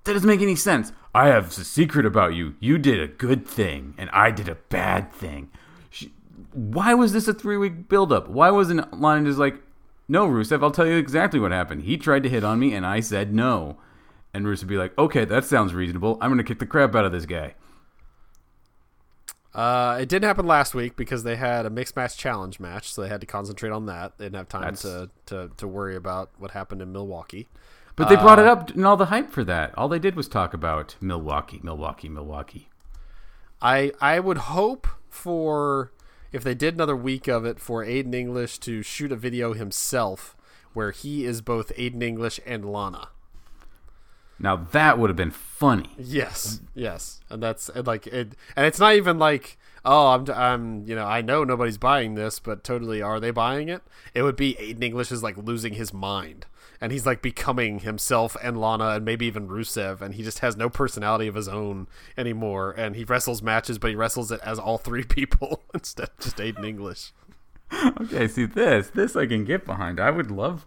that 0.06 0.14
doesn't 0.14 0.28
make 0.28 0.42
any 0.42 0.56
sense. 0.56 0.94
I 1.14 1.28
have 1.28 1.48
a 1.48 1.64
secret 1.66 2.06
about 2.06 2.36
you. 2.36 2.56
You 2.60 2.78
did 2.78 3.02
a 3.02 3.08
good 3.08 3.46
thing, 3.46 3.96
and 3.98 4.10
I 4.12 4.32
did 4.32 4.48
a 4.48 4.56
bad 4.56 5.12
thing. 5.12 5.50
Why 6.54 6.94
was 6.94 7.14
this 7.14 7.28
a 7.28 7.34
three 7.34 7.58
week 7.58 7.90
buildup? 7.90 8.28
Why 8.28 8.50
wasn't 8.52 9.00
Lana 9.00 9.26
just 9.26 9.40
like, 9.40 9.62
no, 10.08 10.28
Rusev, 10.28 10.64
I'll 10.64 10.72
tell 10.72 10.88
you 10.88 10.96
exactly 10.96 11.40
what 11.40 11.52
happened. 11.52 11.84
He 11.84 11.98
tried 11.98 12.24
to 12.24 12.30
hit 12.30 12.44
on 12.44 12.60
me, 12.60 12.74
and 12.74 12.86
I 12.86 13.00
said 13.00 13.34
no. 13.34 13.78
And 14.34 14.46
Rusev 14.46 14.68
be 14.68 14.78
like, 14.78 14.98
okay, 14.98 15.26
that 15.26 15.46
sounds 15.46 15.74
reasonable. 15.74 16.18
I'm 16.22 16.30
going 16.30 16.40
to 16.40 16.44
kick 16.44 16.60
the 16.60 16.66
crap 16.66 16.96
out 16.96 17.06
of 17.06 17.12
this 17.12 17.26
guy. 17.26 17.56
Uh, 19.54 19.98
it 20.00 20.10
didn't 20.10 20.26
happen 20.26 20.46
last 20.46 20.76
week 20.76 20.96
because 20.96 21.24
they 21.24 21.36
had 21.36 21.66
a 21.66 21.70
mixed 21.70 21.96
match 21.96 22.18
challenge 22.18 22.60
match, 22.60 22.94
so 22.94 23.02
they 23.02 23.10
had 23.10 23.22
to 23.22 23.28
concentrate 23.28 23.72
on 23.72 23.88
that. 23.88 24.18
They 24.18 24.26
didn't 24.26 24.38
have 24.38 24.50
time 24.50 24.76
to, 24.78 25.10
to, 25.28 25.52
to 25.58 25.68
worry 25.68 25.96
about 25.96 26.32
what 26.38 26.52
happened 26.52 26.82
in 26.82 26.92
Milwaukee. 26.92 27.48
But 27.96 28.08
they 28.08 28.16
brought 28.16 28.40
uh, 28.40 28.44
it 28.44 28.48
up 28.48 28.70
and 28.70 28.86
all 28.86 28.96
the 28.96 29.08
hype 29.08 29.30
for 29.30 29.44
that. 29.44 29.78
All 29.78 29.90
they 29.90 30.00
did 30.00 30.16
was 30.16 30.30
talk 30.30 30.54
about 30.54 30.96
Milwaukee, 31.02 31.60
Milwaukee, 31.62 32.08
Milwaukee. 32.08 32.70
I 33.62 33.92
I 34.00 34.22
would 34.22 34.38
hope 34.38 34.88
for 35.10 35.92
if 36.32 36.44
they 36.44 36.56
did 36.56 36.74
another 36.76 36.96
week 36.96 37.28
of 37.28 37.46
it 37.46 37.60
for 37.60 37.84
Aiden 37.84 38.14
English 38.14 38.60
to 38.60 38.82
shoot 38.84 39.12
a 39.12 39.16
video 39.16 39.54
himself 39.54 40.36
where 40.74 40.92
he 40.92 41.26
is 41.26 41.42
both 41.42 41.76
Aiden 41.76 42.04
English 42.04 42.40
and 42.46 42.66
Lana. 42.66 43.10
Now 44.40 44.56
that 44.72 44.98
would 44.98 45.10
have 45.10 45.18
been 45.18 45.32
funny. 45.32 45.90
Yes, 45.98 46.62
yes, 46.74 47.20
and 47.30 47.44
that's 47.44 47.68
and 47.70 47.86
like 47.86 48.08
it, 48.08 48.36
and 48.56 48.66
it's 48.66 48.80
not 48.80 48.96
even 48.96 49.20
like 49.20 49.58
oh 49.84 50.10
I'm 50.10 50.30
I'm 50.32 50.86
you 50.86 50.96
know 50.96 51.06
I 51.06 51.22
know 51.22 51.44
nobody's 51.44 51.78
buying 51.78 52.16
this, 52.16 52.40
but 52.40 52.64
totally 52.64 53.02
are 53.02 53.20
they 53.20 53.32
buying 53.32 53.68
it? 53.68 53.82
It 54.14 54.24
would 54.24 54.38
be 54.38 54.56
Aiden 54.56 54.84
English 54.84 55.12
is 55.12 55.22
like 55.22 55.38
losing 55.38 55.74
his 55.74 55.94
mind, 55.94 56.46
and 56.82 56.92
he's 56.92 57.06
like 57.06 57.22
becoming 57.22 57.80
himself 57.80 58.36
and 58.42 58.60
Lana 58.60 58.90
and 58.90 59.06
maybe 59.06 59.26
even 59.26 59.48
Rusev, 59.48 60.02
and 60.02 60.16
he 60.16 60.24
just 60.24 60.40
has 60.40 60.56
no 60.56 60.70
personality 60.70 61.28
of 61.28 61.36
his 61.36 61.48
own 61.48 61.88
anymore, 62.18 62.74
and 62.78 62.96
he 62.96 63.04
wrestles 63.04 63.42
matches, 63.42 63.78
but 63.78 63.90
he 63.90 63.96
wrestles 63.96 64.32
it 64.32 64.40
as 64.44 64.60
all 64.60 64.78
three 64.78 65.04
people 65.06 65.64
instead 65.74 66.10
of 66.10 66.20
just 66.20 66.38
Aiden 66.38 66.66
English. 66.66 67.12
okay, 68.02 68.28
see 68.28 68.46
this 68.46 68.90
this 68.90 69.16
I 69.16 69.26
can 69.28 69.46
get 69.46 69.66
behind. 69.66 70.00
I 70.00 70.10
would 70.10 70.32
love, 70.32 70.66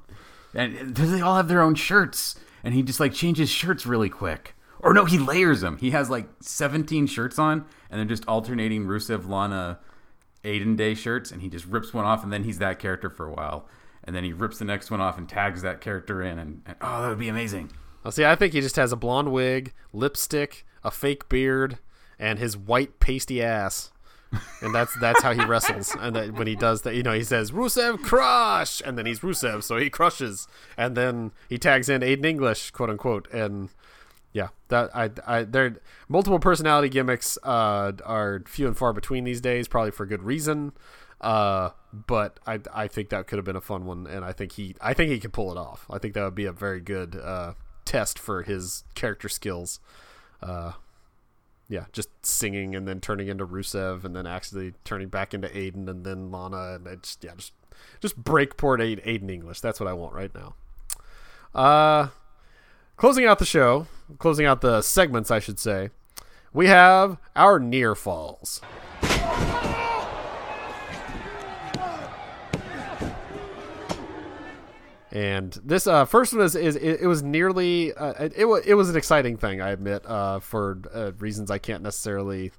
and 0.55 0.95
do 0.95 1.07
they 1.07 1.21
all 1.21 1.37
have 1.37 1.49
their 1.49 1.63
own 1.63 1.75
shirts 1.75 2.37
and 2.65 2.75
he 2.75 2.83
just 2.83 3.01
like 3.01 3.13
changes 3.13 3.49
shirts 3.49 3.87
really 3.87 4.09
quick. 4.09 4.55
Or 4.81 4.93
no, 4.93 5.05
he 5.05 5.19
layers 5.19 5.61
them. 5.61 5.79
He 5.79 5.91
has 5.91 6.11
like 6.11 6.29
17 6.41 7.07
shirts 7.07 7.39
on, 7.39 7.65
and 7.91 7.99
they're 7.99 8.05
just 8.05 8.27
alternating 8.27 8.87
Rusev, 8.87 9.29
Lana, 9.29 9.79
Aiden 10.45 10.77
Day 10.77 10.95
shirts, 10.95 11.31
and 11.31 11.41
he 11.41 11.49
just 11.49 11.67
rips 11.67 11.95
one 11.95 12.05
off, 12.05 12.25
and 12.25 12.33
then 12.33 12.45
he's 12.45 12.59
that 12.59 12.81
character 12.81 13.09
for 13.09 13.27
a 13.27 13.33
while, 13.33 13.69
and 14.05 14.15
then 14.15 14.25
he 14.25 14.33
rips 14.33 14.59
the 14.59 14.65
next 14.65 14.91
one 14.91 15.01
off 15.01 15.19
and 15.19 15.29
tags 15.29 15.63
that 15.63 15.81
character 15.81 16.23
in, 16.23 16.39
and, 16.39 16.63
and 16.67 16.77
oh, 16.81 17.03
that 17.03 17.09
would 17.09 17.19
be 17.19 17.29
amazing. 17.29 17.71
I'll 18.05 18.13
see. 18.13 18.25
I 18.25 18.35
think 18.35 18.53
he 18.53 18.61
just 18.61 18.77
has 18.77 18.93
a 18.93 18.97
blonde 18.97 19.33
wig, 19.33 19.73
lipstick, 19.93 20.67
a 20.83 20.91
fake 20.91 21.29
beard, 21.29 21.79
and 22.19 22.39
his 22.39 22.57
white 22.57 23.01
pasty 23.01 23.43
ass. 23.43 23.91
and 24.63 24.75
that's 24.75 24.99
that's 24.99 25.23
how 25.23 25.35
he 25.35 25.45
wrestles. 25.45 25.95
And 26.01 26.17
that 26.17 26.33
when 26.33 26.47
he 26.47 26.57
does 26.57 26.83
that, 26.83 26.95
you 26.95 27.03
know, 27.03 27.13
he 27.13 27.23
says 27.23 27.53
Rusev 27.53 28.03
crush, 28.03 28.81
and 28.85 28.97
then 28.97 29.07
he's 29.07 29.21
Rusev, 29.21 29.63
so 29.63 29.77
he 29.77 29.91
crushes, 29.91 30.49
and 30.77 30.97
then 30.97 31.33
he 31.49 31.59
tags 31.59 31.89
in 31.89 32.01
Aiden 32.01 32.25
English, 32.25 32.71
quote 32.71 32.89
unquote, 32.89 33.31
and 33.31 33.69
yeah, 34.33 34.49
that 34.69 34.91
I 34.97 35.11
I 35.27 35.45
there 35.45 35.77
multiple 36.09 36.39
personality 36.39 36.89
gimmicks 36.89 37.37
uh, 37.43 37.93
are 38.05 38.43
few 38.47 38.67
and 38.67 38.77
far 38.77 38.93
between 38.93 39.25
these 39.25 39.41
days, 39.41 39.69
probably 39.69 39.91
for 39.91 40.07
good 40.07 40.23
reason. 40.23 40.73
Uh, 41.21 41.71
but 41.93 42.41
I 42.47 42.61
I 42.73 42.89
think 42.89 43.11
that 43.11 43.27
could 43.27 43.37
have 43.37 43.45
been 43.45 43.57
a 43.57 43.61
fun 43.61 43.85
one, 43.85 44.07
and 44.07 44.25
I 44.25 44.33
think 44.33 44.53
he 44.53 44.75
I 44.81 44.95
think 44.95 45.11
he 45.11 45.21
could 45.21 45.33
pull 45.33 45.51
it 45.53 45.59
off. 45.59 45.87
I 45.91 45.99
think 45.99 46.15
that 46.15 46.25
would 46.25 46.35
be 46.35 46.47
a 46.47 46.53
very 46.53 46.81
good 46.81 47.17
uh, 47.17 47.55
test 47.85 48.19
for 48.19 48.43
his 48.43 48.85
character 48.95 49.29
skills. 49.29 49.79
Uh, 50.43 50.73
yeah, 51.69 51.87
just 51.93 52.09
singing 52.25 52.75
and 52.75 52.87
then 52.89 53.01
turning 53.01 53.29
into 53.29 53.47
Rusev 53.47 54.05
and 54.05 54.15
then 54.17 54.27
actually 54.27 54.75
turning 54.85 55.09
back 55.09 55.33
into 55.33 55.49
Aiden 55.49 55.89
and 55.89 56.05
then 56.05 56.31
Lana 56.31 56.75
and 56.75 56.87
it's 56.87 57.19
yeah, 57.21 57.35
just 57.37 57.53
just 58.01 58.17
break 58.17 58.57
port 58.57 58.81
Aiden 58.81 59.31
English. 59.31 59.61
That's 59.61 59.81
what 59.81 59.89
I 59.89 59.93
want 59.93 60.15
right 60.15 60.35
now. 60.35 60.55
Uh 61.55 62.09
closing 62.97 63.27
out 63.27 63.39
the 63.39 63.47
show, 63.47 63.87
closing 64.19 64.47
out 64.47 64.61
the 64.61 64.83
segments, 64.83 65.31
I 65.31 65.39
should 65.39 65.59
say, 65.59 65.91
we 66.53 66.67
have 66.67 67.19
our 67.35 67.59
near 67.59 67.95
falls. 67.95 68.61
And 75.13 75.53
this 75.63 75.87
uh, 75.87 76.07
first 76.07 76.33
one 76.33 76.43
is, 76.43 76.57
is 76.57 76.75
it, 76.75 77.03
it 77.03 77.07
was 77.07 77.23
nearly 77.23 77.93
uh, 77.93 78.25
it, 78.25 78.33
it 78.35 78.45
was 78.47 78.65
it 78.65 78.75
was 78.75 78.89
an 78.89 78.97
exciting 78.97 79.37
thing 79.37 79.61
I 79.61 79.71
admit 79.71 80.07
uh, 80.07 80.41
for 80.41 80.79
uh, 80.93 81.13
reasons 81.19 81.51
I 81.51 81.59
can't 81.59 81.83
necessarily 81.83 82.51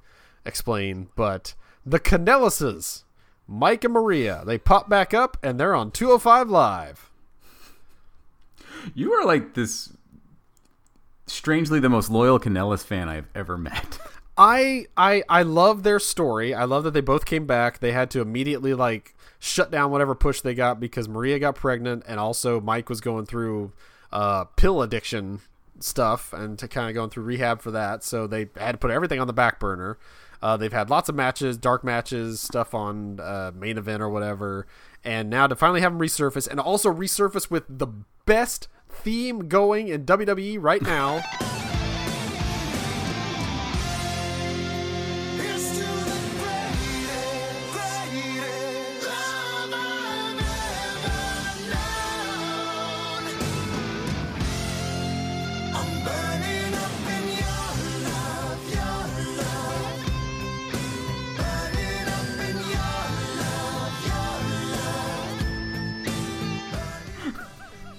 explain, 0.46 1.10
but 1.16 1.56
the 1.84 2.00
Kanellises, 2.00 3.06
Mike 3.48 3.84
and 3.84 3.94
Maria, 3.94 4.44
they 4.46 4.60
pop 4.60 4.88
back 4.88 5.16
up 5.16 5.36
and 5.42 5.60
they're 5.60 5.74
on 5.74 5.90
205 5.90 6.48
live. 6.48 7.10
You 8.94 9.12
are 9.14 9.26
like 9.26 9.56
this 9.56 9.92
strangely 11.26 11.80
the 11.80 11.90
most 11.90 12.12
loyal 12.12 12.40
Kanellis 12.40 12.84
fan 12.84 13.10
I've 13.10 13.30
ever 13.34 13.58
met. 13.58 13.98
I 14.38 14.86
I 14.96 15.24
I 15.28 15.42
love 15.42 15.82
their 15.82 16.00
story. 16.00 16.54
I 16.54 16.66
love 16.66 16.84
that 16.84 16.92
they 16.92 17.02
both 17.02 17.26
came 17.26 17.48
back. 17.48 17.80
They 17.80 17.94
had 17.94 18.12
to 18.12 18.22
immediately 18.22 18.76
like 18.76 19.13
shut 19.44 19.70
down 19.70 19.92
whatever 19.92 20.16
push 20.16 20.40
they 20.40 20.54
got 20.54 20.80
because 20.80 21.10
Maria 21.10 21.38
got 21.38 21.54
pregnant 21.54 22.02
and 22.08 22.18
also 22.18 22.62
Mike 22.62 22.88
was 22.88 23.02
going 23.02 23.26
through 23.26 23.74
uh, 24.10 24.46
pill 24.46 24.82
addiction 24.82 25.42
stuff 25.82 26.32
and 26.32 26.58
to 26.58 26.66
kind 26.66 26.88
of 26.88 26.94
going 26.94 27.10
through 27.10 27.24
rehab 27.24 27.62
for 27.62 27.70
that. 27.72 28.06
So 28.06 28.26
they 28.26 28.48
had 28.56 28.72
to 28.72 28.78
put 28.78 28.90
everything 28.90 29.20
on 29.20 29.28
the 29.28 29.34
back 29.34 29.60
burner. 29.60 29.98
Uh, 30.42 30.56
they've 30.56 30.72
had 30.72 30.90
lots 30.90 31.10
of 31.10 31.16
matches, 31.16 31.58
dark 31.58 31.84
matches, 31.84 32.40
stuff 32.40 32.74
on 32.74 33.20
uh, 33.20 33.52
main 33.54 33.78
event 33.78 34.02
or 34.02 34.08
whatever, 34.08 34.66
and 35.04 35.30
now 35.30 35.46
to 35.46 35.58
finally 35.58 35.82
have 35.82 35.92
them 35.92 36.00
resurface 36.00 36.48
and 36.48 36.62
also 36.62 36.90
resurface 36.94 37.52
with 37.52 37.66
the 37.68 37.88
best 38.26 38.70
theme 38.88 39.50
going 39.50 39.90
in 39.90 40.06
WWE 40.06 40.58
right 40.62 40.82
now. 40.82 41.22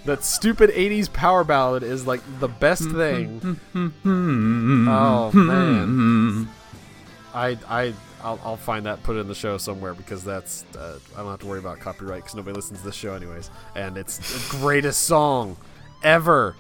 That 0.05 0.25
stupid 0.25 0.71
80s 0.71 1.13
power 1.13 1.45
ballad 1.45 1.83
is 1.83 2.07
like 2.07 2.21
the 2.41 2.49
best 2.49 2.91
thing. 2.91 3.59
oh 4.07 5.33
man. 5.33 6.49
I 7.35 7.59
I 7.69 7.95
I'll, 8.23 8.41
I'll 8.43 8.57
find 8.57 8.87
that 8.87 9.03
put 9.03 9.17
it 9.17 9.21
in 9.21 9.29
the 9.29 9.35
show 9.35 9.59
somewhere 9.59 9.93
because 9.93 10.25
that's 10.25 10.65
uh, 10.79 10.99
I 11.15 11.19
don't 11.19 11.31
have 11.31 11.41
to 11.41 11.47
worry 11.47 11.59
about 11.59 11.81
copyright 11.81 12.23
because 12.23 12.35
nobody 12.35 12.55
listens 12.55 12.81
to 12.81 12.87
this 12.87 12.95
show 12.95 13.13
anyways, 13.13 13.51
and 13.75 13.99
it's 13.99 14.19
the 14.19 14.57
greatest 14.59 15.03
song 15.03 15.57
ever. 16.03 16.57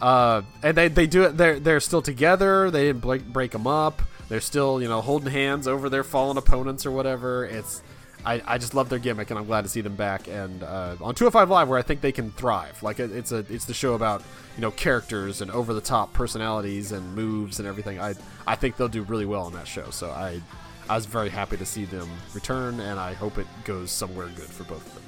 Uh, 0.00 0.42
and 0.62 0.76
they, 0.76 0.88
they 0.88 1.06
do 1.06 1.24
it. 1.24 1.36
They're 1.36 1.58
they're 1.58 1.80
still 1.80 2.02
together. 2.02 2.70
They 2.70 2.84
didn't 2.86 3.02
break, 3.02 3.24
break 3.24 3.50
them 3.52 3.66
up. 3.66 4.02
They're 4.28 4.40
still 4.40 4.80
you 4.80 4.88
know 4.88 5.00
holding 5.00 5.30
hands 5.30 5.66
over 5.66 5.88
their 5.88 6.04
fallen 6.04 6.36
opponents 6.36 6.86
or 6.86 6.90
whatever. 6.92 7.46
It's 7.46 7.82
I, 8.24 8.42
I 8.46 8.58
just 8.58 8.74
love 8.74 8.88
their 8.88 8.98
gimmick, 8.98 9.30
and 9.30 9.38
I'm 9.38 9.46
glad 9.46 9.62
to 9.62 9.68
see 9.68 9.80
them 9.80 9.96
back. 9.96 10.28
And 10.28 10.62
uh, 10.62 10.96
on 11.00 11.14
205 11.14 11.50
Live, 11.50 11.68
where 11.68 11.78
I 11.78 11.82
think 11.82 12.00
they 12.00 12.12
can 12.12 12.30
thrive, 12.30 12.82
like 12.82 13.00
it's 13.00 13.32
a 13.32 13.38
it's 13.48 13.64
the 13.64 13.74
show 13.74 13.94
about 13.94 14.22
you 14.56 14.62
know 14.62 14.70
characters 14.70 15.40
and 15.40 15.50
over 15.50 15.74
the 15.74 15.80
top 15.80 16.12
personalities 16.12 16.92
and 16.92 17.14
moves 17.14 17.58
and 17.58 17.66
everything. 17.66 18.00
I 18.00 18.14
I 18.46 18.54
think 18.54 18.76
they'll 18.76 18.88
do 18.88 19.02
really 19.02 19.26
well 19.26 19.42
on 19.42 19.52
that 19.54 19.66
show. 19.66 19.90
So 19.90 20.10
I 20.10 20.40
I 20.88 20.94
was 20.94 21.06
very 21.06 21.30
happy 21.30 21.56
to 21.56 21.66
see 21.66 21.84
them 21.84 22.08
return, 22.34 22.78
and 22.80 23.00
I 23.00 23.14
hope 23.14 23.38
it 23.38 23.46
goes 23.64 23.90
somewhere 23.90 24.26
good 24.28 24.44
for 24.44 24.64
both 24.64 24.86
of 24.86 24.94
them. 24.94 25.04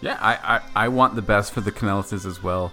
Yeah, 0.00 0.18
I 0.20 0.34
I, 0.56 0.84
I 0.84 0.88
want 0.88 1.16
the 1.16 1.22
best 1.22 1.52
for 1.52 1.60
the 1.60 1.72
Kanellises 1.72 2.26
as 2.26 2.42
well, 2.42 2.72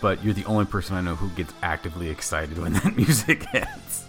but 0.00 0.24
you're 0.24 0.34
the 0.34 0.46
only 0.46 0.64
person 0.64 0.96
I 0.96 1.00
know 1.00 1.14
who 1.14 1.28
gets 1.30 1.52
actively 1.62 2.10
excited 2.10 2.58
when 2.58 2.72
that 2.72 2.96
music 2.96 3.44
hits. 3.50 4.07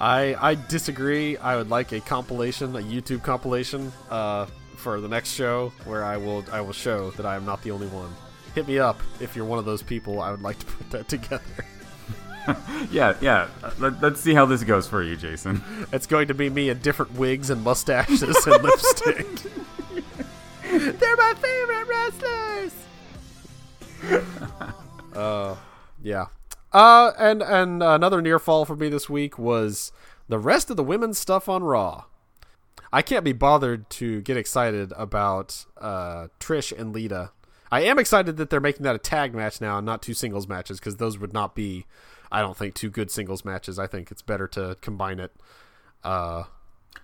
I 0.00 0.34
I 0.40 0.54
disagree. 0.54 1.36
I 1.36 1.56
would 1.56 1.70
like 1.70 1.92
a 1.92 2.00
compilation, 2.00 2.74
a 2.76 2.80
YouTube 2.80 3.22
compilation, 3.22 3.92
uh, 4.10 4.46
for 4.76 5.00
the 5.00 5.08
next 5.08 5.32
show 5.32 5.72
where 5.84 6.04
I 6.04 6.16
will 6.16 6.44
I 6.52 6.60
will 6.60 6.72
show 6.72 7.10
that 7.12 7.26
I 7.26 7.36
am 7.36 7.44
not 7.44 7.62
the 7.62 7.70
only 7.70 7.88
one. 7.88 8.14
Hit 8.54 8.68
me 8.68 8.78
up 8.78 9.00
if 9.20 9.34
you're 9.34 9.44
one 9.44 9.58
of 9.58 9.64
those 9.64 9.82
people. 9.82 10.20
I 10.20 10.30
would 10.30 10.42
like 10.42 10.58
to 10.58 10.66
put 10.78 10.90
that 10.90 11.08
together. 11.08 11.42
yeah, 12.90 13.16
yeah. 13.20 13.48
Let, 13.78 14.02
us 14.04 14.20
see 14.20 14.34
how 14.34 14.46
this 14.46 14.62
goes 14.62 14.86
for 14.86 15.02
you, 15.02 15.16
Jason. 15.16 15.62
It's 15.92 16.06
going 16.06 16.28
to 16.28 16.34
be 16.34 16.50
me 16.50 16.68
in 16.68 16.78
different 16.80 17.12
wigs 17.14 17.50
and 17.50 17.62
mustaches 17.64 18.22
and 18.22 18.34
lipstick. 18.62 19.26
They're 20.62 21.16
my 21.16 21.34
favorite 21.40 21.86
wrestlers. 21.88 22.74
Oh, 25.14 25.52
uh, 25.52 25.56
yeah. 26.02 26.26
Uh, 26.74 27.12
and 27.16 27.40
and 27.40 27.82
another 27.84 28.20
near 28.20 28.40
fall 28.40 28.64
for 28.64 28.74
me 28.74 28.88
this 28.88 29.08
week 29.08 29.38
was 29.38 29.92
the 30.28 30.40
rest 30.40 30.70
of 30.70 30.76
the 30.76 30.82
women's 30.82 31.18
stuff 31.18 31.48
on 31.48 31.62
Raw. 31.62 32.06
I 32.92 33.00
can't 33.00 33.24
be 33.24 33.32
bothered 33.32 33.88
to 33.90 34.20
get 34.22 34.36
excited 34.36 34.92
about 34.96 35.66
uh, 35.80 36.28
Trish 36.40 36.76
and 36.76 36.92
Lita. 36.92 37.30
I 37.70 37.82
am 37.82 37.98
excited 37.98 38.36
that 38.38 38.50
they're 38.50 38.60
making 38.60 38.82
that 38.82 38.94
a 38.96 38.98
tag 38.98 39.34
match 39.34 39.60
now 39.60 39.78
and 39.78 39.86
not 39.86 40.02
two 40.02 40.14
singles 40.14 40.48
matches 40.48 40.80
because 40.80 40.96
those 40.96 41.16
would 41.16 41.32
not 41.32 41.54
be, 41.54 41.86
I 42.30 42.40
don't 42.40 42.56
think, 42.56 42.74
two 42.74 42.90
good 42.90 43.10
singles 43.10 43.44
matches. 43.44 43.78
I 43.78 43.86
think 43.86 44.10
it's 44.10 44.22
better 44.22 44.48
to 44.48 44.76
combine 44.80 45.20
it. 45.20 45.32
Uh, 46.02 46.44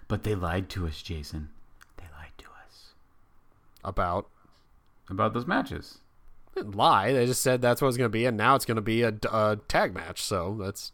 but 0.09 0.25
they 0.25 0.35
lied 0.35 0.69
to 0.71 0.87
us, 0.87 1.01
Jason. 1.01 1.51
They 1.97 2.07
lied 2.17 2.33
to 2.39 2.47
us 2.67 2.95
about 3.85 4.29
about 5.09 5.33
those 5.33 5.47
matches 5.47 6.00
lie. 6.57 7.13
They 7.13 7.27
just 7.27 7.43
said 7.43 7.61
that's 7.61 7.81
what 7.81 7.89
it's 7.89 7.97
going 7.97 8.11
to 8.11 8.13
be, 8.13 8.27
and 8.27 8.37
now 8.37 8.55
it's 8.55 8.65
going 8.65 8.77
to 8.77 8.83
be 8.83 9.03
a, 9.03 9.15
a, 9.31 9.59
tag 9.69 9.95
match. 9.95 10.23
So 10.23 10.57
that's 10.61 10.93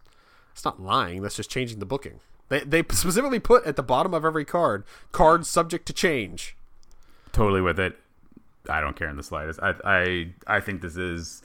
it's 0.53 0.65
not 0.65 0.81
lying. 0.81 1.23
That's 1.23 1.37
just 1.37 1.51
changing 1.51 1.79
the 1.79 1.87
booking. 1.87 2.21
They 2.49 2.61
they 2.61 2.83
specifically 2.83 3.41
put 3.41 3.65
at 3.67 3.77
the 3.77 3.83
bottom 3.83 4.15
of 4.15 4.25
every 4.25 4.45
card 4.45 4.85
card 5.13 5.47
subject 5.47 5.87
to 5.87 5.93
change. 5.93 6.57
Totally 7.33 7.61
with 7.61 7.79
it. 7.79 7.99
I 8.69 8.81
don't 8.81 8.97
care 8.97 9.09
in 9.09 9.17
the 9.17 9.23
slightest. 9.23 9.61
I 9.63 9.75
I 9.85 10.29
I 10.47 10.61
think 10.61 10.81
this 10.81 10.97
is 10.97 11.43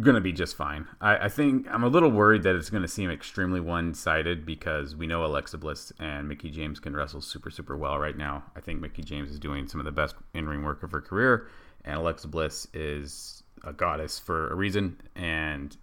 gonna 0.00 0.20
be 0.20 0.32
just 0.32 0.56
fine. 0.56 0.86
I, 1.00 1.16
I 1.16 1.28
think 1.28 1.66
I'm 1.70 1.84
a 1.84 1.88
little 1.88 2.10
worried 2.10 2.42
that 2.42 2.54
it's 2.54 2.68
gonna 2.68 2.88
seem 2.88 3.10
extremely 3.10 3.60
one 3.60 3.94
sided 3.94 4.44
because 4.44 4.94
we 4.94 5.06
know 5.06 5.24
Alexa 5.24 5.56
Bliss 5.58 5.92
and 5.98 6.28
Mickie 6.28 6.50
James 6.50 6.78
can 6.80 6.94
wrestle 6.94 7.20
super 7.20 7.50
super 7.50 7.76
well 7.76 7.98
right 7.98 8.16
now. 8.16 8.44
I 8.54 8.60
think 8.60 8.80
Mickie 8.80 9.02
James 9.02 9.30
is 9.30 9.38
doing 9.38 9.66
some 9.66 9.80
of 9.80 9.86
the 9.86 9.92
best 9.92 10.16
in 10.34 10.48
ring 10.48 10.62
work 10.62 10.82
of 10.82 10.92
her 10.92 11.00
career 11.00 11.48
and 11.84 11.96
Alexa 11.96 12.28
Bliss 12.28 12.66
is 12.72 13.42
a 13.64 13.72
goddess 13.72 14.18
for 14.18 14.50
a 14.50 14.54
reason. 14.54 15.00
And 15.14 15.76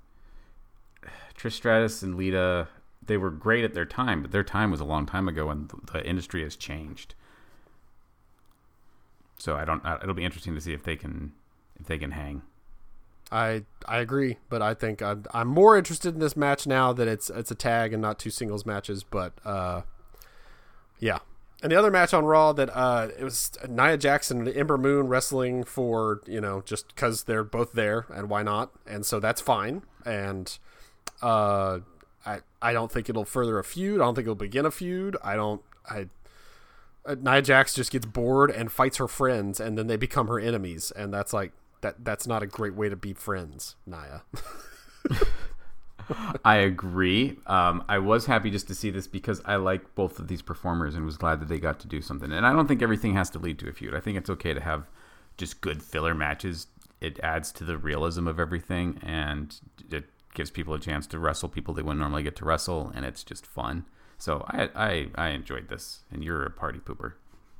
Trish 1.37 1.53
Stratus 1.53 2.01
and 2.01 2.15
Lita, 2.15 2.67
they 3.05 3.17
were 3.17 3.31
great 3.31 3.63
at 3.63 3.73
their 3.73 3.85
time, 3.85 4.21
but 4.21 4.31
their 4.31 4.43
time 4.43 4.71
was 4.71 4.79
a 4.79 4.85
long 4.85 5.05
time 5.05 5.27
ago, 5.27 5.49
and 5.49 5.71
the 5.91 6.05
industry 6.05 6.43
has 6.43 6.55
changed. 6.55 7.15
So 9.37 9.55
I 9.55 9.65
don't. 9.65 9.83
It'll 10.01 10.13
be 10.13 10.23
interesting 10.23 10.55
to 10.55 10.61
see 10.61 10.73
if 10.73 10.83
they 10.83 10.95
can 10.95 11.33
if 11.79 11.87
they 11.87 11.97
can 11.97 12.11
hang. 12.11 12.43
I 13.31 13.63
I 13.87 13.97
agree, 13.97 14.37
but 14.47 14.61
I 14.61 14.73
think 14.73 15.01
I'm, 15.01 15.25
I'm 15.33 15.47
more 15.47 15.77
interested 15.77 16.13
in 16.13 16.19
this 16.19 16.37
match 16.37 16.67
now 16.67 16.93
that 16.93 17.07
it's 17.07 17.29
it's 17.29 17.51
a 17.51 17.55
tag 17.55 17.91
and 17.91 18.01
not 18.01 18.19
two 18.19 18.29
singles 18.29 18.65
matches. 18.65 19.03
But 19.03 19.33
uh, 19.43 19.81
yeah, 20.99 21.19
and 21.63 21.71
the 21.71 21.77
other 21.77 21.89
match 21.89 22.13
on 22.13 22.25
Raw 22.25 22.51
that 22.53 22.69
uh, 22.75 23.07
it 23.17 23.23
was 23.23 23.51
Nia 23.67 23.97
Jackson 23.97 24.45
and 24.45 24.55
Ember 24.55 24.77
Moon 24.77 25.07
wrestling 25.07 25.63
for 25.63 26.21
you 26.27 26.41
know 26.41 26.61
just 26.61 26.89
because 26.89 27.23
they're 27.23 27.45
both 27.45 27.71
there 27.71 28.05
and 28.13 28.29
why 28.29 28.43
not, 28.43 28.71
and 28.85 29.05
so 29.05 29.21
that's 29.21 29.39
fine. 29.39 29.81
And 30.05 30.55
uh, 31.21 31.79
I 32.25 32.39
I 32.61 32.73
don't 32.73 32.91
think 32.91 33.09
it'll 33.09 33.23
further 33.23 33.59
a 33.59 33.63
feud. 33.63 34.01
I 34.01 34.03
don't 34.03 34.13
think 34.13 34.25
it'll 34.25 34.35
begin 34.35 34.65
a 34.65 34.71
feud. 34.71 35.15
I 35.23 35.35
don't 35.35 35.61
I. 35.89 36.09
Uh, 37.05 37.15
Nia 37.19 37.41
Jax 37.41 37.73
just 37.73 37.91
gets 37.91 38.05
bored 38.05 38.51
and 38.51 38.69
fights 38.69 38.97
her 38.97 39.07
friends, 39.07 39.61
and 39.61 39.77
then 39.77 39.87
they 39.87 39.97
become 39.97 40.27
her 40.27 40.39
enemies, 40.39 40.91
and 40.91 41.13
that's 41.13 41.31
like 41.31 41.53
that. 41.79 42.03
That's 42.03 42.27
not 42.27 42.43
a 42.43 42.47
great 42.47 42.75
way 42.75 42.89
to 42.89 42.97
be 42.97 43.13
friends, 43.13 43.77
Nia. 43.85 44.23
I 46.45 46.57
agree. 46.57 47.39
Um, 47.47 47.83
I 47.87 47.99
was 47.99 48.25
happy 48.25 48.49
just 48.49 48.67
to 48.67 48.75
see 48.75 48.89
this 48.89 49.07
because 49.07 49.41
I 49.45 49.55
like 49.55 49.95
both 49.95 50.19
of 50.19 50.27
these 50.27 50.41
performers 50.41 50.95
and 50.95 51.05
was 51.05 51.17
glad 51.17 51.39
that 51.41 51.49
they 51.49 51.59
got 51.59 51.79
to 51.81 51.87
do 51.87 52.01
something. 52.01 52.31
And 52.31 52.45
I 52.45 52.53
don't 52.53 52.67
think 52.67 52.81
everything 52.81 53.13
has 53.15 53.29
to 53.31 53.39
lead 53.39 53.59
to 53.59 53.69
a 53.69 53.73
feud. 53.73 53.95
I 53.95 53.99
think 53.99 54.17
it's 54.17 54.29
okay 54.29 54.53
to 54.53 54.61
have 54.61 54.89
just 55.37 55.61
good 55.61 55.81
filler 55.81 56.13
matches. 56.13 56.67
It 57.01 57.19
adds 57.21 57.51
to 57.53 57.63
the 57.63 57.77
realism 57.77 58.27
of 58.27 58.39
everything 58.39 58.99
and 59.03 59.55
it 59.91 60.05
gives 60.33 60.49
people 60.49 60.73
a 60.73 60.79
chance 60.79 61.07
to 61.07 61.19
wrestle 61.19 61.49
people 61.49 61.73
they 61.73 61.81
wouldn't 61.81 61.99
normally 61.99 62.23
get 62.23 62.35
to 62.37 62.45
wrestle, 62.45 62.91
and 62.95 63.05
it's 63.05 63.23
just 63.23 63.45
fun. 63.45 63.85
So 64.17 64.45
I 64.47 64.69
I, 64.75 65.07
I 65.15 65.27
enjoyed 65.29 65.69
this, 65.69 66.01
and 66.11 66.23
you're 66.23 66.43
a 66.43 66.49
party 66.49 66.79
pooper. 66.79 67.13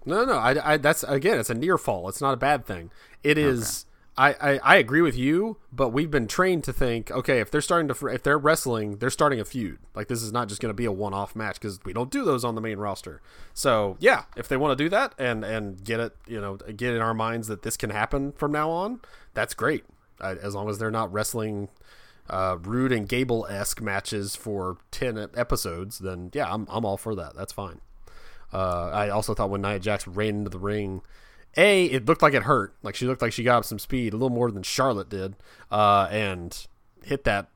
No, 0.06 0.26
no, 0.26 0.38
I, 0.38 0.74
I 0.74 0.78
that's 0.78 1.04
again, 1.04 1.40
it's 1.40 1.50
a 1.50 1.54
near 1.54 1.78
fall. 1.78 2.10
It's 2.10 2.22
not 2.22 2.34
a 2.34 2.38
bad 2.38 2.66
thing. 2.66 2.92
It 3.24 3.38
is. 3.38 3.86
Okay 3.86 3.90
I, 4.16 4.34
I, 4.34 4.60
I 4.64 4.76
agree 4.76 5.02
with 5.02 5.18
you, 5.18 5.58
but 5.72 5.90
we've 5.90 6.12
been 6.12 6.28
trained 6.28 6.64
to 6.66 6.74
think, 6.74 7.10
okay, 7.10 7.40
if 7.40 7.50
they're 7.50 7.62
starting 7.62 7.88
to, 7.92 8.08
if 8.08 8.22
they're 8.22 8.38
wrestling, 8.38 8.98
they're 8.98 9.10
starting 9.10 9.40
a 9.40 9.46
feud. 9.46 9.80
Like 9.96 10.08
this 10.08 10.22
is 10.22 10.32
not 10.32 10.50
just 10.50 10.62
going 10.62 10.70
to 10.70 10.76
be 10.76 10.86
a 10.86 10.92
one-off 10.92 11.36
match 11.36 11.56
because 11.56 11.80
we 11.84 11.94
don't 11.94 12.12
do 12.12 12.24
those 12.24 12.44
on 12.44 12.54
the 12.54 12.62
main 12.62 12.78
roster. 12.78 13.22
So 13.56 13.98
yeah, 14.00 14.26
if 14.38 14.48
they 14.48 14.58
want 14.58 14.78
to 14.78 14.84
do 14.84 14.88
that 14.90 15.16
and 15.18 15.44
and 15.44 15.84
get 15.84 16.00
it, 16.00 16.16
you 16.28 16.40
know, 16.40 16.58
get 16.58 16.94
in 16.94 17.02
our 17.02 17.16
minds 17.16 17.48
that 17.48 17.64
this 17.64 17.76
can 17.76 17.90
happen 17.90 18.34
from 18.34 18.52
now 18.52 18.70
on, 18.70 19.00
that's 19.34 19.56
great. 19.56 19.84
Uh, 20.22 20.36
as 20.42 20.54
long 20.54 20.70
as 20.70 20.78
they're 20.78 20.92
not 20.92 21.12
wrestling 21.12 21.70
uh, 22.30 22.58
Roode 22.62 22.92
and 22.92 23.10
Gable 23.10 23.48
esque 23.50 23.82
matches 23.82 24.36
for 24.36 24.78
ten 24.92 25.18
episodes, 25.36 25.98
then 25.98 26.30
yeah, 26.34 26.54
I'm 26.54 26.68
I'm 26.70 26.86
all 26.86 26.98
for 26.98 27.16
that. 27.16 27.36
That's 27.36 27.52
fine. 27.52 27.82
Uh, 28.54 28.92
I 28.94 29.10
also 29.10 29.34
thought 29.34 29.50
when 29.50 29.64
Nia 29.64 29.80
Jax 29.80 30.08
ran 30.08 30.36
into 30.36 30.52
the 30.52 30.60
ring 30.60 31.02
a, 31.56 31.86
it 31.86 32.06
looked 32.06 32.22
like 32.22 32.34
it 32.34 32.44
hurt. 32.44 32.74
Like 32.82 32.96
she 32.96 33.06
looked 33.06 33.22
like 33.22 33.34
she 33.34 33.44
got 33.44 33.58
up 33.58 33.66
some 33.66 33.80
speed, 33.80 34.14
a 34.14 34.18
little 34.18 34.30
more 34.30 34.52
than 34.52 34.64
Charlotte 34.64 35.10
did, 35.10 35.36
uh, 35.72 36.08
and 36.12 36.68
hit 37.04 37.24
that 37.26 37.50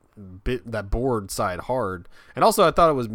bit 0.43 0.70
that 0.72 0.89
board 0.89 1.32
side 1.32 1.62
hard. 1.62 2.08
And 2.36 2.43
also, 2.43 2.68
I 2.68 2.72
thought 2.72 2.89
it 2.89 2.93
was. 2.93 3.10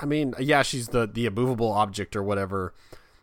I 0.00 0.06
mean, 0.06 0.34
yeah, 0.38 0.62
she's 0.62 0.88
the 0.88 1.06
the 1.06 1.26
immovable 1.26 1.72
object 1.72 2.16
or 2.16 2.22
whatever. 2.22 2.74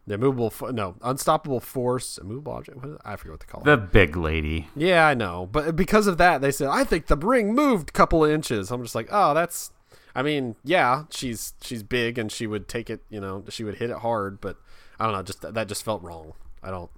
The 0.07 0.15
immovable, 0.15 0.53
no, 0.71 0.95
unstoppable 1.01 1.59
force, 1.59 2.19
immovable 2.19 2.53
object. 2.53 2.77
What 2.77 2.89
is, 2.89 2.97
I 3.03 3.15
forget 3.15 3.31
what 3.31 3.39
they 3.39 3.45
call 3.47 3.61
it. 3.61 3.65
The 3.65 3.77
big 3.77 4.15
lady. 4.15 4.67
Yeah, 4.75 5.07
I 5.07 5.15
know, 5.15 5.49
but 5.51 5.75
because 5.75 6.05
of 6.05 6.19
that, 6.19 6.41
they 6.41 6.51
said 6.51 6.67
I 6.67 6.83
think 6.83 7.07
the 7.07 7.17
ring 7.17 7.55
moved 7.55 7.89
a 7.89 7.91
couple 7.91 8.23
of 8.23 8.29
inches. 8.29 8.69
I'm 8.71 8.83
just 8.83 8.93
like, 8.93 9.07
oh, 9.11 9.33
that's. 9.33 9.71
I 10.13 10.21
mean, 10.21 10.55
yeah, 10.63 11.05
she's 11.09 11.53
she's 11.61 11.81
big 11.81 12.19
and 12.19 12.31
she 12.31 12.45
would 12.45 12.67
take 12.67 12.89
it. 12.89 13.01
You 13.09 13.19
know, 13.19 13.43
she 13.49 13.63
would 13.63 13.77
hit 13.77 13.89
it 13.89 13.97
hard, 13.97 14.39
but 14.39 14.57
I 14.99 15.05
don't 15.05 15.13
know. 15.13 15.23
Just 15.23 15.41
that 15.41 15.67
just 15.67 15.83
felt 15.83 16.03
wrong. 16.03 16.33
I 16.65 16.71
don't, 16.71 16.89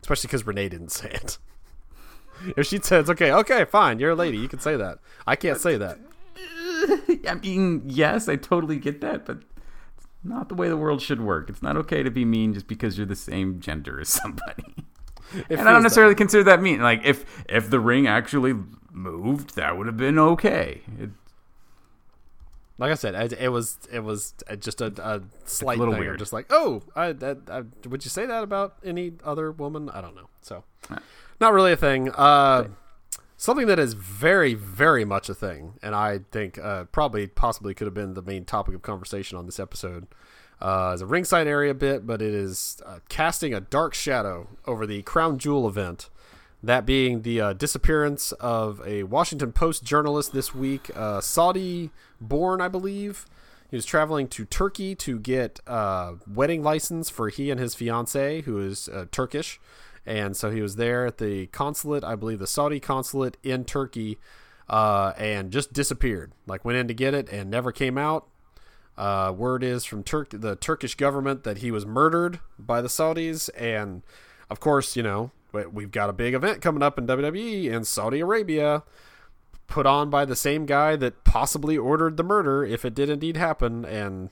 especially 0.00 0.28
because 0.28 0.46
Renee 0.46 0.68
didn't 0.70 0.90
say 0.90 1.10
it. 1.10 1.38
if 2.56 2.66
she 2.66 2.78
says, 2.78 3.10
"Okay, 3.10 3.30
okay, 3.30 3.64
fine, 3.64 3.98
you're 3.98 4.12
a 4.12 4.16
lady, 4.16 4.38
you 4.38 4.48
can 4.48 4.58
say 4.58 4.76
that," 4.76 4.98
I 5.26 5.36
can't 5.36 5.60
say 5.60 5.76
that. 5.76 5.98
I 7.28 7.34
mean, 7.34 7.82
yes, 7.86 8.28
I 8.28 8.36
totally 8.36 8.78
get 8.78 9.00
that, 9.02 9.26
but 9.26 9.38
it's 9.96 10.06
not 10.22 10.48
the 10.48 10.54
way 10.54 10.68
the 10.68 10.76
world 10.76 11.02
should 11.02 11.20
work. 11.20 11.48
It's 11.48 11.62
not 11.62 11.76
okay 11.76 12.02
to 12.02 12.10
be 12.10 12.24
mean 12.24 12.54
just 12.54 12.66
because 12.66 12.96
you're 12.96 13.06
the 13.06 13.16
same 13.16 13.60
gender 13.60 14.00
as 14.00 14.08
somebody. 14.08 14.74
It 15.48 15.58
and 15.58 15.68
I 15.68 15.72
don't 15.72 15.82
necessarily 15.82 16.12
that. 16.12 16.18
consider 16.18 16.44
that 16.44 16.62
mean. 16.62 16.80
Like 16.80 17.00
if 17.04 17.24
if 17.48 17.68
the 17.68 17.80
ring 17.80 18.06
actually 18.06 18.54
moved, 18.92 19.56
that 19.56 19.76
would 19.76 19.88
have 19.88 19.96
been 19.96 20.16
okay. 20.16 20.82
It, 21.00 21.10
like 22.78 22.90
I 22.90 22.94
said, 22.94 23.32
it, 23.32 23.48
was 23.50 23.78
it 23.92 24.00
was 24.00 24.34
just 24.58 24.80
a, 24.80 24.86
a 24.98 25.22
slight 25.44 25.76
a 25.76 25.78
little 25.78 25.94
thing. 25.94 26.00
weird. 26.00 26.18
just 26.18 26.32
like, 26.32 26.46
oh, 26.50 26.82
I, 26.96 27.08
I, 27.08 27.36
I, 27.48 27.62
would 27.88 28.04
you 28.04 28.10
say 28.10 28.26
that 28.26 28.42
about 28.42 28.76
any 28.84 29.12
other 29.22 29.52
woman? 29.52 29.88
I 29.90 30.00
don't 30.00 30.16
know. 30.16 30.28
So, 30.40 30.64
not 31.40 31.52
really 31.52 31.72
a 31.72 31.76
thing. 31.76 32.10
Uh, 32.10 32.68
something 33.36 33.68
that 33.68 33.78
is 33.78 33.94
very, 33.94 34.54
very 34.54 35.04
much 35.04 35.28
a 35.28 35.34
thing, 35.34 35.74
and 35.82 35.94
I 35.94 36.20
think 36.32 36.58
uh, 36.58 36.84
probably, 36.84 37.28
possibly 37.28 37.74
could 37.74 37.86
have 37.86 37.94
been 37.94 38.14
the 38.14 38.22
main 38.22 38.44
topic 38.44 38.74
of 38.74 38.82
conversation 38.82 39.38
on 39.38 39.46
this 39.46 39.60
episode. 39.60 40.08
Uh, 40.60 40.92
is 40.94 41.02
a 41.02 41.06
ringside 41.06 41.46
area 41.46 41.74
bit, 41.74 42.06
but 42.06 42.22
it 42.22 42.32
is 42.32 42.80
uh, 42.86 43.00
casting 43.08 43.52
a 43.52 43.60
dark 43.60 43.92
shadow 43.92 44.48
over 44.66 44.86
the 44.86 45.02
Crown 45.02 45.38
Jewel 45.38 45.68
event 45.68 46.08
that 46.66 46.86
being 46.86 47.22
the 47.22 47.40
uh, 47.40 47.52
disappearance 47.52 48.32
of 48.32 48.80
a 48.86 49.02
Washington 49.04 49.52
Post 49.52 49.84
journalist 49.84 50.32
this 50.32 50.54
week, 50.54 50.90
uh, 50.94 51.20
Saudi 51.20 51.90
born, 52.20 52.60
I 52.60 52.68
believe. 52.68 53.26
He 53.70 53.76
was 53.76 53.84
traveling 53.84 54.28
to 54.28 54.44
Turkey 54.44 54.94
to 54.96 55.18
get 55.18 55.60
a 55.66 55.72
uh, 55.72 56.14
wedding 56.26 56.62
license 56.62 57.10
for 57.10 57.28
he 57.28 57.50
and 57.50 57.58
his 57.58 57.74
fiancee, 57.74 58.42
who 58.42 58.60
is 58.60 58.88
uh, 58.88 59.06
Turkish. 59.10 59.60
And 60.06 60.36
so 60.36 60.50
he 60.50 60.60
was 60.60 60.76
there 60.76 61.06
at 61.06 61.18
the 61.18 61.46
consulate, 61.46 62.04
I 62.04 62.14
believe 62.14 62.38
the 62.38 62.46
Saudi 62.46 62.78
consulate 62.78 63.36
in 63.42 63.64
Turkey, 63.64 64.18
uh, 64.68 65.12
and 65.16 65.50
just 65.50 65.72
disappeared. 65.72 66.32
Like 66.46 66.64
went 66.64 66.78
in 66.78 66.88
to 66.88 66.94
get 66.94 67.14
it 67.14 67.28
and 67.30 67.50
never 67.50 67.72
came 67.72 67.98
out. 67.98 68.28
Uh, 68.96 69.32
word 69.36 69.64
is 69.64 69.84
from 69.84 70.04
Turk 70.04 70.28
the 70.30 70.54
Turkish 70.54 70.94
government 70.94 71.42
that 71.42 71.58
he 71.58 71.70
was 71.72 71.84
murdered 71.84 72.38
by 72.58 72.80
the 72.80 72.88
Saudis, 72.88 73.50
and 73.58 74.02
of 74.48 74.60
course, 74.60 74.94
you 74.94 75.02
know 75.02 75.32
we've 75.72 75.90
got 75.90 76.10
a 76.10 76.12
big 76.12 76.34
event 76.34 76.60
coming 76.60 76.82
up 76.82 76.98
in 76.98 77.06
WWE 77.06 77.64
in 77.70 77.84
Saudi 77.84 78.20
Arabia, 78.20 78.82
put 79.66 79.86
on 79.86 80.10
by 80.10 80.24
the 80.24 80.36
same 80.36 80.66
guy 80.66 80.96
that 80.96 81.24
possibly 81.24 81.76
ordered 81.76 82.16
the 82.16 82.22
murder 82.22 82.64
if 82.64 82.84
it 82.84 82.94
did 82.94 83.08
indeed 83.08 83.36
happen, 83.36 83.84
and 83.84 84.30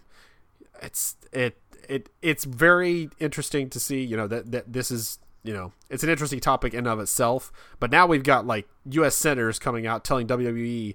it's 0.81 1.17
it 1.33 1.59
it 1.89 2.09
it's 2.21 2.45
very 2.45 3.11
interesting 3.19 3.71
to 3.71 3.81
see. 3.81 4.03
You 4.03 4.17
know 4.17 4.27
that 4.27 4.51
that 4.53 4.73
this 4.73 4.91
is 4.91 5.19
you 5.43 5.53
know 5.53 5.73
it's 5.89 6.03
an 6.03 6.11
interesting 6.11 6.41
topic 6.41 6.75
in 6.75 6.87
of 6.87 7.01
itself, 7.01 7.53
but 7.81 7.91
now 7.91 8.07
we've 8.07 8.25
got 8.25 8.47
like 8.47 8.69
U.S. 8.91 9.15
senators 9.15 9.59
coming 9.59 9.87
out 9.87 10.05
telling 10.05 10.27
WWE 10.27 10.95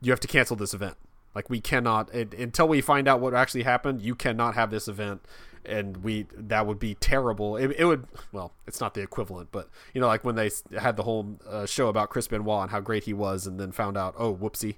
you 0.00 0.12
have 0.12 0.20
to 0.20 0.28
cancel 0.28 0.56
this 0.56 0.74
event. 0.74 0.96
Like 1.34 1.50
we 1.50 1.60
cannot 1.60 2.14
it, 2.14 2.34
until 2.34 2.68
we 2.68 2.80
find 2.80 3.08
out 3.08 3.20
what 3.20 3.34
actually 3.34 3.64
happened. 3.64 4.02
You 4.02 4.14
cannot 4.14 4.54
have 4.54 4.70
this 4.70 4.86
event 4.86 5.22
and 5.66 5.98
we 5.98 6.26
that 6.36 6.66
would 6.66 6.78
be 6.78 6.94
terrible. 6.94 7.56
It, 7.56 7.74
it, 7.78 7.84
would 7.84 8.06
well, 8.32 8.52
it's 8.66 8.80
not 8.80 8.94
the 8.94 9.02
equivalent, 9.02 9.50
but 9.52 9.68
you 9.92 10.00
know, 10.00 10.06
like 10.06 10.24
when 10.24 10.34
they 10.34 10.50
had 10.78 10.96
the 10.96 11.02
whole 11.02 11.38
uh, 11.48 11.66
show 11.66 11.88
about 11.88 12.10
Chris 12.10 12.28
Benoit 12.28 12.62
and 12.62 12.70
how 12.70 12.80
great 12.80 13.04
he 13.04 13.12
was, 13.12 13.46
and 13.46 13.58
then 13.58 13.72
found 13.72 13.96
out, 13.96 14.14
oh, 14.18 14.34
whoopsie, 14.34 14.76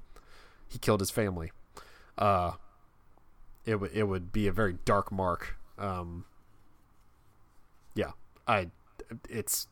he 0.69 0.79
killed 0.79 1.01
his 1.01 1.11
family. 1.11 1.53
Uh, 2.17 2.53
it 3.65 3.81
would 3.81 3.93
it 3.93 4.05
would 4.05 4.33
be 4.33 4.47
a 4.47 4.53
very 4.53 4.77
dark 4.85 5.11
mark. 5.11 5.57
Um, 5.79 6.25
yeah, 7.95 8.13
I 8.47 8.71
it's 9.29 9.67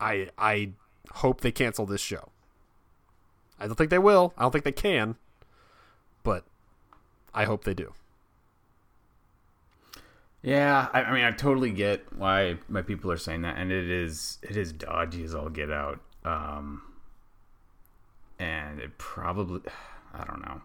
I 0.00 0.28
I 0.36 0.72
hope 1.14 1.40
they 1.40 1.52
cancel 1.52 1.86
this 1.86 2.00
show. 2.00 2.30
I 3.58 3.66
don't 3.66 3.76
think 3.76 3.90
they 3.90 3.98
will. 3.98 4.34
I 4.36 4.42
don't 4.42 4.52
think 4.52 4.64
they 4.64 4.72
can, 4.72 5.16
but 6.22 6.44
I 7.34 7.44
hope 7.44 7.64
they 7.64 7.74
do. 7.74 7.94
Yeah, 10.42 10.88
I, 10.92 11.02
I, 11.02 11.12
mean, 11.12 11.24
I 11.24 11.32
totally 11.32 11.70
get 11.70 12.12
why 12.16 12.58
my 12.68 12.82
people 12.82 13.10
are 13.10 13.16
saying 13.16 13.42
that, 13.42 13.56
and 13.58 13.72
it 13.72 13.90
is 13.90 14.38
it 14.42 14.56
is 14.56 14.72
dodgy 14.72 15.24
as 15.24 15.34
all 15.34 15.48
get 15.48 15.70
out. 15.70 16.00
Um, 16.24 16.82
and 18.38 18.80
it 18.80 18.98
probably, 18.98 19.62
I 20.14 20.24
don't 20.24 20.42
know, 20.42 20.62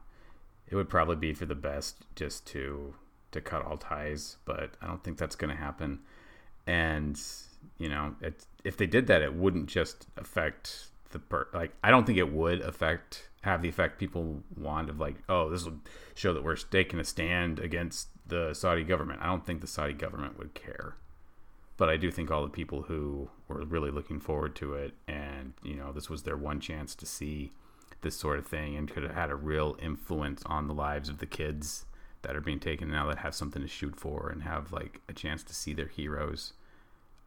it 0.68 0.76
would 0.76 0.90
probably 0.90 1.16
be 1.16 1.34
for 1.34 1.46
the 1.46 1.56
best 1.56 1.98
just 2.16 2.46
to 2.48 2.94
to 3.32 3.42
cut 3.42 3.66
all 3.66 3.78
ties, 3.78 4.38
but 4.46 4.72
I 4.82 4.88
don't 4.88 5.04
think 5.04 5.18
that's 5.18 5.36
going 5.36 5.50
to 5.50 5.62
happen. 5.62 6.00
And 6.68 7.20
you 7.80 7.90
know, 7.90 8.16
it, 8.22 8.46
if 8.64 8.78
they 8.78 8.86
did 8.86 9.08
that, 9.08 9.22
it 9.22 9.34
wouldn't 9.34 9.68
just 9.68 10.06
affect 10.18 10.88
the 11.12 11.20
per 11.20 11.48
like. 11.54 11.74
I 11.84 11.90
don't 11.90 12.06
think 12.06 12.20
it 12.20 12.32
would 12.32 12.62
affect 12.62 13.30
have 13.42 13.62
the 13.62 13.70
effect 13.70 14.00
people 14.00 14.42
want 14.56 14.90
of 14.90 15.00
like, 15.00 15.16
oh, 15.28 15.50
this 15.50 15.66
will 15.66 15.80
show 16.16 16.34
that 16.34 16.44
we're 16.44 16.56
taking 16.56 17.00
a 17.00 17.04
stand 17.04 17.60
against 17.60 18.08
the 18.26 18.54
Saudi 18.54 18.84
government. 18.84 19.22
I 19.22 19.28
don't 19.28 19.46
think 19.46 19.62
the 19.62 19.68
Saudi 19.68 19.94
government 19.94 20.38
would 20.38 20.54
care. 20.54 20.96
But 21.76 21.90
I 21.90 21.98
do 21.98 22.12
think 22.12 22.30
all 22.30 22.44
the 22.44 22.50
people 22.50 22.84
who 22.84 23.30
were 23.48 23.66
really 23.66 23.92
looking 23.92 24.20
forward 24.20 24.56
to 24.58 24.76
it 24.76 24.94
and, 25.08 25.54
you 25.64 25.76
know, 25.76 25.92
this 25.92 26.10
was 26.10 26.24
their 26.24 26.38
one 26.38 26.60
chance 26.60 26.94
to 26.96 27.06
see 27.06 27.52
this 28.02 28.16
sort 28.16 28.38
of 28.38 28.46
thing 28.46 28.76
and 28.76 28.90
could 28.90 29.04
have 29.04 29.16
had 29.16 29.30
a 29.32 29.36
real 29.36 29.76
influence 29.82 30.44
on 30.46 30.68
the 30.68 30.74
lives 30.74 31.10
of 31.10 31.18
the 31.18 31.26
kids 31.26 31.86
that 32.22 32.36
are 32.36 32.42
being 32.42 32.60
taken 32.60 32.92
now 32.92 33.08
that 33.08 33.20
have 33.20 33.34
something 33.34 33.62
to 33.62 33.68
shoot 33.68 33.96
for 33.96 34.30
and 34.30 34.44
have 34.44 34.72
like 34.72 35.02
a 35.10 35.14
chance 35.14 35.44
to 35.44 35.54
see 35.54 35.74
their 35.74 35.88
heroes. 35.88 36.54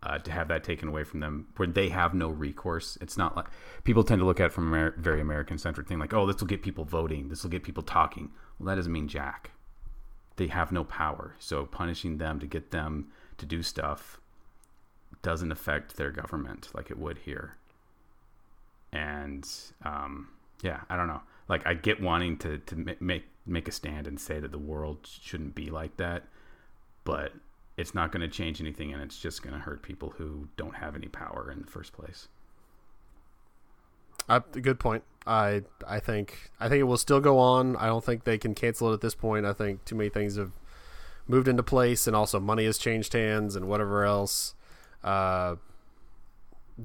Uh, 0.03 0.18
to 0.18 0.30
have 0.30 0.47
that 0.47 0.62
taken 0.62 0.88
away 0.88 1.03
from 1.03 1.20
them 1.20 1.49
where 1.57 1.66
they 1.66 1.88
have 1.88 2.14
no 2.14 2.28
recourse. 2.28 2.97
It's 3.01 3.16
not 3.16 3.34
like 3.34 3.47
people 3.82 4.05
tend 4.05 4.20
to 4.20 4.26
look 4.26 4.38
at 4.38 4.47
it 4.47 4.53
from 4.53 4.72
a 4.72 4.92
very 4.97 5.20
American 5.20 5.59
centric 5.59 5.88
thing, 5.88 5.99
like, 5.99 6.12
oh, 6.12 6.26
this 6.26 6.38
will 6.38 6.47
get 6.47 6.62
people 6.62 6.84
voting, 6.84 7.28
this 7.28 7.42
will 7.42 7.51
get 7.51 7.64
people 7.64 7.82
talking. 7.82 8.30
Well, 8.59 8.68
that 8.68 8.76
doesn't 8.76 8.92
mean 8.92 9.09
jack 9.09 9.51
they 10.37 10.49
have 10.49 10.72
no 10.72 10.84
power. 10.84 11.34
So 11.39 11.66
punishing 11.66 12.18
them 12.18 12.39
to 12.41 12.47
get 12.47 12.70
them 12.70 13.09
to 13.39 13.47
do 13.47 13.62
stuff 13.62 14.20
doesn't 15.22 15.53
affect 15.53 15.97
their 15.97 16.11
government 16.11 16.68
like 16.74 16.91
it 16.91 16.99
would 16.99 17.18
here. 17.18 17.57
And 18.93 19.49
um, 19.84 20.28
yeah, 20.62 20.80
I 20.89 20.97
don't 20.97 21.09
know. 21.09 21.22
Like 21.49 21.66
I 21.66 21.74
get 21.74 22.01
wanting 22.01 22.39
to 22.39 22.59
to 22.59 22.97
make 23.01 23.24
make 23.47 23.68
a 23.68 23.72
stand 23.72 24.07
and 24.07 24.18
say 24.20 24.41
that 24.41 24.53
the 24.53 24.59
world 24.59 24.99
shouldn't 25.22 25.55
be 25.55 25.70
like 25.70 25.97
that, 25.97 26.24
but 27.05 27.32
it's 27.76 27.95
not 27.95 28.11
going 28.11 28.22
to 28.22 28.28
change 28.28 28.61
anything, 28.61 28.93
and 28.93 29.03
it's 29.03 29.18
just 29.18 29.43
going 29.43 29.55
to 29.55 29.61
hurt 29.61 29.82
people 29.82 30.14
who 30.16 30.49
don't 30.57 30.74
have 30.74 30.97
any 30.97 31.09
power 31.09 31.51
in 31.53 31.61
the 31.61 31.66
first 31.66 31.93
place. 31.93 32.28
Uh, 34.28 34.40
good 34.60 34.78
point. 34.78 35.04
I 35.26 35.62
I 35.86 35.98
think 35.98 36.50
I 36.60 36.68
think 36.68 36.80
it 36.80 36.84
will 36.84 36.96
still 36.96 37.20
go 37.20 37.38
on. 37.38 37.76
I 37.76 37.86
don't 37.86 38.04
think 38.04 38.24
they 38.24 38.38
can 38.38 38.54
cancel 38.54 38.90
it 38.90 38.94
at 38.94 39.00
this 39.00 39.14
point. 39.14 39.44
I 39.44 39.52
think 39.52 39.84
too 39.84 39.96
many 39.96 40.08
things 40.08 40.36
have 40.36 40.52
moved 41.26 41.48
into 41.48 41.62
place, 41.62 42.06
and 42.06 42.14
also 42.14 42.38
money 42.38 42.64
has 42.64 42.78
changed 42.78 43.12
hands, 43.12 43.56
and 43.56 43.66
whatever 43.66 44.04
else. 44.04 44.54
Uh, 45.02 45.56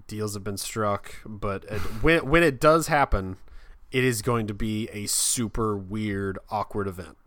deals 0.07 0.33
have 0.33 0.43
been 0.43 0.57
struck, 0.57 1.15
but 1.25 1.63
it, 1.65 1.79
when 2.01 2.27
when 2.29 2.43
it 2.43 2.59
does 2.59 2.87
happen, 2.87 3.37
it 3.91 4.03
is 4.03 4.21
going 4.21 4.47
to 4.47 4.53
be 4.53 4.87
a 4.91 5.05
super 5.05 5.77
weird, 5.77 6.39
awkward 6.49 6.87
event. 6.87 7.17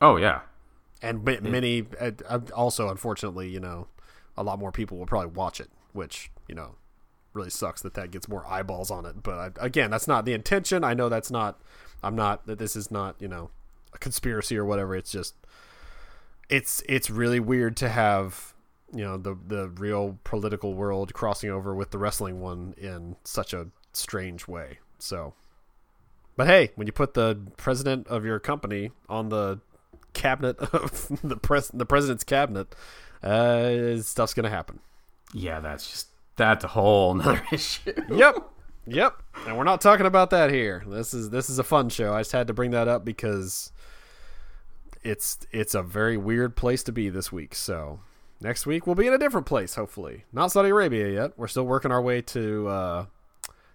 Oh 0.00 0.16
yeah, 0.16 0.40
and 1.02 1.24
many 1.24 1.86
uh, 2.00 2.40
also, 2.54 2.88
unfortunately, 2.88 3.48
you 3.48 3.60
know, 3.60 3.88
a 4.36 4.42
lot 4.42 4.58
more 4.58 4.72
people 4.72 4.96
will 4.96 5.06
probably 5.06 5.30
watch 5.30 5.60
it, 5.60 5.70
which 5.92 6.30
you 6.46 6.54
know 6.54 6.76
really 7.38 7.50
sucks 7.50 7.80
that 7.82 7.94
that 7.94 8.10
gets 8.10 8.28
more 8.28 8.44
eyeballs 8.46 8.90
on 8.90 9.06
it. 9.06 9.22
But 9.22 9.38
I, 9.38 9.64
again, 9.64 9.90
that's 9.90 10.08
not 10.08 10.24
the 10.24 10.32
intention. 10.34 10.84
I 10.84 10.92
know 10.92 11.08
that's 11.08 11.30
not. 11.30 11.60
I'm 12.02 12.14
not 12.14 12.46
that 12.46 12.58
this 12.58 12.76
is 12.76 12.90
not 12.90 13.16
you 13.20 13.28
know 13.28 13.50
a 13.94 13.98
conspiracy 13.98 14.56
or 14.58 14.64
whatever. 14.64 14.94
It's 14.94 15.10
just 15.10 15.34
it's 16.50 16.82
it's 16.88 17.08
really 17.08 17.40
weird 17.40 17.76
to 17.78 17.88
have 17.88 18.54
you 18.92 19.04
know 19.04 19.16
the 19.16 19.36
the 19.46 19.68
real 19.68 20.18
political 20.24 20.74
world 20.74 21.14
crossing 21.14 21.50
over 21.50 21.74
with 21.74 21.90
the 21.90 21.98
wrestling 21.98 22.40
one 22.40 22.74
in 22.76 23.16
such 23.24 23.54
a 23.54 23.68
strange 23.92 24.48
way. 24.48 24.78
So, 24.98 25.34
but 26.36 26.46
hey, 26.46 26.72
when 26.74 26.86
you 26.86 26.92
put 26.92 27.14
the 27.14 27.38
president 27.56 28.08
of 28.08 28.24
your 28.24 28.40
company 28.40 28.90
on 29.08 29.28
the 29.28 29.60
cabinet 30.12 30.58
of 30.74 31.08
the 31.22 31.36
pres 31.36 31.68
the 31.68 31.86
president's 31.86 32.24
cabinet, 32.24 32.74
uh, 33.22 34.00
stuff's 34.02 34.34
gonna 34.34 34.50
happen. 34.50 34.80
Yeah, 35.34 35.60
that's 35.60 35.88
just 35.88 36.08
that's 36.38 36.64
a 36.64 36.68
whole 36.68 37.14
nother 37.14 37.42
issue. 37.52 37.92
yep. 38.10 38.36
Yep. 38.86 39.22
And 39.46 39.58
we're 39.58 39.64
not 39.64 39.82
talking 39.82 40.06
about 40.06 40.30
that 40.30 40.50
here. 40.50 40.82
This 40.86 41.12
is 41.12 41.28
this 41.30 41.50
is 41.50 41.58
a 41.58 41.64
fun 41.64 41.90
show. 41.90 42.14
I 42.14 42.20
just 42.20 42.32
had 42.32 42.46
to 42.46 42.54
bring 42.54 42.70
that 42.70 42.88
up 42.88 43.04
because 43.04 43.70
it's 45.02 45.38
it's 45.52 45.74
a 45.74 45.82
very 45.82 46.16
weird 46.16 46.56
place 46.56 46.82
to 46.84 46.92
be 46.92 47.10
this 47.10 47.30
week. 47.30 47.54
So 47.54 48.00
next 48.40 48.66
week 48.66 48.86
we'll 48.86 48.96
be 48.96 49.06
in 49.06 49.12
a 49.12 49.18
different 49.18 49.46
place, 49.46 49.74
hopefully. 49.74 50.24
Not 50.32 50.52
Saudi 50.52 50.70
Arabia 50.70 51.10
yet. 51.10 51.32
We're 51.36 51.48
still 51.48 51.66
working 51.66 51.92
our 51.92 52.00
way 52.00 52.22
to 52.22 52.68
uh, 52.68 53.06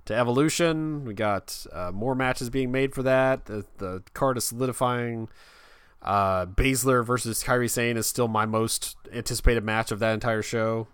to 0.06 0.16
Evolution. 0.16 1.06
We 1.06 1.14
got 1.14 1.66
uh, 1.72 1.92
more 1.92 2.16
matches 2.16 2.50
being 2.50 2.72
made 2.72 2.94
for 2.94 3.04
that. 3.04 3.46
The, 3.46 3.66
the 3.78 4.04
card 4.14 4.38
is 4.38 4.46
solidifying. 4.46 5.30
Uh, 6.02 6.46
Baszler 6.48 7.06
versus 7.06 7.44
Kairi 7.44 7.70
Sane 7.70 7.96
is 7.98 8.08
still 8.08 8.28
my 8.28 8.46
most 8.46 8.98
anticipated 9.14 9.64
match 9.64 9.92
of 9.92 10.00
that 10.00 10.14
entire 10.14 10.42
show. 10.42 10.88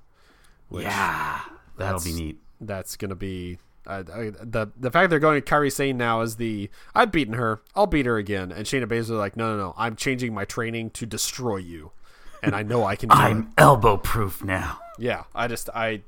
Which, 0.67 0.83
yeah. 0.83 1.41
That'll 1.79 2.01
be 2.01 2.13
neat. 2.13 2.37
That's 2.61 2.95
gonna 2.95 3.15
be 3.15 3.57
uh, 3.89 4.03
the 4.03 4.71
the 4.79 4.91
fact 4.91 5.09
they're 5.09 5.19
going 5.19 5.41
to 5.41 5.47
Kairi 5.53 5.71
Sane 5.71 5.97
now 5.97 6.21
is 6.21 6.35
the 6.35 6.69
I've 6.93 7.11
beaten 7.11 7.33
her, 7.33 7.61
I'll 7.75 7.87
beat 7.87 8.05
her 8.05 8.17
again, 8.17 8.51
and 8.51 8.65
Shayna 8.65 8.85
Baszler 8.85 9.17
like 9.17 9.35
no 9.35 9.55
no 9.55 9.57
no 9.57 9.73
I'm 9.77 9.95
changing 9.95 10.33
my 10.33 10.45
training 10.45 10.91
to 10.91 11.05
destroy 11.05 11.57
you, 11.57 11.91
and 12.43 12.55
I 12.55 12.61
know 12.61 12.83
I 12.85 12.95
can. 12.95 13.09
I'm 13.11 13.39
it. 13.39 13.47
elbow 13.57 13.97
proof 13.97 14.43
now. 14.43 14.79
Yeah, 14.99 15.23
I 15.33 15.47
just 15.47 15.69
I 15.73 16.01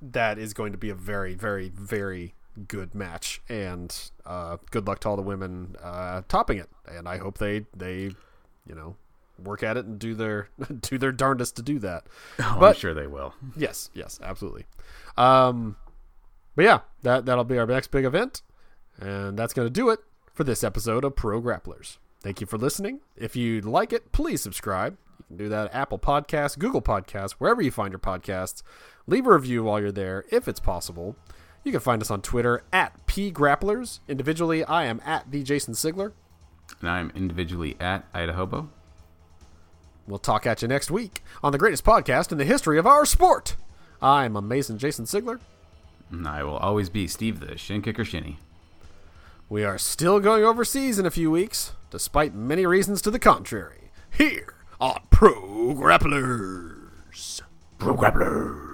that 0.00 0.38
is 0.38 0.52
going 0.52 0.72
to 0.72 0.78
be 0.78 0.90
a 0.90 0.94
very 0.94 1.34
very 1.34 1.70
very 1.70 2.34
good 2.68 2.94
match, 2.94 3.42
and 3.48 4.10
uh, 4.24 4.58
good 4.70 4.86
luck 4.86 5.00
to 5.00 5.08
all 5.08 5.16
the 5.16 5.22
women 5.22 5.74
uh, 5.82 6.22
topping 6.28 6.58
it, 6.58 6.68
and 6.86 7.08
I 7.08 7.16
hope 7.18 7.38
they 7.38 7.66
they 7.76 8.12
you 8.66 8.74
know 8.74 8.96
work 9.44 9.62
at 9.62 9.76
it 9.76 9.84
and 9.84 9.98
do 9.98 10.14
their 10.14 10.48
do 10.80 10.98
their 10.98 11.12
darndest 11.12 11.56
to 11.56 11.62
do 11.62 11.78
that. 11.80 12.06
Oh, 12.38 12.56
but, 12.60 12.76
I'm 12.76 12.80
sure 12.80 12.94
they 12.94 13.06
will. 13.06 13.34
Yes, 13.56 13.90
yes, 13.94 14.18
absolutely. 14.22 14.66
Um, 15.16 15.76
but 16.54 16.64
yeah, 16.64 16.80
that 17.02 17.26
that'll 17.26 17.44
be 17.44 17.58
our 17.58 17.66
next 17.66 17.90
big 17.90 18.04
event, 18.04 18.42
and 18.98 19.38
that's 19.38 19.54
going 19.54 19.66
to 19.66 19.72
do 19.72 19.90
it 19.90 20.00
for 20.32 20.44
this 20.44 20.64
episode 20.64 21.04
of 21.04 21.16
Pro 21.16 21.40
Grapplers. 21.40 21.98
Thank 22.20 22.40
you 22.40 22.46
for 22.46 22.56
listening. 22.56 23.00
If 23.16 23.34
you 23.34 23.60
like 23.60 23.92
it, 23.92 24.12
please 24.12 24.40
subscribe. 24.40 24.96
You 25.18 25.24
can 25.26 25.36
do 25.36 25.48
that 25.48 25.66
at 25.66 25.74
Apple 25.74 25.98
Podcasts, 25.98 26.58
Google 26.58 26.82
Podcasts, 26.82 27.32
wherever 27.32 27.60
you 27.60 27.70
find 27.70 27.92
your 27.92 27.98
podcasts. 27.98 28.62
Leave 29.06 29.26
a 29.26 29.32
review 29.32 29.64
while 29.64 29.80
you're 29.80 29.90
there, 29.90 30.24
if 30.30 30.46
it's 30.46 30.60
possible. 30.60 31.16
You 31.64 31.72
can 31.72 31.80
find 31.80 32.02
us 32.02 32.10
on 32.10 32.22
Twitter 32.22 32.64
at 32.72 33.06
P 33.06 33.32
Grapplers. 33.32 34.00
Individually, 34.08 34.64
I 34.64 34.84
am 34.84 35.00
at 35.04 35.30
the 35.30 35.42
Jason 35.42 35.74
Sigler. 35.74 36.12
And 36.80 36.88
I'm 36.88 37.12
individually 37.14 37.76
at 37.80 38.10
Idahobo. 38.12 38.68
We'll 40.06 40.18
talk 40.18 40.46
at 40.46 40.62
you 40.62 40.68
next 40.68 40.90
week 40.90 41.22
on 41.42 41.52
the 41.52 41.58
greatest 41.58 41.84
podcast 41.84 42.32
in 42.32 42.38
the 42.38 42.44
history 42.44 42.78
of 42.78 42.86
our 42.86 43.06
sport. 43.06 43.56
I'm 44.00 44.36
amazing 44.36 44.78
Jason 44.78 45.04
Sigler. 45.04 45.38
And 46.10 46.26
I 46.26 46.42
will 46.42 46.56
always 46.56 46.88
be 46.88 47.06
Steve 47.06 47.40
the 47.40 47.56
Shin 47.56 47.82
Kicker 47.82 48.04
Shinny. 48.04 48.38
We 49.48 49.64
are 49.64 49.78
still 49.78 50.18
going 50.18 50.44
overseas 50.44 50.98
in 50.98 51.06
a 51.06 51.10
few 51.10 51.30
weeks, 51.30 51.72
despite 51.90 52.34
many 52.34 52.66
reasons 52.66 53.00
to 53.02 53.10
the 53.10 53.18
contrary. 53.18 53.90
Here 54.10 54.54
on 54.80 55.00
Pro 55.10 55.74
Grapplers. 55.74 57.40
Pro 57.78 57.94
Grapplers. 57.94 58.71